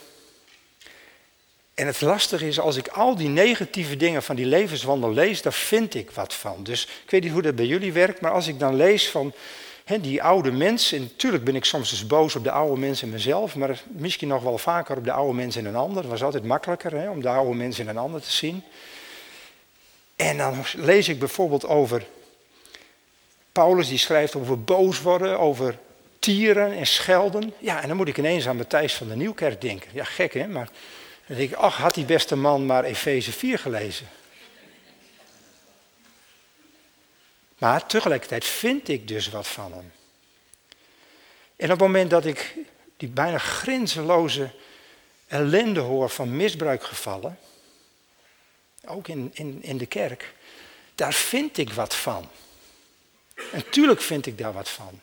en 1.74 1.88
het 1.88 2.01
lastige 2.01 2.47
is, 2.47 2.60
als 2.60 2.76
ik 2.76 2.88
al 2.88 3.16
die 3.16 3.30
negatieve 3.30 3.97
dingen 3.97 4.24
van 4.24 4.36
die 4.36 4.45
levenswandel 4.45 5.14
lees, 5.14 5.41
daar 5.41 5.54
vind 5.54 5.93
ik 5.93 6.12
wat 6.12 6.34
van. 6.34 6.64
Dus 6.64 6.84
ik 6.84 7.12
weet 7.12 7.24
niet 7.24 7.32
hoe 7.32 7.41
dat 7.41 7.56
bij 7.56 7.66
jullie 7.66 7.93
werkt, 7.93 8.22
maar 8.22 8.32
als 8.32 8.47
ik 8.47 8.60
dan 8.60 8.76
lees 8.76 9.10
van 9.10 9.34
die 9.84 10.23
oude 10.23 10.51
mens, 10.51 10.91
en 10.91 11.01
natuurlijk 11.01 11.43
ben 11.43 11.55
ik 11.55 11.65
soms 11.65 11.89
dus 11.89 12.07
boos 12.07 12.36
op 12.36 12.43
de 12.43 12.51
oude 12.51 12.79
mens 12.79 13.01
in 13.01 13.09
mezelf, 13.09 13.55
maar 13.55 13.81
misschien 13.88 14.27
nog 14.27 14.43
wel 14.43 14.57
vaker 14.57 14.97
op 14.97 15.03
de 15.03 15.11
oude 15.11 15.34
mens 15.34 15.55
in 15.55 15.65
een 15.65 15.75
ander. 15.75 16.01
Het 16.01 16.11
was 16.11 16.23
altijd 16.23 16.43
makkelijker 16.43 17.09
om 17.09 17.21
de 17.21 17.29
oude 17.29 17.55
mens 17.55 17.79
in 17.79 17.88
een 17.88 17.97
ander 17.97 18.21
te 18.21 18.31
zien. 18.31 18.63
En 20.15 20.38
dan 20.38 20.63
lees 20.75 21.09
ik 21.09 21.19
bijvoorbeeld 21.19 21.67
over 21.67 22.05
Paulus, 23.51 23.88
die 23.88 23.97
schrijft 23.97 24.36
over 24.36 24.63
boos 24.63 25.01
worden, 25.01 25.39
over 25.39 25.77
tieren 26.19 26.71
en 26.71 26.88
schelden. 26.88 27.53
Ja, 27.59 27.81
en 27.81 27.88
dan 27.88 27.97
moet 27.97 28.07
ik 28.07 28.17
ineens 28.17 28.47
aan 28.47 28.57
Matthijs 28.57 28.93
van 28.93 29.07
de 29.07 29.15
Nieuwkerk 29.15 29.61
denken. 29.61 29.89
Ja, 29.93 30.03
gek 30.03 30.34
hè, 30.34 30.47
maar 30.47 30.69
dan 31.27 31.38
denk 31.38 31.49
ik, 31.49 31.57
ach, 31.57 31.77
had 31.77 31.93
die 31.93 32.05
beste 32.05 32.36
man 32.36 32.65
maar 32.65 32.84
Efeze 32.84 33.31
4 33.31 33.59
gelezen. 33.59 34.07
Maar 37.64 37.86
tegelijkertijd 37.86 38.45
vind 38.45 38.88
ik 38.88 39.07
dus 39.07 39.30
wat 39.30 39.47
van 39.47 39.74
hem. 39.74 39.91
En 41.55 41.66
op 41.66 41.70
het 41.70 41.80
moment 41.80 42.09
dat 42.09 42.26
ik 42.26 42.55
die 42.97 43.09
bijna 43.09 43.38
grenzeloze 43.38 44.49
ellende 45.28 45.80
hoor 45.80 46.09
van 46.09 46.36
misbruikgevallen, 46.36 47.39
ook 48.86 49.07
in, 49.07 49.32
in, 49.34 49.64
in 49.64 49.78
de 49.78 49.86
kerk, 49.86 50.34
daar 50.95 51.14
vind 51.14 51.57
ik 51.57 51.74
wat 51.74 51.95
van. 51.95 52.30
En 53.51 53.70
tuurlijk 53.70 54.01
vind 54.01 54.26
ik 54.26 54.38
daar 54.38 54.53
wat 54.53 54.70
van. 54.70 55.01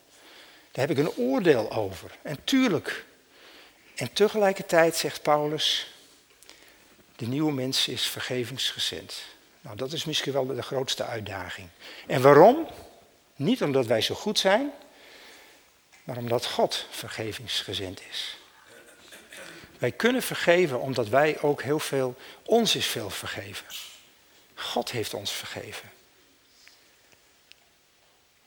Daar 0.70 0.88
heb 0.88 0.98
ik 0.98 1.04
een 1.04 1.16
oordeel 1.16 1.72
over. 1.72 2.18
En 2.22 2.44
tuurlijk. 2.44 3.04
En 3.94 4.12
tegelijkertijd 4.12 4.96
zegt 4.96 5.22
Paulus, 5.22 5.94
de 7.16 7.26
nieuwe 7.26 7.52
mens 7.52 7.88
is 7.88 8.06
vergevingsgezind. 8.06 9.22
Nou, 9.60 9.76
dat 9.76 9.92
is 9.92 10.04
misschien 10.04 10.32
wel 10.32 10.46
de 10.46 10.62
grootste 10.62 11.04
uitdaging. 11.04 11.68
En 12.06 12.22
waarom? 12.22 12.66
Niet 13.36 13.62
omdat 13.62 13.86
wij 13.86 14.00
zo 14.00 14.14
goed 14.14 14.38
zijn, 14.38 14.70
maar 16.04 16.16
omdat 16.16 16.46
God 16.46 16.86
vergevingsgezind 16.90 18.00
is. 18.10 18.38
Wij 19.78 19.90
kunnen 19.92 20.22
vergeven 20.22 20.80
omdat 20.80 21.08
wij 21.08 21.40
ook 21.40 21.62
heel 21.62 21.78
veel, 21.78 22.16
ons 22.44 22.76
is 22.76 22.86
veel 22.86 23.10
vergeven. 23.10 23.66
God 24.54 24.90
heeft 24.90 25.14
ons 25.14 25.32
vergeven. 25.32 25.90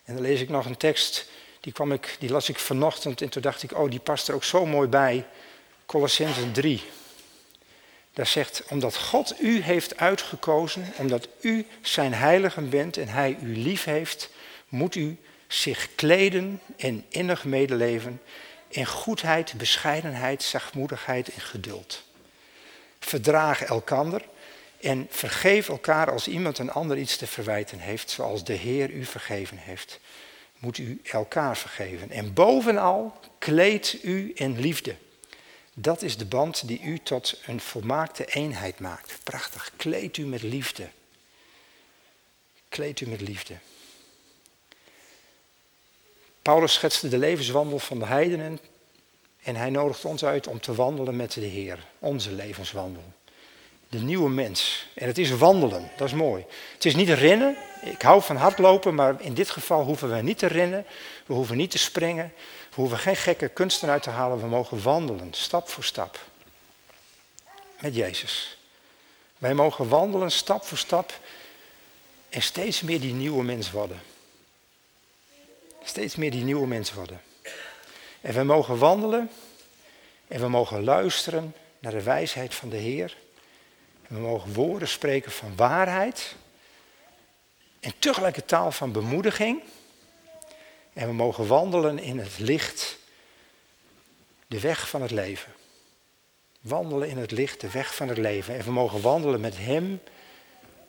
En 0.03 0.13
dan 0.13 0.23
lees 0.23 0.41
ik 0.41 0.49
nog 0.49 0.65
een 0.65 0.77
tekst, 0.77 1.25
die, 1.59 1.73
kwam 1.73 1.91
ik, 1.91 2.15
die 2.19 2.29
las 2.29 2.49
ik 2.49 2.59
vanochtend 2.59 3.21
en 3.21 3.29
toen 3.29 3.41
dacht 3.41 3.63
ik, 3.63 3.77
oh 3.77 3.89
die 3.89 3.99
past 3.99 4.27
er 4.27 4.35
ook 4.35 4.43
zo 4.43 4.65
mooi 4.65 4.87
bij. 4.87 5.25
Colossense 5.85 6.51
3. 6.51 6.83
Daar 8.13 8.27
zegt, 8.27 8.63
omdat 8.69 8.97
God 8.97 9.41
u 9.41 9.61
heeft 9.61 9.97
uitgekozen, 9.97 10.93
omdat 10.97 11.27
u 11.41 11.65
zijn 11.81 12.13
heilige 12.13 12.61
bent 12.61 12.97
en 12.97 13.07
hij 13.07 13.37
u 13.41 13.57
lief 13.57 13.83
heeft, 13.83 14.29
moet 14.69 14.95
u 14.95 15.17
zich 15.47 15.89
kleden 15.95 16.61
in 16.75 17.05
innig 17.09 17.43
medeleven, 17.43 18.21
in 18.67 18.85
goedheid, 18.85 19.53
bescheidenheid, 19.57 20.43
zachtmoedigheid 20.43 21.33
en 21.33 21.41
geduld. 21.41 22.03
Verdraag 22.99 23.63
elkander 23.63 24.21
en 24.81 25.07
vergeef 25.09 25.69
elkaar 25.69 26.11
als 26.11 26.27
iemand 26.27 26.57
een 26.57 26.71
ander 26.71 26.97
iets 26.97 27.17
te 27.17 27.27
verwijten 27.27 27.79
heeft, 27.79 28.09
zoals 28.09 28.43
de 28.43 28.53
Heer 28.53 28.89
u 28.89 29.05
vergeven 29.05 29.57
heeft. 29.57 29.99
Moet 30.59 30.77
u 30.77 31.01
elkaar 31.03 31.57
vergeven. 31.57 32.09
En 32.09 32.33
bovenal 32.33 33.19
kleed 33.39 33.99
u 34.03 34.31
in 34.35 34.59
liefde. 34.59 34.95
Dat 35.73 36.01
is 36.01 36.17
de 36.17 36.25
band 36.25 36.67
die 36.67 36.81
u 36.81 36.99
tot 36.99 37.41
een 37.45 37.59
volmaakte 37.59 38.25
eenheid 38.25 38.79
maakt. 38.79 39.19
Prachtig. 39.23 39.71
Kleed 39.75 40.17
u 40.17 40.25
met 40.25 40.41
liefde. 40.41 40.89
Kleed 42.69 42.99
u 42.99 43.07
met 43.07 43.21
liefde. 43.21 43.53
Paulus 46.41 46.73
schetste 46.73 47.07
de 47.07 47.17
levenswandel 47.17 47.79
van 47.79 47.99
de 47.99 48.05
heidenen 48.05 48.59
en 49.43 49.55
hij 49.55 49.69
nodigt 49.69 50.05
ons 50.05 50.25
uit 50.25 50.47
om 50.47 50.59
te 50.59 50.75
wandelen 50.75 51.15
met 51.15 51.33
de 51.33 51.41
Heer, 51.41 51.79
onze 51.99 52.31
levenswandel. 52.31 53.03
De 53.89 53.99
nieuwe 53.99 54.29
mens. 54.29 54.87
En 54.93 55.07
het 55.07 55.17
is 55.17 55.29
wandelen, 55.29 55.89
dat 55.97 56.07
is 56.07 56.13
mooi. 56.13 56.45
Het 56.73 56.85
is 56.85 56.95
niet 56.95 57.09
rennen. 57.09 57.55
Ik 57.81 58.01
hou 58.01 58.21
van 58.21 58.35
hardlopen, 58.35 58.95
maar 58.95 59.21
in 59.21 59.33
dit 59.33 59.49
geval 59.49 59.83
hoeven 59.83 60.15
we 60.15 60.21
niet 60.21 60.37
te 60.37 60.47
rennen. 60.47 60.85
We 61.25 61.33
hoeven 61.33 61.57
niet 61.57 61.71
te 61.71 61.77
springen. 61.77 62.33
We 62.73 62.81
hoeven 62.81 62.99
geen 62.99 63.15
gekke 63.15 63.47
kunsten 63.47 63.89
uit 63.89 64.03
te 64.03 64.09
halen. 64.09 64.39
We 64.39 64.47
mogen 64.47 64.83
wandelen, 64.83 65.33
stap 65.33 65.69
voor 65.69 65.83
stap. 65.83 66.19
Met 67.79 67.95
Jezus. 67.95 68.57
Wij 69.37 69.53
mogen 69.53 69.89
wandelen, 69.89 70.31
stap 70.31 70.65
voor 70.65 70.77
stap. 70.77 71.19
En 72.29 72.41
steeds 72.41 72.81
meer 72.81 72.99
die 72.99 73.13
nieuwe 73.13 73.43
mens 73.43 73.71
worden. 73.71 74.01
Steeds 75.83 76.15
meer 76.15 76.31
die 76.31 76.43
nieuwe 76.43 76.67
mens 76.67 76.93
worden. 76.93 77.21
En 78.21 78.33
we 78.33 78.43
mogen 78.43 78.77
wandelen 78.77 79.29
en 80.27 80.39
we 80.39 80.47
mogen 80.47 80.83
luisteren 80.83 81.55
naar 81.79 81.91
de 81.91 82.03
wijsheid 82.03 82.55
van 82.55 82.69
de 82.69 82.77
Heer. 82.77 83.17
En 84.07 84.15
we 84.15 84.21
mogen 84.21 84.53
woorden 84.53 84.87
spreken 84.87 85.31
van 85.31 85.55
waarheid 85.55 86.35
en 87.79 87.93
tegelijkertijd 87.99 88.47
taal 88.47 88.71
van 88.71 88.91
bemoediging. 88.91 89.61
En 90.93 91.07
we 91.07 91.13
mogen 91.13 91.47
wandelen 91.47 91.99
in 91.99 92.19
het 92.19 92.39
licht, 92.39 92.97
de 94.47 94.59
weg 94.59 94.89
van 94.89 95.01
het 95.01 95.11
leven. 95.11 95.53
Wandelen 96.61 97.09
in 97.09 97.17
het 97.17 97.31
licht, 97.31 97.61
de 97.61 97.69
weg 97.69 97.95
van 97.95 98.07
het 98.07 98.17
leven. 98.17 98.57
En 98.57 98.63
we 98.63 98.71
mogen 98.71 99.01
wandelen 99.01 99.41
met 99.41 99.57
Hem 99.57 100.01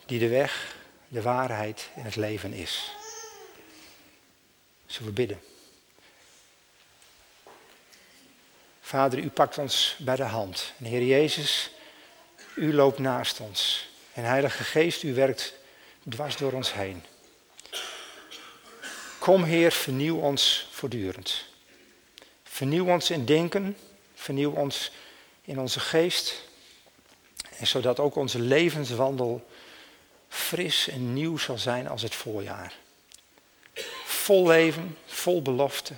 die 0.06 0.18
de 0.18 0.28
weg, 0.28 0.76
de 1.08 1.22
waarheid 1.22 1.88
en 1.94 2.04
het 2.04 2.16
leven 2.16 2.52
is. 2.52 2.92
Zullen 4.86 5.08
we 5.08 5.14
bidden? 5.14 5.40
Vader, 8.80 9.18
u 9.18 9.28
pakt 9.28 9.58
ons 9.58 9.96
bij 9.98 10.16
de 10.16 10.22
hand. 10.22 10.72
En 10.78 10.84
Heer 10.84 11.04
Jezus, 11.04 11.70
u 12.56 12.74
loopt 12.74 12.98
naast 12.98 13.40
ons. 13.40 13.88
En 14.12 14.24
Heilige 14.24 14.64
Geest, 14.64 15.02
u 15.02 15.14
werkt 15.14 15.54
dwars 16.08 16.36
door 16.36 16.52
ons 16.52 16.72
heen. 16.72 17.02
Kom 19.24 19.44
Heer, 19.44 19.72
vernieuw 19.72 20.16
ons 20.16 20.66
voortdurend. 20.70 21.44
Vernieuw 22.42 22.86
ons 22.86 23.10
in 23.10 23.24
denken, 23.24 23.76
vernieuw 24.14 24.50
ons 24.50 24.90
in 25.42 25.60
onze 25.60 25.80
geest. 25.80 26.42
En 27.56 27.66
zodat 27.66 27.98
ook 27.98 28.16
onze 28.16 28.38
levenswandel 28.38 29.46
fris 30.28 30.88
en 30.88 31.12
nieuw 31.12 31.38
zal 31.38 31.58
zijn 31.58 31.88
als 31.88 32.02
het 32.02 32.14
voorjaar. 32.14 32.76
Vol 34.04 34.46
leven, 34.46 34.96
vol 35.06 35.42
belofte. 35.42 35.94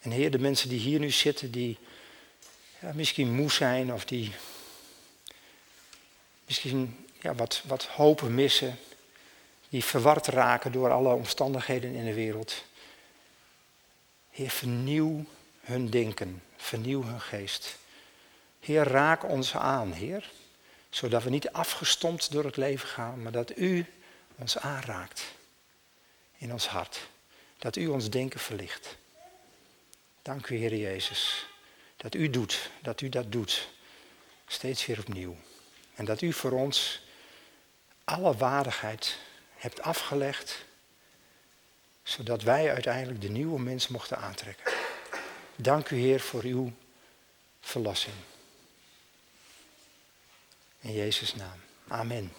En 0.00 0.10
Heer, 0.10 0.30
de 0.30 0.38
mensen 0.38 0.68
die 0.68 0.80
hier 0.80 0.98
nu 0.98 1.10
zitten, 1.10 1.50
die 1.50 1.78
ja, 2.80 2.92
misschien 2.94 3.34
moe 3.34 3.50
zijn 3.50 3.92
of 3.92 4.04
die 4.04 4.32
misschien 6.46 7.06
ja, 7.20 7.34
wat, 7.34 7.62
wat 7.66 7.84
hopen 7.84 8.34
missen, 8.34 8.78
die 9.74 9.84
verward 9.84 10.26
raken 10.26 10.72
door 10.72 10.90
alle 10.90 11.14
omstandigheden 11.14 11.94
in 11.94 12.04
de 12.04 12.14
wereld. 12.14 12.64
Heer, 14.30 14.50
vernieuw 14.50 15.24
hun 15.60 15.90
denken, 15.90 16.42
vernieuw 16.56 17.02
hun 17.02 17.20
geest. 17.20 17.76
Heer, 18.60 18.82
raak 18.82 19.24
ons 19.24 19.54
aan, 19.56 19.92
Heer, 19.92 20.30
zodat 20.90 21.22
we 21.22 21.30
niet 21.30 21.52
afgestompt 21.52 22.32
door 22.32 22.44
het 22.44 22.56
leven 22.56 22.88
gaan, 22.88 23.22
maar 23.22 23.32
dat 23.32 23.58
U 23.58 23.86
ons 24.36 24.58
aanraakt 24.58 25.24
in 26.36 26.52
ons 26.52 26.66
hart. 26.66 27.08
Dat 27.58 27.76
U 27.76 27.86
ons 27.86 28.10
denken 28.10 28.40
verlicht. 28.40 28.96
Dank 30.22 30.48
u, 30.48 30.56
Heer 30.56 30.76
Jezus, 30.76 31.46
dat 31.96 32.14
U 32.14 32.30
doet, 32.30 32.70
dat 32.82 33.00
U 33.00 33.08
dat 33.08 33.32
doet, 33.32 33.68
steeds 34.46 34.86
weer 34.86 34.98
opnieuw. 34.98 35.36
En 35.94 36.04
dat 36.04 36.20
U 36.20 36.32
voor 36.32 36.52
ons 36.52 37.02
alle 38.04 38.36
waardigheid 38.36 39.18
hebt 39.64 39.82
afgelegd, 39.82 40.64
zodat 42.02 42.42
wij 42.42 42.72
uiteindelijk 42.72 43.20
de 43.20 43.28
nieuwe 43.28 43.60
mens 43.60 43.88
mochten 43.88 44.18
aantrekken. 44.18 44.72
Dank 45.56 45.90
u 45.90 45.96
Heer 45.96 46.20
voor 46.20 46.42
uw 46.42 46.72
verlossing. 47.60 48.14
In 50.80 50.92
Jezus' 50.92 51.34
naam. 51.34 51.60
Amen. 51.88 52.32